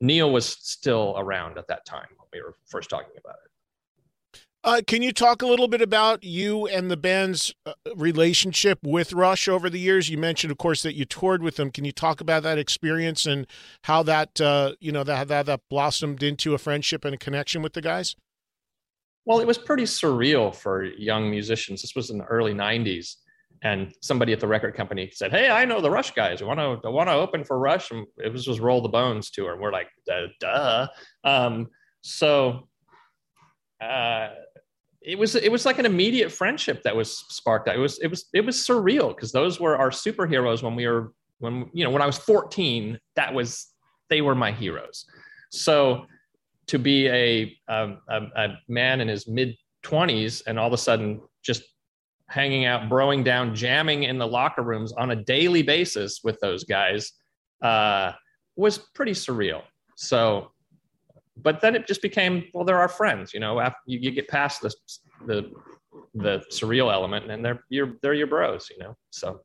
Neil 0.00 0.30
was 0.30 0.46
still 0.46 1.14
around 1.16 1.58
at 1.58 1.66
that 1.68 1.84
time 1.84 2.06
when 2.16 2.28
we 2.32 2.42
were 2.42 2.54
first 2.66 2.90
talking 2.90 3.14
about 3.18 3.36
it. 3.44 3.50
Uh, 4.66 4.80
can 4.86 5.02
you 5.02 5.12
talk 5.12 5.42
a 5.42 5.46
little 5.46 5.68
bit 5.68 5.82
about 5.82 6.24
you 6.24 6.66
and 6.66 6.90
the 6.90 6.96
band's 6.96 7.54
uh, 7.66 7.74
relationship 7.96 8.78
with 8.82 9.12
Rush 9.12 9.46
over 9.46 9.68
the 9.68 9.78
years? 9.78 10.08
You 10.08 10.16
mentioned, 10.16 10.50
of 10.50 10.56
course, 10.56 10.82
that 10.84 10.94
you 10.94 11.04
toured 11.04 11.42
with 11.42 11.56
them. 11.56 11.70
Can 11.70 11.84
you 11.84 11.92
talk 11.92 12.18
about 12.22 12.42
that 12.44 12.56
experience 12.56 13.26
and 13.26 13.46
how 13.82 14.02
that 14.04 14.40
uh, 14.40 14.72
you 14.80 14.90
know 14.90 15.04
that 15.04 15.28
that 15.28 15.44
that 15.44 15.60
blossomed 15.68 16.22
into 16.22 16.54
a 16.54 16.58
friendship 16.58 17.04
and 17.04 17.14
a 17.14 17.18
connection 17.18 17.60
with 17.60 17.74
the 17.74 17.82
guys? 17.82 18.16
Well, 19.26 19.40
it 19.40 19.46
was 19.46 19.58
pretty 19.58 19.84
surreal 19.84 20.54
for 20.54 20.84
young 20.84 21.30
musicians. 21.30 21.82
This 21.82 21.94
was 21.94 22.10
in 22.10 22.18
the 22.18 22.24
early 22.24 22.52
'90s, 22.52 23.16
and 23.62 23.94
somebody 24.02 24.32
at 24.32 24.40
the 24.40 24.48
record 24.48 24.74
company 24.74 25.10
said, 25.12 25.30
"Hey, 25.30 25.48
I 25.48 25.64
know 25.64 25.80
the 25.80 25.90
Rush 25.90 26.12
guys. 26.12 26.42
I 26.42 26.44
want 26.44 26.60
to 26.82 26.90
want 26.90 27.08
to 27.08 27.14
open 27.14 27.44
for 27.44 27.58
Rush." 27.58 27.90
And 27.90 28.06
it 28.18 28.32
was 28.32 28.44
just 28.44 28.60
Roll 28.60 28.82
the 28.82 28.88
Bones 28.88 29.30
tour, 29.30 29.52
and 29.52 29.60
we're 29.60 29.72
like, 29.72 29.88
"Duh." 30.06 30.26
duh. 30.40 30.88
Um, 31.24 31.68
so. 32.02 32.68
Uh, 33.80 34.30
it 35.04 35.18
was 35.18 35.34
it 35.34 35.52
was 35.52 35.66
like 35.66 35.78
an 35.78 35.84
immediate 35.84 36.32
friendship 36.32 36.82
that 36.82 36.96
was 36.96 37.14
sparked. 37.28 37.68
It 37.68 37.78
was 37.78 37.98
it 37.98 38.08
was 38.08 38.24
it 38.32 38.40
was 38.40 38.56
surreal 38.56 39.14
because 39.14 39.32
those 39.32 39.60
were 39.60 39.76
our 39.76 39.90
superheroes 39.90 40.62
when 40.62 40.74
we 40.74 40.86
were 40.86 41.12
when 41.40 41.68
you 41.74 41.84
know 41.84 41.90
when 41.90 42.00
I 42.00 42.06
was 42.06 42.16
14. 42.16 42.98
That 43.16 43.34
was 43.34 43.66
they 44.08 44.22
were 44.22 44.34
my 44.34 44.50
heroes. 44.50 45.04
So 45.50 46.06
to 46.66 46.78
be 46.78 47.08
a 47.08 47.56
a, 47.68 47.92
a 48.08 48.48
man 48.68 49.00
in 49.00 49.08
his 49.08 49.26
mid 49.28 49.56
20s 49.84 50.42
and 50.46 50.58
all 50.58 50.66
of 50.66 50.72
a 50.72 50.78
sudden 50.78 51.20
just 51.42 51.62
hanging 52.28 52.64
out, 52.64 52.88
broing 52.88 53.22
down, 53.22 53.54
jamming 53.54 54.04
in 54.04 54.18
the 54.18 54.26
locker 54.26 54.62
rooms 54.62 54.92
on 54.92 55.10
a 55.10 55.16
daily 55.16 55.62
basis 55.62 56.20
with 56.24 56.40
those 56.40 56.64
guys 56.64 57.12
uh, 57.62 58.12
was 58.56 58.78
pretty 58.94 59.12
surreal. 59.12 59.62
So 59.96 60.50
but 61.36 61.60
then 61.60 61.74
it 61.74 61.86
just 61.86 62.02
became 62.02 62.44
well 62.52 62.64
they're 62.64 62.78
our 62.78 62.88
friends 62.88 63.34
you 63.34 63.40
know 63.40 63.60
after 63.60 63.78
you, 63.86 63.98
you 63.98 64.10
get 64.10 64.28
past 64.28 64.62
the 64.62 64.72
the 65.26 65.50
the 66.14 66.42
surreal 66.50 66.92
element 66.92 67.30
and 67.30 67.44
they're 67.44 67.64
you're 67.68 67.94
they're 68.02 68.14
your 68.14 68.26
bros 68.26 68.68
you 68.70 68.78
know 68.78 68.96
so 69.10 69.40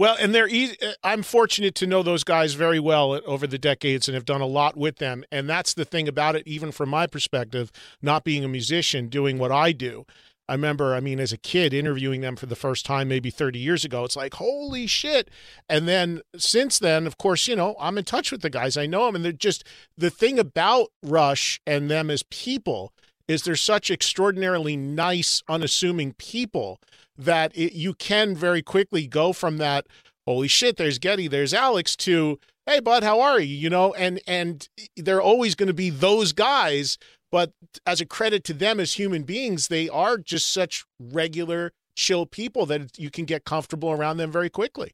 well, 0.00 0.16
and 0.18 0.34
they're 0.34 0.48
easy. 0.48 0.78
Eh, 0.80 0.94
I'm 1.04 1.22
fortunate 1.22 1.74
to 1.74 1.86
know 1.86 2.02
those 2.02 2.24
guys 2.24 2.54
very 2.54 2.80
well 2.80 3.20
over 3.26 3.46
the 3.46 3.58
decades 3.58 4.08
and 4.08 4.14
have 4.14 4.24
done 4.24 4.40
a 4.40 4.46
lot 4.46 4.74
with 4.74 4.96
them. 4.96 5.24
And 5.30 5.46
that's 5.46 5.74
the 5.74 5.84
thing 5.84 6.08
about 6.08 6.36
it, 6.36 6.42
even 6.46 6.72
from 6.72 6.88
my 6.88 7.06
perspective, 7.06 7.70
not 8.00 8.24
being 8.24 8.42
a 8.42 8.48
musician, 8.48 9.08
doing 9.08 9.36
what 9.36 9.52
I 9.52 9.72
do. 9.72 10.06
I 10.48 10.54
remember, 10.54 10.94
I 10.94 11.00
mean, 11.00 11.20
as 11.20 11.34
a 11.34 11.36
kid 11.36 11.74
interviewing 11.74 12.22
them 12.22 12.34
for 12.36 12.46
the 12.46 12.56
first 12.56 12.86
time, 12.86 13.08
maybe 13.08 13.28
30 13.28 13.58
years 13.58 13.84
ago, 13.84 14.04
it's 14.04 14.16
like, 14.16 14.32
holy 14.32 14.86
shit. 14.86 15.28
And 15.68 15.86
then 15.86 16.22
since 16.34 16.78
then, 16.78 17.06
of 17.06 17.18
course, 17.18 17.46
you 17.46 17.54
know, 17.54 17.76
I'm 17.78 17.98
in 17.98 18.04
touch 18.04 18.32
with 18.32 18.40
the 18.40 18.48
guys. 18.48 18.78
I 18.78 18.86
know 18.86 19.04
them. 19.04 19.16
And 19.16 19.22
they're 19.22 19.32
just 19.32 19.64
the 19.98 20.08
thing 20.08 20.38
about 20.38 20.92
Rush 21.02 21.60
and 21.66 21.90
them 21.90 22.08
as 22.08 22.22
people 22.22 22.94
is 23.28 23.42
they're 23.42 23.54
such 23.54 23.90
extraordinarily 23.90 24.78
nice, 24.78 25.42
unassuming 25.46 26.14
people 26.14 26.80
that 27.20 27.56
it, 27.56 27.72
you 27.72 27.94
can 27.94 28.34
very 28.34 28.62
quickly 28.62 29.06
go 29.06 29.32
from 29.32 29.58
that, 29.58 29.86
holy 30.26 30.48
shit, 30.48 30.76
there's 30.76 30.98
Geddy 30.98 31.28
there's 31.28 31.54
Alex, 31.54 31.96
to, 31.96 32.38
hey, 32.66 32.80
bud, 32.80 33.02
how 33.02 33.20
are 33.20 33.40
you? 33.40 33.54
You 33.54 33.70
know, 33.70 33.94
and, 33.94 34.20
and 34.26 34.68
they're 34.96 35.22
always 35.22 35.54
going 35.54 35.68
to 35.68 35.74
be 35.74 35.90
those 35.90 36.32
guys 36.32 36.98
but 37.30 37.52
as 37.86 38.00
a 38.00 38.06
credit 38.06 38.44
to 38.44 38.52
them 38.52 38.80
as 38.80 38.94
human 38.94 39.22
beings, 39.22 39.68
they 39.68 39.88
are 39.88 40.18
just 40.18 40.52
such 40.52 40.84
regular, 40.98 41.72
chill 41.94 42.26
people 42.26 42.66
that 42.66 42.98
you 42.98 43.10
can 43.10 43.24
get 43.24 43.44
comfortable 43.44 43.90
around 43.90 44.16
them 44.16 44.32
very 44.32 44.50
quickly. 44.50 44.92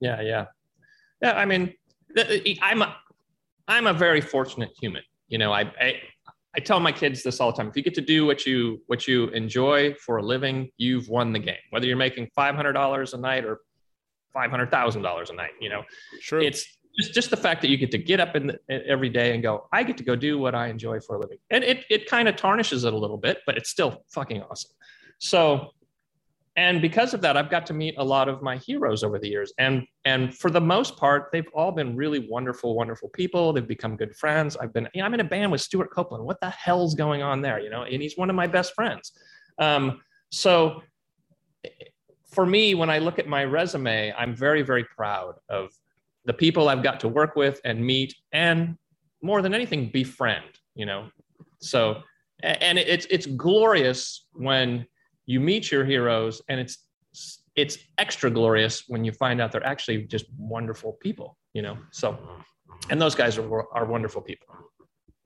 Yeah, 0.00 0.20
yeah, 0.20 0.46
yeah. 1.20 1.32
I 1.32 1.44
mean, 1.44 1.74
I'm 2.60 2.82
a, 2.82 2.96
I'm 3.68 3.86
a 3.86 3.92
very 3.92 4.20
fortunate 4.20 4.70
human. 4.80 5.02
You 5.28 5.38
know, 5.38 5.52
I, 5.52 5.60
I 5.80 6.00
I 6.54 6.60
tell 6.60 6.80
my 6.80 6.92
kids 6.92 7.22
this 7.22 7.40
all 7.40 7.50
the 7.50 7.56
time. 7.56 7.68
If 7.68 7.76
you 7.76 7.82
get 7.82 7.94
to 7.94 8.02
do 8.02 8.26
what 8.26 8.44
you 8.46 8.82
what 8.86 9.08
you 9.08 9.28
enjoy 9.28 9.94
for 9.94 10.18
a 10.18 10.22
living, 10.22 10.70
you've 10.76 11.08
won 11.08 11.32
the 11.32 11.38
game. 11.38 11.56
Whether 11.70 11.86
you're 11.86 11.96
making 11.96 12.28
five 12.34 12.54
hundred 12.54 12.72
dollars 12.74 13.14
a 13.14 13.18
night 13.18 13.44
or 13.44 13.60
five 14.32 14.50
hundred 14.50 14.70
thousand 14.70 15.02
dollars 15.02 15.30
a 15.30 15.34
night, 15.34 15.52
you 15.60 15.70
know, 15.70 15.82
sure. 16.20 16.40
It's 16.40 16.66
just 16.98 17.14
just 17.14 17.30
the 17.30 17.36
fact 17.36 17.62
that 17.62 17.68
you 17.68 17.78
get 17.78 17.90
to 17.92 17.98
get 17.98 18.20
up 18.20 18.36
in 18.36 18.48
the, 18.48 18.58
every 18.68 19.08
day 19.08 19.32
and 19.32 19.42
go, 19.42 19.66
I 19.72 19.82
get 19.82 19.96
to 19.98 20.04
go 20.04 20.14
do 20.14 20.38
what 20.38 20.54
I 20.54 20.68
enjoy 20.68 21.00
for 21.00 21.16
a 21.16 21.20
living, 21.20 21.38
and 21.50 21.64
it 21.64 21.84
it 21.88 22.06
kind 22.06 22.28
of 22.28 22.36
tarnishes 22.36 22.84
it 22.84 22.92
a 22.92 22.96
little 22.96 23.18
bit, 23.18 23.38
but 23.46 23.56
it's 23.56 23.70
still 23.70 24.04
fucking 24.10 24.42
awesome. 24.42 24.72
So, 25.18 25.70
and 26.56 26.82
because 26.82 27.14
of 27.14 27.22
that, 27.22 27.36
I've 27.36 27.48
got 27.48 27.66
to 27.66 27.72
meet 27.72 27.94
a 27.96 28.04
lot 28.04 28.28
of 28.28 28.42
my 28.42 28.58
heroes 28.58 29.02
over 29.02 29.18
the 29.18 29.28
years, 29.28 29.52
and 29.58 29.86
and 30.04 30.36
for 30.36 30.50
the 30.50 30.60
most 30.60 30.96
part, 30.96 31.30
they've 31.32 31.48
all 31.54 31.72
been 31.72 31.96
really 31.96 32.26
wonderful, 32.28 32.74
wonderful 32.74 33.08
people. 33.08 33.52
They've 33.52 33.66
become 33.66 33.96
good 33.96 34.14
friends. 34.14 34.56
I've 34.58 34.72
been, 34.72 34.86
you 34.92 35.00
know, 35.00 35.06
I'm 35.06 35.14
in 35.14 35.20
a 35.20 35.24
band 35.24 35.50
with 35.50 35.62
Stewart 35.62 35.90
Copeland. 35.90 36.24
What 36.24 36.40
the 36.40 36.50
hell's 36.50 36.94
going 36.94 37.22
on 37.22 37.40
there? 37.40 37.58
You 37.58 37.70
know, 37.70 37.84
and 37.84 38.02
he's 38.02 38.18
one 38.18 38.28
of 38.28 38.36
my 38.36 38.46
best 38.46 38.74
friends. 38.74 39.12
Um, 39.58 40.02
so 40.30 40.82
for 42.30 42.44
me, 42.44 42.74
when 42.74 42.90
I 42.90 42.98
look 42.98 43.18
at 43.18 43.26
my 43.26 43.44
resume, 43.44 44.12
I'm 44.16 44.34
very, 44.34 44.62
very 44.62 44.84
proud 44.84 45.36
of 45.48 45.70
the 46.24 46.32
people 46.34 46.68
I've 46.68 46.82
got 46.82 47.00
to 47.00 47.08
work 47.08 47.34
with 47.34 47.60
and 47.64 47.84
meet, 47.84 48.14
and 48.32 48.76
more 49.22 49.40
than 49.40 49.54
anything, 49.54 49.90
befriend. 49.90 50.44
You 50.74 50.84
know, 50.84 51.08
so 51.60 52.02
and 52.42 52.78
it's 52.78 53.06
it's 53.08 53.26
glorious 53.26 54.26
when 54.32 54.86
you 55.26 55.40
meet 55.40 55.70
your 55.70 55.84
heroes, 55.84 56.42
and 56.48 56.60
it's 56.60 56.78
it's 57.54 57.78
extra 57.98 58.30
glorious 58.30 58.84
when 58.88 59.04
you 59.04 59.12
find 59.12 59.40
out 59.40 59.52
they're 59.52 59.66
actually 59.66 60.04
just 60.04 60.26
wonderful 60.38 60.92
people. 60.94 61.36
You 61.54 61.62
know, 61.62 61.78
so 61.90 62.18
and 62.90 63.00
those 63.00 63.14
guys 63.14 63.38
are 63.38 63.74
are 63.74 63.84
wonderful 63.84 64.22
people. 64.22 64.46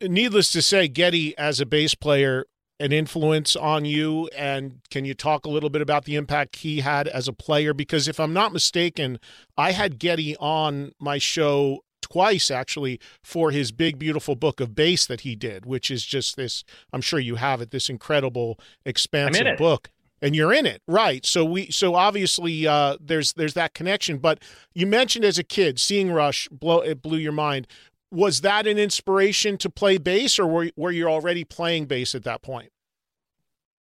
Needless 0.03 0.53
to 0.53 0.61
say, 0.61 0.89
Geddy 0.89 1.37
as 1.39 1.61
a 1.61 1.67
bass 1.67 1.95
player 1.95 2.45
an 2.79 2.93
influence 2.93 3.57
on 3.57 3.85
you? 3.85 4.29
And 4.37 4.81
can 4.91 5.05
you 5.05 5.15
talk 5.15 5.47
a 5.47 5.49
little 5.49 5.71
bit 5.71 5.83
about 5.83 6.05
the 6.05 6.17
impact 6.17 6.57
he 6.57 6.81
had 6.81 7.09
as 7.09 7.29
a 7.29 7.33
player? 7.33 7.73
Because 7.73 8.09
if 8.09 8.21
I'm 8.21 8.33
not 8.33 8.53
mistaken, 8.53 9.19
I 9.57 9.73
had 9.73 9.99
Geddy 9.99 10.37
on 10.37 10.93
my 11.01 11.19
show 11.19 11.83
twice 12.11 12.51
actually 12.51 12.99
for 13.23 13.51
his 13.51 13.73
big 13.73 13.99
beautiful 13.99 14.35
book 14.35 14.61
of 14.61 14.75
bass 14.75 15.07
that 15.07 15.21
he 15.21 15.35
did 15.35 15.67
which 15.67 15.91
is 15.91 16.05
just 16.05 16.37
this 16.37 16.65
i'm 16.93 17.01
sure 17.01 17.19
you 17.19 17.37
have 17.37 17.61
it 17.61 17.71
this 17.71 17.89
incredible 17.89 18.59
expansive 18.85 19.59
book. 19.59 19.91
And 20.23 20.35
you're 20.35 20.53
in 20.53 20.65
it. 20.65 20.81
Right. 20.89 21.27
So 21.27 21.45
we 21.45 21.71
so 21.71 21.95
obviously 21.95 22.67
uh, 22.67 22.97
there's 22.99 23.35
there's 23.35 23.53
that 23.53 23.75
connection. 23.75 24.17
But 24.17 24.43
you 24.75 24.87
mentioned 24.87 25.27
as 25.27 25.39
a 25.39 25.45
kid 25.45 25.79
seeing 25.79 26.11
rush 26.11 26.49
blow 26.49 26.81
it 26.81 27.03
blew 27.03 27.19
your 27.19 27.33
mind. 27.33 27.67
Was 28.11 28.41
that 28.41 28.67
an 28.67 28.79
inspiration 28.79 29.59
to 29.59 29.69
play 29.69 29.99
bass, 29.99 30.39
or 30.39 30.47
were, 30.47 30.71
were 30.75 30.91
you 30.91 31.07
already 31.07 31.45
playing 31.45 31.85
bass 31.85 32.15
at 32.15 32.25
that 32.25 32.41
point? 32.41 32.71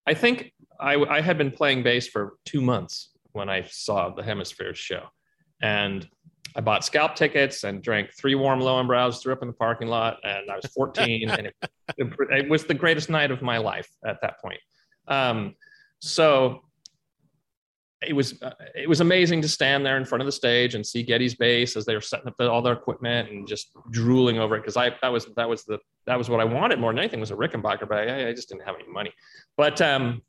I 0.06 0.14
think 0.14 0.52
I, 0.80 0.96
I 0.96 1.22
had 1.22 1.38
been 1.38 1.52
playing 1.52 1.84
bass 1.84 2.08
for 2.08 2.34
two 2.44 2.60
months 2.60 3.12
when 3.32 3.48
I 3.48 3.64
saw 3.70 4.10
the 4.10 4.24
Hemispheres 4.24 4.78
show. 4.78 5.04
And 5.62 6.08
I 6.56 6.62
bought 6.62 6.86
scalp 6.86 7.16
tickets 7.16 7.64
and 7.64 7.82
drank 7.82 8.12
three 8.18 8.36
warm 8.36 8.62
Löwenbräus, 8.62 9.22
threw 9.22 9.34
up 9.34 9.42
in 9.42 9.50
the 9.50 9.54
parking 9.54 9.90
lot, 9.90 10.20
and 10.24 10.50
I 10.50 10.56
was 10.56 10.66
14. 10.68 11.30
and 11.30 11.48
it, 11.48 11.56
it, 11.98 12.14
it, 12.32 12.50
was 12.50 12.64
the 12.64 12.74
greatest 12.74 13.10
night 13.10 13.30
of 13.30 13.42
my 13.42 13.58
life 13.58 13.90
at 14.06 14.22
that 14.22 14.40
point. 14.40 14.60
Um, 15.08 15.56
so 16.00 16.62
it 18.02 18.14
was 18.14 18.42
uh, 18.42 18.52
it 18.74 18.88
was 18.88 19.02
amazing 19.02 19.42
to 19.42 19.48
stand 19.48 19.86
there 19.86 19.98
in 19.98 20.06
front 20.06 20.22
of 20.22 20.26
the 20.26 20.32
stage 20.32 20.76
and 20.76 20.86
see 20.86 21.04
Geddy's 21.04 21.36
bass 21.36 21.76
as 21.76 21.86
they 21.86 21.96
were 21.96 22.02
setting 22.02 22.28
up 22.28 22.36
the, 22.38 22.50
all 22.50 22.62
their 22.62 22.74
equipment 22.74 23.30
and 23.30 23.48
just 23.48 23.72
drooling 23.92 24.38
over 24.40 24.56
it 24.56 24.62
because 24.62 24.78
I 24.78 24.92
that 25.02 25.12
was 25.12 25.28
that 25.36 25.50
was 25.50 25.64
the 25.66 25.80
that 26.06 26.18
was 26.18 26.30
what 26.30 26.40
I 26.40 26.46
wanted 26.46 26.80
more 26.80 26.92
than 26.92 27.00
anything 27.00 27.20
was 27.20 27.32
a 27.32 27.36
Rickenbacker, 27.36 27.88
but 27.88 27.98
I, 27.98 28.30
I 28.30 28.34
just 28.34 28.50
didn't 28.50 28.66
have 28.66 28.76
any 28.76 28.88
money. 28.92 29.12
But 29.58 29.82
um, 29.82 30.22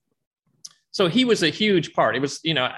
so 0.90 1.08
he 1.08 1.24
was 1.24 1.42
a 1.42 1.50
huge 1.50 1.92
part. 1.92 2.16
It 2.16 2.20
was 2.20 2.40
you 2.42 2.54
know 2.54 2.70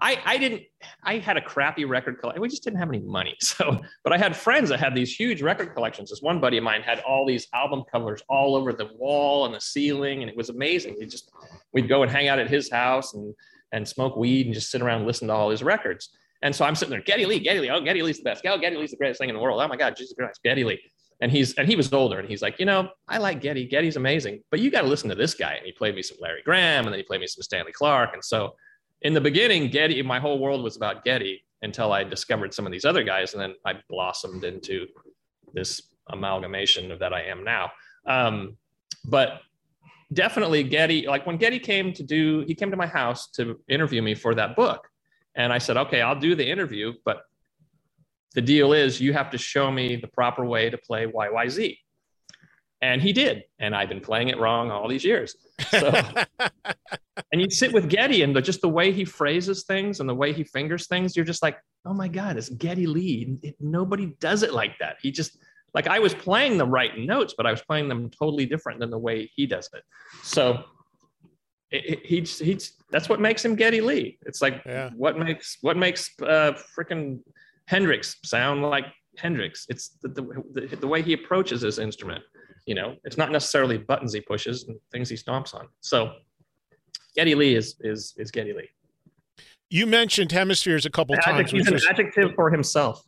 I 0.00 0.20
I 0.24 0.38
didn't 0.38 0.62
I 1.02 1.18
had 1.18 1.36
a 1.36 1.42
crappy 1.42 1.84
record 1.84 2.20
collection. 2.20 2.40
We 2.40 2.48
just 2.48 2.62
didn't 2.62 2.78
have 2.78 2.88
any 2.88 3.00
money. 3.00 3.36
So 3.42 3.80
but 4.04 4.12
I 4.12 4.18
had 4.18 4.36
friends 4.36 4.68
that 4.68 4.78
had 4.78 4.94
these 4.94 5.14
huge 5.14 5.42
record 5.42 5.74
collections. 5.74 6.10
This 6.10 6.22
one 6.22 6.40
buddy 6.40 6.58
of 6.58 6.64
mine 6.64 6.82
had 6.82 7.00
all 7.00 7.26
these 7.26 7.48
album 7.54 7.82
covers 7.90 8.22
all 8.28 8.54
over 8.54 8.72
the 8.72 8.90
wall 8.96 9.46
and 9.46 9.54
the 9.54 9.60
ceiling, 9.60 10.22
and 10.22 10.30
it 10.30 10.36
was 10.36 10.48
amazing. 10.48 10.96
We 10.98 11.06
just 11.06 11.30
we'd 11.72 11.88
go 11.88 12.02
and 12.02 12.10
hang 12.10 12.28
out 12.28 12.38
at 12.38 12.48
his 12.48 12.70
house 12.70 13.14
and 13.14 13.34
and 13.72 13.86
smoke 13.86 14.16
weed 14.16 14.46
and 14.46 14.54
just 14.54 14.70
sit 14.70 14.80
around 14.80 14.98
and 14.98 15.06
listen 15.06 15.28
to 15.28 15.34
all 15.34 15.50
his 15.50 15.62
records. 15.62 16.10
And 16.42 16.54
so 16.54 16.64
I'm 16.64 16.74
sitting 16.74 16.90
there, 16.90 17.00
Geddy 17.00 17.26
Lee, 17.26 17.40
Geddy 17.40 17.60
Lee, 17.60 17.70
oh, 17.70 17.80
Geddy 17.80 18.02
Lee's 18.02 18.18
the 18.18 18.22
best. 18.22 18.46
Oh, 18.46 18.58
Geddy 18.58 18.76
Lee's 18.76 18.92
the 18.92 18.96
greatest 18.96 19.18
thing 19.18 19.28
in 19.28 19.34
the 19.34 19.40
world. 19.40 19.60
Oh 19.60 19.66
my 19.66 19.76
God, 19.76 19.96
Jesus 19.96 20.14
Christ, 20.16 20.40
Geddy 20.44 20.64
Lee. 20.64 20.80
And 21.20 21.32
he's 21.32 21.54
and 21.54 21.66
he 21.66 21.74
was 21.74 21.92
older, 21.92 22.20
and 22.20 22.28
he's 22.28 22.42
like, 22.42 22.60
you 22.60 22.64
know, 22.64 22.90
I 23.08 23.18
like 23.18 23.40
Geddy. 23.40 23.66
Geddy's 23.66 23.96
amazing, 23.96 24.40
but 24.52 24.60
you 24.60 24.70
got 24.70 24.82
to 24.82 24.86
listen 24.86 25.08
to 25.08 25.16
this 25.16 25.34
guy. 25.34 25.54
And 25.54 25.66
he 25.66 25.72
played 25.72 25.96
me 25.96 26.02
some 26.02 26.18
Larry 26.20 26.42
Graham, 26.44 26.84
and 26.84 26.92
then 26.92 26.98
he 26.98 27.02
played 27.02 27.20
me 27.20 27.26
some 27.26 27.42
Stanley 27.42 27.72
Clarke. 27.72 28.10
And 28.12 28.24
so, 28.24 28.54
in 29.02 29.14
the 29.14 29.20
beginning, 29.20 29.70
Geddy, 29.70 30.02
my 30.02 30.18
whole 30.20 30.38
world 30.38 30.62
was 30.62 30.76
about 30.76 31.04
Geddy 31.04 31.42
until 31.62 31.92
I 31.92 32.04
discovered 32.04 32.54
some 32.54 32.66
of 32.66 32.72
these 32.72 32.84
other 32.84 33.02
guys, 33.04 33.32
and 33.34 33.42
then 33.42 33.54
I 33.64 33.74
blossomed 33.88 34.44
into 34.44 34.86
this 35.52 35.82
amalgamation 36.08 36.90
of 36.90 36.98
that 37.00 37.12
I 37.12 37.22
am 37.22 37.44
now. 37.44 37.70
Um, 38.06 38.56
but 39.04 39.40
definitely 40.12 40.62
Geddy, 40.64 41.06
like 41.06 41.26
when 41.26 41.36
Geddy 41.36 41.58
came 41.58 41.92
to 41.94 42.02
do, 42.02 42.44
he 42.46 42.54
came 42.54 42.70
to 42.70 42.76
my 42.76 42.86
house 42.86 43.28
to 43.32 43.60
interview 43.68 44.02
me 44.02 44.14
for 44.14 44.34
that 44.34 44.56
book. 44.56 44.88
And 45.34 45.52
I 45.52 45.58
said, 45.58 45.76
okay, 45.76 46.00
I'll 46.02 46.18
do 46.18 46.34
the 46.34 46.48
interview, 46.48 46.94
but 47.04 47.22
the 48.34 48.40
deal 48.40 48.72
is 48.72 49.00
you 49.00 49.12
have 49.12 49.30
to 49.30 49.38
show 49.38 49.70
me 49.70 49.96
the 49.96 50.08
proper 50.08 50.44
way 50.44 50.70
to 50.70 50.78
play 50.78 51.06
YYZ. 51.06 51.76
And 52.80 53.02
he 53.02 53.12
did. 53.12 53.44
And 53.58 53.74
I've 53.74 53.88
been 53.88 54.00
playing 54.00 54.28
it 54.28 54.38
wrong 54.38 54.70
all 54.70 54.88
these 54.88 55.04
years. 55.04 55.36
So, 55.68 55.90
and 57.32 57.40
you 57.40 57.50
sit 57.50 57.72
with 57.72 57.88
Geddy 57.88 58.22
and 58.22 58.34
the, 58.34 58.40
just 58.40 58.60
the 58.60 58.68
way 58.68 58.92
he 58.92 59.04
phrases 59.04 59.64
things 59.64 60.00
and 60.00 60.08
the 60.08 60.14
way 60.14 60.32
he 60.32 60.44
fingers 60.44 60.86
things, 60.86 61.16
you're 61.16 61.24
just 61.24 61.42
like, 61.42 61.58
oh 61.84 61.92
my 61.92 62.08
God, 62.08 62.36
it's 62.36 62.48
Geddy 62.48 62.86
Lee. 62.86 63.38
It, 63.42 63.56
nobody 63.60 64.14
does 64.20 64.42
it 64.42 64.52
like 64.52 64.78
that. 64.78 64.96
He 65.02 65.10
just, 65.10 65.38
like 65.74 65.86
I 65.86 65.98
was 65.98 66.14
playing 66.14 66.56
the 66.56 66.66
right 66.66 66.96
notes, 66.98 67.34
but 67.36 67.46
I 67.46 67.50
was 67.50 67.62
playing 67.62 67.88
them 67.88 68.10
totally 68.10 68.46
different 68.46 68.80
than 68.80 68.90
the 68.90 68.98
way 68.98 69.30
he 69.34 69.46
does 69.46 69.68
it. 69.74 69.82
So 70.22 70.64
it, 71.70 72.06
he 72.06 72.20
he's 72.20 72.72
that's 72.90 73.08
what 73.08 73.20
makes 73.20 73.44
him 73.44 73.54
Geddy 73.54 73.80
Lee. 73.80 74.18
It's 74.24 74.40
like 74.40 74.62
yeah. 74.64 74.90
what 74.96 75.18
makes 75.18 75.58
what 75.60 75.76
makes 75.76 76.10
uh, 76.22 76.52
freaking 76.76 77.20
Hendrix 77.66 78.16
sound 78.24 78.62
like 78.62 78.86
Hendrix. 79.18 79.66
It's 79.68 79.90
the, 80.02 80.08
the, 80.08 80.42
the, 80.52 80.76
the 80.76 80.86
way 80.86 81.02
he 81.02 81.12
approaches 81.12 81.60
his 81.60 81.78
instrument. 81.78 82.24
You 82.68 82.74
know, 82.74 82.96
it's 83.02 83.16
not 83.16 83.32
necessarily 83.32 83.78
buttons 83.78 84.12
he 84.12 84.20
pushes 84.20 84.64
and 84.64 84.78
things 84.92 85.08
he 85.08 85.16
stomps 85.16 85.54
on. 85.54 85.68
So 85.80 86.12
Geddy 87.16 87.34
Lee 87.34 87.54
is 87.54 87.76
is 87.80 88.12
is 88.18 88.30
Geddy 88.30 88.52
Lee. 88.52 88.68
You 89.70 89.86
mentioned 89.86 90.32
hemispheres 90.32 90.84
a 90.84 90.90
couple 90.90 91.16
times. 91.16 91.50
He's 91.50 91.66
an 91.66 91.72
was... 91.72 91.86
adjective 91.86 92.34
for 92.34 92.50
himself. 92.50 93.02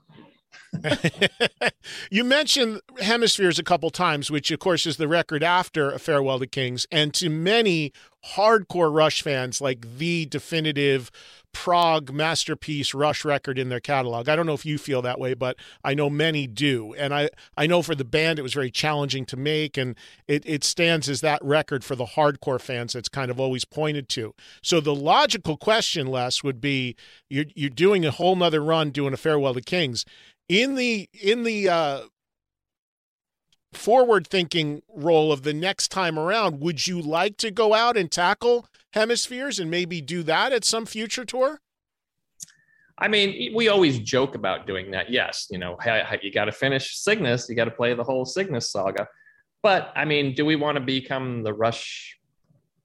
you 2.11 2.25
mentioned 2.25 2.81
hemispheres 3.01 3.59
a 3.59 3.63
couple 3.63 3.91
times, 3.91 4.31
which 4.31 4.51
of 4.51 4.61
course 4.61 4.87
is 4.87 4.97
the 4.97 5.09
record 5.09 5.43
after 5.43 5.91
a 5.91 5.99
farewell 5.99 6.39
to 6.39 6.47
Kings, 6.47 6.87
and 6.91 7.13
to 7.13 7.29
many 7.29 7.93
hardcore 8.35 8.91
Rush 8.91 9.21
fans, 9.21 9.61
like 9.61 9.99
the 9.99 10.25
definitive 10.25 11.11
prog 11.53 12.13
masterpiece 12.13 12.95
Rush 12.95 13.25
record 13.25 13.59
in 13.59 13.69
their 13.69 13.81
catalog. 13.81 14.29
I 14.29 14.37
don't 14.37 14.47
know 14.47 14.55
if 14.55 14.65
you 14.65 14.79
feel 14.79 15.03
that 15.03 15.19
way, 15.19 15.35
but 15.35 15.57
I 15.85 15.95
know 15.95 16.09
many 16.11 16.47
do. 16.47 16.95
And 16.95 17.15
I, 17.15 17.31
I 17.57 17.67
know 17.67 17.83
for 17.83 17.95
the 17.95 18.05
band 18.05 18.39
it 18.39 18.43
was 18.43 18.55
very 18.55 18.71
challenging 18.71 19.27
to 19.27 19.37
make, 19.37 19.77
and 19.77 19.97
it, 20.27 20.43
it 20.47 20.65
stands 20.65 21.09
as 21.09 21.21
that 21.21 21.45
record 21.45 21.85
for 21.85 21.97
the 21.97 22.07
hardcore 22.07 22.61
fans 22.61 22.93
that's 22.93 23.09
kind 23.09 23.31
of 23.31 23.39
always 23.39 23.65
pointed 23.65 24.09
to. 24.11 24.35
So 24.63 24.81
the 24.81 24.95
logical 24.95 25.57
question, 25.57 26.07
Les, 26.07 26.43
would 26.43 26.61
be 26.61 26.97
you're 27.29 27.47
you're 27.55 27.71
doing 27.71 28.05
a 28.07 28.11
whole 28.11 28.37
nother 28.37 28.63
run 28.63 28.91
doing 28.91 29.13
a 29.15 29.19
farewell 29.19 29.55
to 29.55 29.61
Kings 29.61 30.05
in 30.49 30.75
the 30.75 31.09
in 31.13 31.45
the 31.45 31.69
uh, 31.69 32.01
forward 33.73 34.27
thinking 34.27 34.83
role 34.89 35.33
of 35.33 35.43
the 35.43 35.55
next 35.55 35.89
time 35.89 36.19
around, 36.19 36.61
would 36.61 36.87
you 36.87 37.01
like 37.01 37.37
to 37.39 37.51
go 37.51 37.75
out 37.75 37.97
and 37.97 38.11
tackle 38.11 38.67
hemispheres 38.93 39.59
and 39.59 39.71
maybe 39.71 40.01
do 40.01 40.23
that 40.25 40.53
at 40.53 40.65
some 40.65 40.87
future 40.87 41.25
tour? 41.25 41.61
I 42.99 43.09
mean, 43.09 43.55
we 43.55 43.69
always 43.69 43.99
joke 43.99 44.35
about 44.35 44.67
doing 44.67 44.91
that. 44.91 45.11
Yes, 45.11 45.47
you 45.51 45.59
know, 45.59 45.79
you 46.23 46.33
got 46.33 46.47
to 46.47 46.53
finish 46.53 46.99
Cygnus, 46.99 47.49
you 47.49 47.55
got 47.55 47.65
to 47.65 47.71
play 47.71 47.95
the 47.95 48.05
whole 48.05 48.27
Cygnus 48.27 48.71
saga. 48.71 49.09
But 49.63 49.93
I 49.97 50.05
mean, 50.05 50.35
do 50.35 50.45
we 50.45 50.57
want 50.57 50.77
to 50.77 50.81
become 50.81 51.43
the 51.43 51.53
Rush 51.53 52.19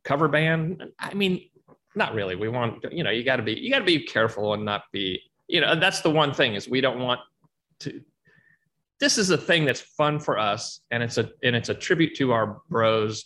cover 0.03 0.27
band? 0.27 0.83
I 0.99 1.13
mean, 1.13 1.49
not 1.95 2.13
really. 2.13 2.35
We 2.35 2.47
want, 2.47 2.85
you 2.91 3.03
know, 3.03 3.09
you 3.09 3.23
got 3.23 3.37
to 3.37 3.43
be, 3.43 3.53
you 3.53 3.69
got 3.69 3.79
to 3.79 3.85
be 3.85 4.05
careful 4.05 4.53
and 4.53 4.63
not 4.63 4.83
be, 4.91 5.21
you 5.47 5.61
know, 5.61 5.79
that's 5.79 6.01
the 6.01 6.09
one 6.09 6.33
thing 6.33 6.55
is 6.55 6.67
we 6.67 6.81
don't 6.81 6.99
want 6.99 7.19
to 7.79 8.01
this 8.99 9.17
is 9.17 9.29
a 9.29 9.37
thing 9.37 9.65
that's 9.65 9.81
fun 9.81 10.19
for 10.19 10.37
us 10.37 10.81
and 10.91 11.03
it's 11.03 11.17
a 11.17 11.29
and 11.43 11.55
it's 11.55 11.69
a 11.69 11.73
tribute 11.73 12.15
to 12.15 12.31
our 12.31 12.61
bros. 12.69 13.25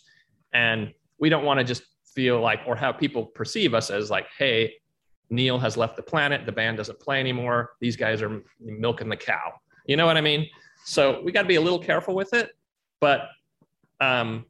And 0.52 0.92
we 1.18 1.28
don't 1.28 1.44
want 1.44 1.58
to 1.58 1.64
just 1.64 1.82
feel 2.14 2.40
like 2.40 2.60
or 2.66 2.74
have 2.74 2.98
people 2.98 3.24
perceive 3.24 3.72
us 3.72 3.88
as 3.88 4.10
like 4.10 4.26
hey 4.36 4.74
neil 5.30 5.60
has 5.60 5.76
left 5.76 5.94
the 5.94 6.02
planet 6.02 6.44
the 6.44 6.50
band 6.50 6.76
doesn't 6.76 6.98
play 6.98 7.20
anymore 7.20 7.70
these 7.80 7.94
guys 7.94 8.20
are 8.20 8.42
milking 8.58 9.08
the 9.08 9.16
cow. 9.16 9.52
You 9.86 9.96
know 9.96 10.06
what 10.06 10.16
i 10.16 10.20
mean? 10.20 10.46
So 10.84 11.20
we 11.22 11.30
got 11.30 11.42
to 11.42 11.48
be 11.48 11.56
a 11.56 11.60
little 11.60 11.78
careful 11.78 12.14
with 12.14 12.34
it 12.34 12.50
but 13.00 13.28
um, 14.00 14.44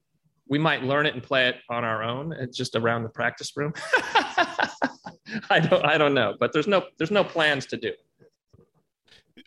we 0.49 0.59
might 0.59 0.83
learn 0.83 1.07
it 1.07 1.15
and 1.15 1.23
play 1.23 1.49
it 1.49 1.57
on 1.69 1.85
our 1.85 2.03
own 2.03 2.33
it's 2.33 2.57
just 2.57 2.77
around 2.77 3.03
the 3.03 3.09
practice 3.11 3.53
room. 3.57 3.75
I 5.49 5.61
don't 5.61 5.85
i 5.85 5.97
don't 5.97 6.15
know 6.15 6.35
but 6.41 6.53
there's 6.53 6.67
no 6.67 6.83
there's 6.99 7.11
no 7.11 7.23
plans 7.23 7.67
to 7.67 7.77
do. 7.77 7.89
it 7.89 7.99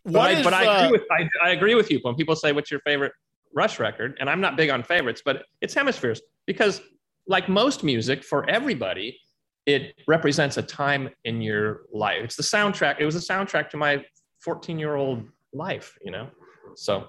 but, 0.06 0.16
I, 0.20 0.32
if, 0.32 0.44
but 0.44 0.54
I, 0.54 0.62
agree 0.64 0.88
uh, 0.88 0.92
with, 0.92 1.02
I, 1.12 1.30
I 1.44 1.50
agree 1.52 1.76
with 1.76 1.92
you 1.92 2.00
when 2.02 2.16
people 2.16 2.36
say, 2.36 2.52
"What's 2.52 2.72
your 2.72 2.80
favorite 2.82 3.14
Rush 3.54 3.80
record?" 3.80 4.18
And 4.20 4.30
I'm 4.30 4.42
not 4.42 4.58
big 4.58 4.70
on 4.70 4.84
favorites, 4.84 5.22
but 5.24 5.46
it's 5.62 5.74
Hemispheres 5.74 6.22
because, 6.46 6.82
like 7.28 7.50
most 7.50 7.84
music, 7.84 8.24
for 8.24 8.50
everybody, 8.50 9.20
it 9.66 9.96
represents 10.08 10.58
a 10.58 10.62
time 10.62 11.10
in 11.24 11.42
your 11.42 11.84
life. 11.94 12.24
It's 12.24 12.36
the 12.36 12.44
soundtrack. 12.44 12.98
It 13.00 13.06
was 13.06 13.16
a 13.16 13.20
soundtrack 13.20 13.70
to 13.72 13.78
my 13.78 14.04
14 14.40 14.78
year 14.78 14.96
old 14.96 15.24
life, 15.54 15.98
you 16.04 16.12
know. 16.12 16.30
So 16.76 17.08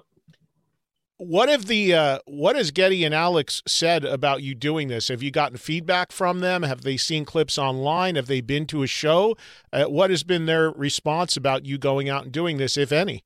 what 1.17 1.47
have 1.47 1.65
the 1.67 1.93
uh, 1.93 2.19
what 2.25 2.55
has 2.55 2.71
Geddy 2.71 3.03
and 3.05 3.13
Alex 3.13 3.63
said 3.65 4.03
about 4.03 4.43
you 4.43 4.53
doing 4.53 4.89
this? 4.89 5.07
Have 5.07 5.23
you 5.23 5.31
gotten 5.31 5.57
feedback 5.57 6.11
from 6.11 6.39
them? 6.39 6.63
Have 6.63 6.81
they 6.81 6.97
seen 6.97 7.23
clips 7.23 7.57
online? 7.57 8.15
Have 8.15 8.27
they 8.27 8.41
been 8.41 8.65
to 8.67 8.83
a 8.83 8.87
show? 8.87 9.37
Uh, 9.71 9.85
what 9.85 10.09
has 10.09 10.23
been 10.23 10.45
their 10.45 10.71
response 10.71 11.37
about 11.37 11.65
you 11.65 11.77
going 11.77 12.09
out 12.09 12.23
and 12.23 12.31
doing 12.31 12.57
this, 12.57 12.75
if 12.75 12.91
any? 12.91 13.23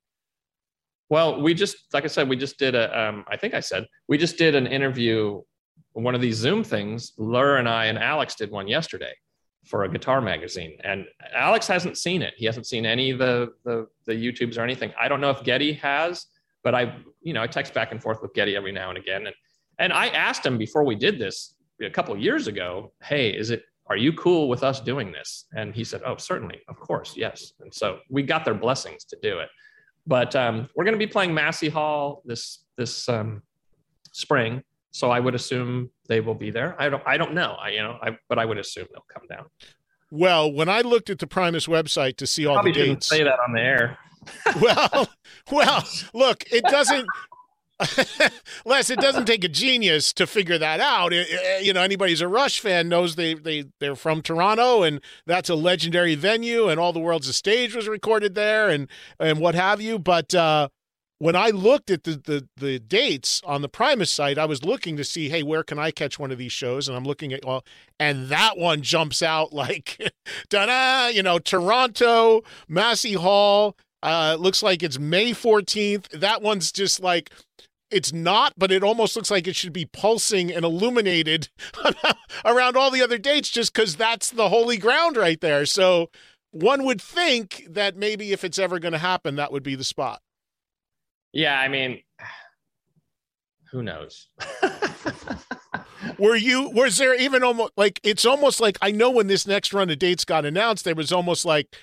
Well, 1.10 1.42
we 1.42 1.56
just 1.56 1.78
like 1.92 2.04
I 2.04 2.08
said, 2.08 2.30
we 2.30 2.36
just 2.36 2.60
did 2.60 2.76
a. 2.76 3.00
Um, 3.00 3.26
I 3.28 3.38
think 3.38 3.56
I 3.56 3.60
said 3.60 3.88
we 4.08 4.18
just 4.18 4.38
did 4.38 4.54
an 4.54 4.68
interview, 4.68 5.42
one 5.94 6.14
of 6.14 6.22
these 6.22 6.36
Zoom 6.36 6.64
things. 6.64 7.14
Ler 7.18 7.58
and 7.58 7.68
I 7.68 7.86
and 7.86 7.98
Alex 7.98 8.36
did 8.36 8.52
one 8.52 8.68
yesterday 8.68 9.14
for 9.66 9.84
a 9.84 9.90
guitar 9.90 10.22
magazine, 10.22 10.78
and 10.84 11.06
Alex 11.34 11.66
hasn't 11.66 11.98
seen 11.98 12.22
it. 12.22 12.36
He 12.38 12.46
hasn't 12.46 12.68
seen 12.68 12.86
any 12.86 13.10
of 13.10 13.18
the 13.18 13.54
the, 13.66 13.88
the 14.06 14.14
YouTubes 14.14 14.60
or 14.60 14.62
anything. 14.62 14.94
I 15.00 15.08
don't 15.08 15.22
know 15.22 15.32
if 15.32 15.44
Getty 15.44 15.74
has 15.74 16.28
but 16.64 16.76
I, 16.76 16.96
you 17.22 17.34
know, 17.34 17.42
I 17.42 17.48
text 17.48 17.74
back 17.74 17.92
and 17.92 18.02
forth 18.02 18.22
with 18.22 18.34
Geddy 18.34 18.56
every 18.56 18.72
now 18.72 18.90
and 18.90 18.98
again. 18.98 19.28
And, 19.28 19.36
and 19.78 19.94
I 19.94 20.08
asked 20.08 20.46
him 20.46 20.58
before 20.58 20.84
we 20.84 20.96
did 20.96 21.20
this 21.20 21.56
a 21.82 21.90
couple 21.90 22.14
of 22.14 22.20
years 22.20 22.48
ago, 22.48 22.92
Hey, 23.02 23.30
is 23.30 23.50
it, 23.50 23.64
are 23.88 23.98
you 23.98 24.14
cool 24.14 24.50
with 24.50 24.64
us 24.64 24.80
doing 24.80 25.12
this? 25.12 25.46
And 25.56 25.74
he 25.74 25.84
said, 25.84 26.02
Oh, 26.06 26.18
certainly. 26.18 26.62
Of 26.68 26.80
course. 26.80 27.16
Yes. 27.16 27.54
And 27.62 27.74
so 27.74 28.00
we 28.10 28.24
got 28.24 28.46
their 28.46 28.54
blessings 28.54 29.04
to 29.06 29.18
do 29.22 29.40
it. 29.40 29.50
But 30.06 30.36
um, 30.36 30.70
we're 30.76 30.86
going 30.86 30.98
to 30.98 31.06
be 31.06 31.12
playing 31.12 31.34
Massey 31.34 31.70
Hall 31.70 32.22
this, 32.26 32.66
this 32.78 33.08
um, 33.10 33.42
spring. 34.12 34.64
So 34.92 35.12
I 35.12 35.20
would 35.20 35.36
assume 35.36 35.92
they 36.08 36.20
will 36.20 36.36
be 36.36 36.50
there. 36.50 36.76
I 36.82 36.90
don't, 36.90 37.04
I 37.06 37.18
don't 37.18 37.34
know. 37.34 37.56
I, 37.62 37.70
you 37.70 37.80
know, 37.80 37.98
I, 38.02 38.18
but 38.28 38.40
I 38.40 38.46
would 38.46 38.58
assume 38.58 38.88
they'll 38.92 39.06
come 39.14 39.28
down. 39.30 39.46
Well, 40.12 40.52
when 40.52 40.68
I 40.70 40.82
looked 40.82 41.10
at 41.10 41.20
the 41.20 41.28
Primus 41.28 41.68
website 41.68 42.18
to 42.18 42.26
see 42.26 42.46
all 42.46 42.56
Probably 42.56 42.72
the 42.72 42.80
dates, 42.80 43.08
say 43.08 43.24
that 43.24 43.38
on 43.48 43.54
the 43.54 43.62
air. 43.62 43.98
well, 44.62 45.10
well, 45.52 45.88
look, 46.14 46.44
it 46.52 46.64
doesn't. 46.66 47.08
Les, 48.66 48.90
it 48.90 49.00
doesn't 49.00 49.26
take 49.26 49.44
a 49.46 49.48
genius 49.48 50.12
to 50.12 50.28
figure 50.28 50.58
that 50.58 50.82
out. 50.82 51.14
It, 51.14 51.28
it, 51.30 51.64
you 51.66 51.72
know, 51.72 51.82
anybody 51.82 52.12
who's 52.12 52.20
a 52.22 52.28
Rush 52.28 52.60
fan 52.60 52.90
knows 52.90 53.16
they 53.16 53.36
they 53.36 53.66
they're 53.80 53.96
from 53.96 54.22
Toronto, 54.22 54.84
and 54.84 55.00
that's 55.26 55.50
a 55.50 55.56
legendary 55.56 56.16
venue, 56.16 56.68
and 56.68 56.80
all 56.80 56.92
the 56.92 57.00
world's 57.00 57.30
a 57.30 57.34
stage 57.34 57.76
was 57.76 57.88
recorded 57.88 58.36
there, 58.36 58.70
and 58.70 58.90
and 59.20 59.40
what 59.40 59.56
have 59.56 59.80
you. 59.80 59.98
But 59.98 60.36
uh, 60.36 60.68
when 61.20 61.36
I 61.36 61.50
looked 61.50 61.92
at 61.92 62.04
the, 62.04 62.16
the 62.16 62.48
the 62.58 62.80
dates 62.80 63.42
on 63.46 63.62
the 63.62 63.70
Primus 63.70 64.12
site, 64.12 64.38
I 64.38 64.46
was 64.46 64.64
looking 64.64 64.98
to 64.98 65.04
see, 65.04 65.30
hey, 65.30 65.44
where 65.44 65.64
can 65.64 65.78
I 65.78 65.92
catch 65.92 66.18
one 66.18 66.32
of 66.32 66.38
these 66.38 66.54
shows? 66.54 66.88
And 66.88 66.98
I'm 66.98 67.04
looking 67.04 67.34
at 67.34 67.46
well, 67.46 67.64
and 68.00 68.28
that 68.30 68.58
one 68.58 68.82
jumps 68.82 69.22
out 69.22 69.54
like, 69.54 69.98
da 70.50 71.08
you 71.08 71.22
know, 71.22 71.38
Toronto, 71.38 72.42
Massey 72.68 73.14
Hall, 73.14 73.78
uh, 74.02 74.34
it 74.36 74.42
looks 74.42 74.64
like 74.64 74.84
it's 74.84 75.00
May 75.00 75.32
14th. 75.32 76.10
That 76.20 76.42
one's 76.42 76.72
just 76.72 77.00
like 77.02 77.32
it's 77.92 78.14
not, 78.14 78.54
but 78.58 78.72
it 78.72 78.84
almost 78.84 79.16
looks 79.16 79.32
like 79.32 79.48
it 79.48 79.56
should 79.56 79.74
be 79.74 79.86
pulsing 79.86 80.54
and 80.54 80.64
illuminated 80.64 81.50
around 82.46 82.78
all 82.78 82.92
the 82.92 83.02
other 83.02 83.18
dates 83.18 83.50
just 83.50 83.74
because 83.74 83.96
that's 83.96 84.30
the 84.30 84.50
holy 84.50 84.78
ground 84.78 85.18
right 85.18 85.42
there. 85.42 85.66
So 85.66 86.10
one 86.52 86.86
would 86.86 87.02
think 87.02 87.66
that 87.70 87.96
maybe 87.96 88.32
if 88.32 88.44
it's 88.44 88.60
ever 88.60 88.80
going 88.80 88.92
to 88.92 89.00
happen, 89.00 89.36
that 89.36 89.52
would 89.52 89.64
be 89.64 89.76
the 89.76 89.84
spot. 89.84 90.22
Yeah, 91.32 91.60
I 91.60 91.68
mean, 91.68 92.02
who 93.72 93.84
knows? 93.84 94.28
Were 96.18 96.36
you, 96.36 96.70
was 96.70 96.98
there 96.98 97.16
even 97.16 97.44
almost 97.44 97.74
like, 97.76 98.00
it's 98.04 98.26
almost 98.26 98.60
like, 98.60 98.78
I 98.82 98.92
know 98.92 99.10
when 99.10 99.28
this 99.28 99.48
next 99.48 99.74
run 99.74 99.90
of 99.90 100.00
dates 100.00 100.26
got 100.26 100.46
announced, 100.46 100.86
there 100.86 100.96
was 100.96 101.12
almost 101.12 101.46
like, 101.46 101.76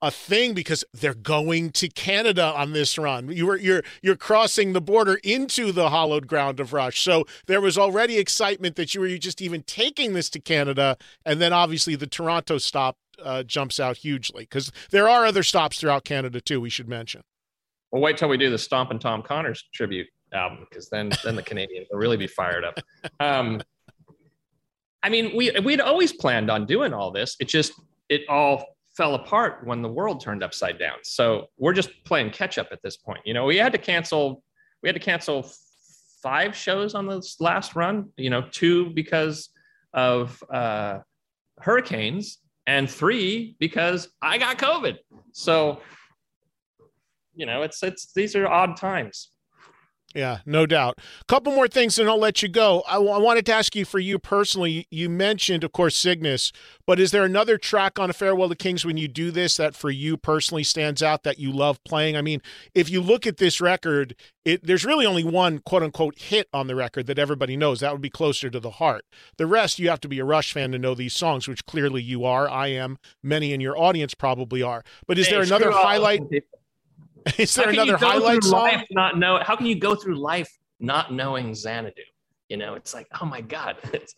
a 0.00 0.10
thing 0.10 0.54
because 0.54 0.84
they're 0.92 1.14
going 1.14 1.70
to 1.70 1.88
Canada 1.88 2.52
on 2.54 2.72
this 2.72 2.96
run. 2.98 3.30
You 3.30 3.46
were 3.46 3.56
you're 3.56 3.82
you're 4.02 4.16
crossing 4.16 4.72
the 4.72 4.80
border 4.80 5.18
into 5.24 5.72
the 5.72 5.90
hollowed 5.90 6.26
ground 6.26 6.60
of 6.60 6.72
Rush. 6.72 7.02
So 7.02 7.24
there 7.46 7.60
was 7.60 7.76
already 7.76 8.18
excitement 8.18 8.76
that 8.76 8.94
you 8.94 9.00
were 9.00 9.18
just 9.18 9.42
even 9.42 9.62
taking 9.62 10.12
this 10.12 10.30
to 10.30 10.40
Canada, 10.40 10.96
and 11.24 11.40
then 11.40 11.52
obviously 11.52 11.96
the 11.96 12.06
Toronto 12.06 12.58
stop 12.58 12.96
uh, 13.22 13.42
jumps 13.42 13.80
out 13.80 13.98
hugely 13.98 14.44
because 14.44 14.70
there 14.90 15.08
are 15.08 15.26
other 15.26 15.42
stops 15.42 15.80
throughout 15.80 16.04
Canada 16.04 16.40
too. 16.40 16.60
We 16.60 16.70
should 16.70 16.88
mention. 16.88 17.22
Well, 17.90 18.02
wait 18.02 18.18
till 18.18 18.28
we 18.28 18.36
do 18.36 18.50
the 18.50 18.58
Stompin' 18.58 18.98
Tom 18.98 19.22
Connors 19.22 19.64
tribute 19.72 20.06
album 20.32 20.66
because 20.68 20.88
then 20.90 21.10
then 21.24 21.34
the 21.34 21.42
Canadians 21.42 21.88
will 21.90 21.98
really 21.98 22.16
be 22.16 22.26
fired 22.26 22.64
up. 22.64 22.78
Um, 23.20 23.60
I 25.02 25.08
mean, 25.08 25.36
we 25.36 25.50
we'd 25.60 25.80
always 25.80 26.12
planned 26.12 26.50
on 26.50 26.66
doing 26.66 26.92
all 26.92 27.10
this. 27.10 27.36
It 27.40 27.48
just 27.48 27.72
it 28.08 28.22
all 28.28 28.77
fell 28.98 29.14
apart 29.14 29.64
when 29.64 29.80
the 29.80 29.88
world 29.88 30.20
turned 30.20 30.42
upside 30.42 30.76
down. 30.76 30.96
So 31.04 31.46
we're 31.56 31.72
just 31.72 31.90
playing 32.04 32.32
catch 32.32 32.58
up 32.58 32.68
at 32.72 32.82
this 32.82 32.96
point. 32.96 33.20
You 33.24 33.32
know, 33.32 33.44
we 33.44 33.56
had 33.56 33.70
to 33.72 33.78
cancel 33.78 34.42
we 34.82 34.88
had 34.88 34.94
to 34.94 35.00
cancel 35.00 35.48
five 36.20 36.54
shows 36.54 36.94
on 36.96 37.06
this 37.06 37.36
last 37.40 37.76
run. 37.76 38.10
You 38.16 38.30
know, 38.30 38.42
two 38.50 38.90
because 38.90 39.50
of 39.94 40.42
uh, 40.52 40.98
hurricanes, 41.60 42.38
and 42.66 42.90
three 42.90 43.56
because 43.60 44.08
I 44.20 44.36
got 44.36 44.58
COVID. 44.58 44.98
So, 45.32 45.80
you 47.34 47.46
know, 47.46 47.62
it's 47.62 47.80
it's 47.84 48.12
these 48.12 48.34
are 48.34 48.48
odd 48.48 48.76
times. 48.76 49.30
Yeah, 50.14 50.38
no 50.46 50.64
doubt. 50.64 50.98
A 51.20 51.24
couple 51.26 51.52
more 51.54 51.68
things, 51.68 51.98
and 51.98 52.08
I'll 52.08 52.18
let 52.18 52.42
you 52.42 52.48
go. 52.48 52.82
I, 52.88 52.94
w- 52.94 53.12
I 53.12 53.18
wanted 53.18 53.44
to 53.46 53.52
ask 53.52 53.76
you 53.76 53.84
for 53.84 53.98
you 53.98 54.18
personally. 54.18 54.86
You 54.90 55.10
mentioned, 55.10 55.64
of 55.64 55.72
course, 55.72 55.96
Cygnus, 55.96 56.50
but 56.86 56.98
is 56.98 57.10
there 57.10 57.24
another 57.24 57.58
track 57.58 57.98
on 57.98 58.08
A 58.08 58.14
Farewell 58.14 58.48
to 58.48 58.56
Kings 58.56 58.86
when 58.86 58.96
you 58.96 59.06
do 59.06 59.30
this 59.30 59.58
that 59.58 59.76
for 59.76 59.90
you 59.90 60.16
personally 60.16 60.64
stands 60.64 61.02
out 61.02 61.24
that 61.24 61.38
you 61.38 61.52
love 61.52 61.84
playing? 61.84 62.16
I 62.16 62.22
mean, 62.22 62.40
if 62.74 62.88
you 62.88 63.02
look 63.02 63.26
at 63.26 63.36
this 63.36 63.60
record, 63.60 64.16
it, 64.46 64.64
there's 64.66 64.84
really 64.86 65.04
only 65.04 65.24
one 65.24 65.58
quote 65.58 65.82
unquote 65.82 66.18
hit 66.18 66.48
on 66.54 66.68
the 66.68 66.74
record 66.74 67.06
that 67.06 67.18
everybody 67.18 67.54
knows. 67.54 67.80
That 67.80 67.92
would 67.92 68.00
be 68.00 68.10
closer 68.10 68.48
to 68.48 68.58
the 68.58 68.70
heart. 68.70 69.04
The 69.36 69.46
rest, 69.46 69.78
you 69.78 69.90
have 69.90 70.00
to 70.00 70.08
be 70.08 70.20
a 70.20 70.24
Rush 70.24 70.54
fan 70.54 70.72
to 70.72 70.78
know 70.78 70.94
these 70.94 71.14
songs, 71.14 71.46
which 71.46 71.66
clearly 71.66 72.00
you 72.02 72.24
are. 72.24 72.48
I 72.48 72.68
am. 72.68 72.96
Many 73.22 73.52
in 73.52 73.60
your 73.60 73.78
audience 73.78 74.14
probably 74.14 74.62
are. 74.62 74.82
But 75.06 75.18
is 75.18 75.26
Hey, 75.26 75.34
there 75.34 75.42
another 75.42 75.70
highlight? 75.70 76.28
people. 76.30 76.57
Is 77.38 77.54
there 77.54 77.68
another 77.70 77.96
highlight 77.96 78.44
song? 78.44 78.60
life 78.62 78.86
Not 78.90 79.18
know 79.18 79.38
how 79.42 79.56
can 79.56 79.66
you 79.66 79.78
go 79.78 79.94
through 79.94 80.16
life 80.18 80.50
not 80.80 81.12
knowing 81.12 81.54
Xanadu? 81.54 82.02
You 82.48 82.56
know, 82.56 82.74
it's 82.74 82.94
like, 82.94 83.06
oh 83.20 83.26
my 83.26 83.40
god, 83.40 83.76
it's, 83.92 84.14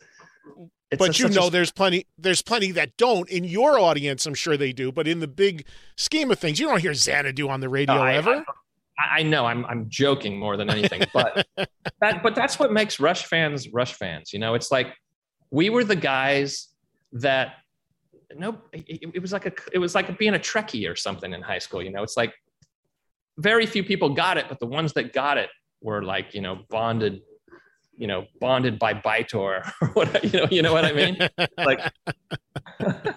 it's 0.91 0.99
but 0.99 1.19
a- 1.19 1.23
you 1.23 1.29
know 1.29 1.47
a- 1.49 1.51
there's 1.51 1.71
plenty 1.71 2.07
there's 2.19 2.43
plenty 2.43 2.73
that 2.73 2.97
don't 2.97 3.29
in 3.29 3.45
your 3.45 3.79
audience 3.79 4.27
i'm 4.27 4.35
sure 4.35 4.57
they 4.57 4.73
do 4.73 4.91
but 4.91 5.07
in 5.07 5.21
the 5.21 5.29
big 5.29 5.65
scheme 5.97 6.31
of 6.31 6.39
things 6.39 6.59
you 6.59 6.67
don't 6.67 6.81
hear 6.81 6.95
xanadu 6.95 7.49
on 7.49 7.61
the 7.61 7.69
radio 7.69 7.95
I- 7.97 8.15
ever 8.15 8.45
I, 8.99 9.21
I 9.21 9.23
know 9.23 9.47
I'm 9.47 9.65
I'm 9.67 9.89
joking 9.89 10.39
more 10.39 10.57
than 10.57 10.69
anything, 10.69 11.03
but 11.15 11.47
that 12.01 12.23
but 12.23 12.35
that's 12.35 12.59
what 12.59 12.73
makes 12.73 13.01
Rush 13.01 13.25
fans 13.25 13.69
Rush 13.73 13.95
fans. 13.95 14.33
You 14.33 14.39
know, 14.39 14.55
it's 14.55 14.71
like 14.71 14.95
we 15.51 15.71
were 15.71 15.85
the 15.85 15.97
guys 15.97 16.69
that 17.13 17.55
no, 18.37 18.59
it, 18.73 19.11
it 19.15 19.23
was 19.23 19.33
like 19.33 19.47
a 19.47 19.53
it 19.73 19.79
was 19.79 19.95
like 19.95 20.19
being 20.19 20.35
a 20.35 20.39
Trekkie 20.39 20.91
or 20.91 20.97
something 20.97 21.33
in 21.33 21.41
high 21.41 21.59
school. 21.61 21.83
You 21.83 21.91
know, 21.91 22.03
it's 22.03 22.17
like 22.17 22.35
very 23.41 23.67
few 23.67 23.83
people 23.83 24.11
got 24.11 24.37
it, 24.39 24.47
but 24.49 24.61
the 24.61 24.67
ones 24.67 24.93
that 24.95 25.13
got 25.13 25.39
it 25.39 25.51
were 25.83 26.03
like 26.03 26.35
you 26.35 26.41
know 26.41 26.61
bonded, 26.69 27.21
you 27.97 28.07
know 28.07 28.27
bonded 28.41 28.79
by 28.79 28.95
By-Tor 28.95 29.63
or 29.83 29.89
what 29.89 30.25
you 30.25 30.41
know 30.41 30.47
you 30.51 30.63
know 30.63 30.73
what 30.73 30.85
I 30.85 30.93
mean? 30.93 31.17
like 31.59 31.81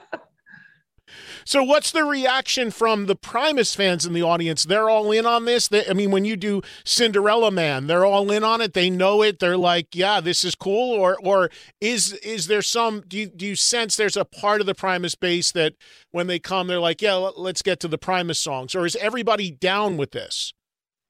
so 1.45 1.63
what's 1.63 1.91
the 1.91 2.03
reaction 2.03 2.71
from 2.71 3.05
the 3.05 3.15
primus 3.15 3.75
fans 3.75 4.05
in 4.05 4.13
the 4.13 4.21
audience? 4.21 4.63
They're 4.63 4.89
all 4.89 5.11
in 5.11 5.25
on 5.25 5.45
this? 5.45 5.67
They, 5.67 5.87
i 5.87 5.93
mean 5.93 6.11
when 6.11 6.25
you 6.25 6.35
do 6.35 6.61
cinderella 6.85 7.51
man 7.51 7.87
they're 7.87 8.05
all 8.05 8.31
in 8.31 8.43
on 8.43 8.61
it? 8.61 8.73
They 8.73 8.89
know 8.89 9.21
it? 9.23 9.39
They're 9.39 9.57
like 9.57 9.95
yeah 9.95 10.19
this 10.21 10.43
is 10.43 10.55
cool? 10.55 10.93
Or 10.93 11.17
or 11.23 11.49
is 11.81 12.13
is 12.13 12.47
there 12.47 12.61
some 12.61 13.03
do 13.07 13.17
you, 13.17 13.27
do 13.27 13.45
you 13.45 13.55
sense 13.55 13.95
there's 13.95 14.17
a 14.17 14.25
part 14.25 14.61
of 14.61 14.67
the 14.67 14.75
primus 14.75 15.15
base 15.15 15.51
that 15.53 15.73
when 16.11 16.27
they 16.27 16.39
come 16.39 16.67
they're 16.67 16.79
like 16.79 17.01
yeah 17.01 17.15
let- 17.15 17.39
let's 17.39 17.61
get 17.61 17.79
to 17.81 17.87
the 17.87 17.97
primus 17.97 18.39
songs 18.39 18.75
or 18.75 18.85
is 18.85 18.95
everybody 18.97 19.51
down 19.51 19.97
with 19.97 20.11
this 20.11 20.53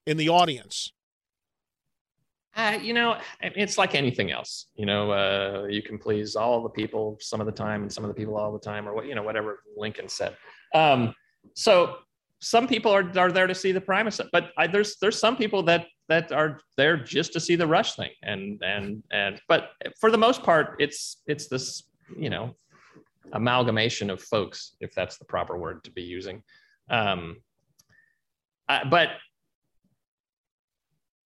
in 0.06 0.16
the 0.16 0.28
audience 0.28 0.92
Uh, 2.56 2.78
you 2.80 2.94
know, 2.94 3.18
it's 3.40 3.76
like 3.76 3.94
anything 3.94 4.30
else. 4.30 4.66
You 4.76 4.86
know, 4.86 5.10
uh, 5.10 5.66
you 5.68 5.82
can 5.82 5.98
please 5.98 6.36
all 6.36 6.62
the 6.62 6.68
people 6.68 7.18
some 7.20 7.40
of 7.40 7.46
the 7.46 7.52
time 7.52 7.82
and 7.82 7.92
some 7.92 8.04
of 8.04 8.08
the 8.08 8.14
people 8.14 8.36
all 8.36 8.52
the 8.52 8.60
time, 8.60 8.88
or 8.88 8.94
what 8.94 9.06
you 9.06 9.14
know, 9.14 9.22
whatever 9.22 9.60
Lincoln 9.76 10.08
said. 10.08 10.36
Um, 10.72 11.14
so 11.54 11.96
some 12.40 12.68
people 12.68 12.92
are 12.92 13.10
are 13.18 13.32
there 13.32 13.46
to 13.46 13.54
see 13.54 13.72
the 13.72 13.80
Primus, 13.80 14.20
but 14.32 14.50
I, 14.56 14.66
there's 14.68 14.96
there's 15.00 15.18
some 15.18 15.36
people 15.36 15.62
that 15.64 15.86
that 16.08 16.30
are 16.30 16.60
there 16.76 16.96
just 16.96 17.32
to 17.32 17.40
see 17.40 17.56
the 17.56 17.66
Rush 17.66 17.96
thing, 17.96 18.10
and 18.22 18.62
and 18.62 19.02
and. 19.10 19.40
But 19.48 19.70
for 19.98 20.10
the 20.10 20.18
most 20.18 20.42
part, 20.42 20.76
it's 20.78 21.22
it's 21.26 21.48
this 21.48 21.84
you 22.16 22.30
know 22.30 22.54
amalgamation 23.32 24.10
of 24.10 24.22
folks, 24.22 24.76
if 24.80 24.94
that's 24.94 25.16
the 25.16 25.24
proper 25.24 25.56
word 25.56 25.82
to 25.84 25.90
be 25.90 26.02
using. 26.02 26.42
Um, 26.88 27.38
uh, 28.68 28.84
but 28.90 29.08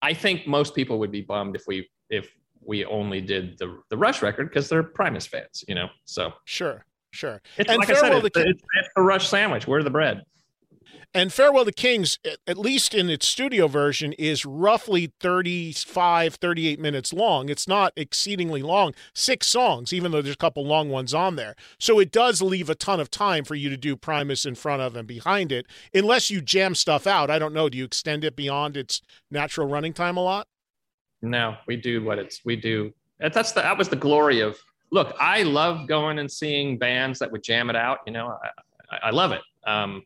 I 0.07 0.13
think 0.13 0.47
most 0.47 0.73
people 0.73 0.99
would 0.99 1.11
be 1.11 1.19
bummed 1.19 1.57
if 1.57 1.67
we 1.67 1.89
if 2.09 2.33
we 2.61 2.85
only 2.85 3.19
did 3.19 3.57
the 3.57 3.81
the 3.89 3.97
Rush 3.97 4.21
record 4.21 4.49
because 4.49 4.69
they're 4.69 4.81
Primus 4.81 5.27
fans, 5.27 5.65
you 5.67 5.75
know. 5.75 5.89
So 6.05 6.31
sure, 6.45 6.85
sure. 7.11 7.41
it's 7.57 7.69
And 7.69 7.77
like 7.77 7.89
I 7.89 7.95
said, 7.95 8.13
it's, 8.13 8.37
Ki- 8.37 8.45
it's, 8.47 8.63
it's 8.79 8.89
the 8.95 9.01
Rush 9.01 9.27
sandwich. 9.27 9.67
We're 9.67 9.83
the 9.83 9.89
bread. 9.89 10.23
And 11.13 11.31
Farewell 11.31 11.65
to 11.65 11.71
Kings, 11.71 12.19
at- 12.47 12.57
least 12.57 12.93
in 12.93 13.09
its 13.09 13.27
studio 13.27 13.67
version, 13.67 14.13
is 14.13 14.45
roughly 14.45 15.13
35, 15.19 16.35
38 16.35 16.79
minutes 16.79 17.13
long. 17.13 17.49
It's 17.49 17.67
not 17.67 17.93
exceedingly 17.95 18.61
long. 18.61 18.93
Six 19.13 19.47
songs, 19.47 19.93
even 19.93 20.11
though 20.11 20.21
there's 20.21 20.35
a 20.35 20.38
couple 20.38 20.65
long 20.65 20.89
ones 20.89 21.13
on 21.13 21.35
there. 21.35 21.55
So 21.79 21.99
it 21.99 22.11
does 22.11 22.41
leave 22.41 22.69
a 22.69 22.75
ton 22.75 22.99
of 22.99 23.09
time 23.09 23.45
for 23.45 23.55
you 23.55 23.69
to 23.69 23.77
do 23.77 23.95
Primus 23.95 24.45
in 24.45 24.55
front 24.55 24.81
of 24.81 24.95
and 24.95 25.07
behind 25.07 25.51
it, 25.51 25.65
unless 25.93 26.29
you 26.29 26.41
jam 26.41 26.75
stuff 26.75 27.07
out. 27.07 27.29
I 27.29 27.39
don't 27.39 27.53
know. 27.53 27.69
Do 27.69 27.77
you 27.77 27.85
extend 27.85 28.23
it 28.23 28.35
beyond 28.35 28.77
its 28.77 29.01
natural 29.31 29.67
running 29.67 29.93
time 29.93 30.17
a 30.17 30.23
lot? 30.23 30.47
No, 31.21 31.55
we 31.67 31.77
do 31.77 32.03
what 32.03 32.19
it's 32.19 32.41
we 32.45 32.55
do. 32.55 32.93
That's 33.19 33.51
the 33.51 33.61
that 33.61 33.77
was 33.77 33.89
the 33.89 33.95
glory 33.95 34.41
of. 34.41 34.57
Look, 34.91 35.15
I 35.19 35.43
love 35.43 35.88
going 35.88 36.19
and 36.19 36.31
seeing 36.31 36.77
bands 36.77 37.19
that 37.19 37.31
would 37.31 37.43
jam 37.43 37.69
it 37.69 37.75
out. 37.75 37.99
You 38.05 38.13
know, 38.13 38.38
I, 38.91 39.07
I 39.07 39.09
love 39.09 39.31
it. 39.31 39.41
Um, 39.65 40.03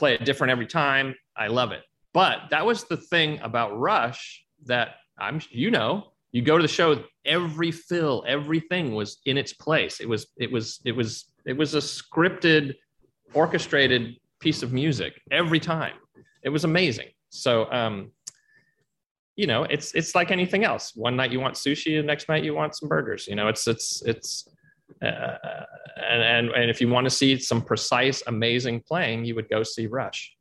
play 0.00 0.14
it 0.14 0.24
different 0.24 0.50
every 0.50 0.66
time. 0.66 1.14
I 1.36 1.46
love 1.46 1.70
it. 1.72 1.82
But 2.12 2.38
that 2.50 2.64
was 2.66 2.84
the 2.84 2.96
thing 2.96 3.38
about 3.42 3.78
Rush 3.78 4.44
that 4.66 4.88
I'm, 5.18 5.40
you 5.50 5.70
know, 5.70 5.90
you 6.32 6.42
go 6.42 6.56
to 6.56 6.62
the 6.62 6.68
show, 6.68 7.04
every 7.24 7.70
fill, 7.70 8.24
everything 8.26 8.94
was 8.94 9.18
in 9.26 9.36
its 9.36 9.52
place. 9.52 10.00
It 10.00 10.08
was, 10.08 10.26
it 10.38 10.50
was, 10.50 10.80
it 10.84 10.94
was, 11.00 11.10
it 11.46 11.56
was 11.56 11.74
a 11.74 11.78
scripted, 11.78 12.74
orchestrated 13.34 14.16
piece 14.40 14.62
of 14.62 14.72
music 14.72 15.12
every 15.30 15.60
time. 15.60 15.96
It 16.42 16.48
was 16.48 16.64
amazing. 16.64 17.08
So, 17.28 17.70
um, 17.70 18.10
you 19.36 19.46
know, 19.46 19.62
it's 19.64 19.94
it's 19.94 20.14
like 20.14 20.30
anything 20.30 20.64
else. 20.64 20.92
One 20.94 21.16
night 21.16 21.32
you 21.32 21.40
want 21.40 21.54
sushi, 21.54 21.98
the 21.98 22.02
next 22.02 22.28
night 22.28 22.44
you 22.44 22.54
want 22.54 22.74
some 22.76 22.88
burgers. 22.88 23.26
You 23.26 23.36
know, 23.36 23.48
it's 23.48 23.66
it's 23.66 24.02
it's, 24.04 24.48
uh, 25.02 25.36
and 25.96 26.22
and 26.22 26.50
and 26.50 26.70
if 26.70 26.80
you 26.80 26.88
want 26.88 27.04
to 27.04 27.10
see 27.10 27.38
some 27.38 27.62
precise, 27.62 28.22
amazing 28.26 28.80
playing, 28.80 29.24
you 29.24 29.34
would 29.34 29.48
go 29.48 29.62
see 29.62 29.86
Rush. 29.86 30.34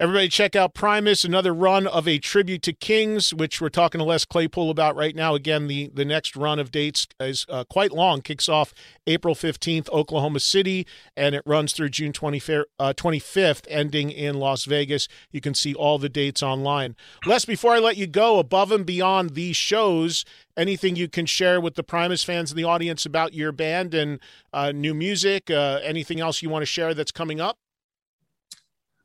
Everybody, 0.00 0.28
check 0.28 0.56
out 0.56 0.74
Primus, 0.74 1.24
another 1.24 1.54
run 1.54 1.86
of 1.86 2.08
a 2.08 2.18
tribute 2.18 2.62
to 2.62 2.72
Kings, 2.72 3.32
which 3.32 3.60
we're 3.60 3.68
talking 3.68 4.00
to 4.00 4.04
Les 4.04 4.24
Claypool 4.24 4.68
about 4.68 4.96
right 4.96 5.14
now. 5.14 5.36
Again, 5.36 5.68
the, 5.68 5.88
the 5.94 6.04
next 6.04 6.34
run 6.34 6.58
of 6.58 6.72
dates 6.72 7.06
is 7.20 7.46
uh, 7.48 7.62
quite 7.62 7.92
long, 7.92 8.20
kicks 8.20 8.48
off 8.48 8.74
April 9.06 9.36
15th, 9.36 9.88
Oklahoma 9.90 10.40
City, 10.40 10.84
and 11.16 11.36
it 11.36 11.44
runs 11.46 11.72
through 11.72 11.90
June 11.90 12.12
25th, 12.12 12.64
uh, 12.80 12.92
25th, 12.96 13.66
ending 13.68 14.10
in 14.10 14.34
Las 14.34 14.64
Vegas. 14.64 15.06
You 15.30 15.40
can 15.40 15.54
see 15.54 15.74
all 15.74 16.00
the 16.00 16.08
dates 16.08 16.42
online. 16.42 16.96
Les, 17.24 17.44
before 17.44 17.70
I 17.74 17.78
let 17.78 17.96
you 17.96 18.08
go, 18.08 18.40
above 18.40 18.72
and 18.72 18.84
beyond 18.84 19.34
these 19.34 19.54
shows, 19.54 20.24
anything 20.56 20.96
you 20.96 21.08
can 21.08 21.24
share 21.24 21.60
with 21.60 21.76
the 21.76 21.84
Primus 21.84 22.24
fans 22.24 22.50
in 22.50 22.56
the 22.56 22.64
audience 22.64 23.06
about 23.06 23.32
your 23.32 23.52
band 23.52 23.94
and 23.94 24.18
uh, 24.52 24.72
new 24.72 24.92
music, 24.92 25.52
uh, 25.52 25.78
anything 25.84 26.18
else 26.18 26.42
you 26.42 26.50
want 26.50 26.62
to 26.62 26.66
share 26.66 26.94
that's 26.94 27.12
coming 27.12 27.40
up? 27.40 27.58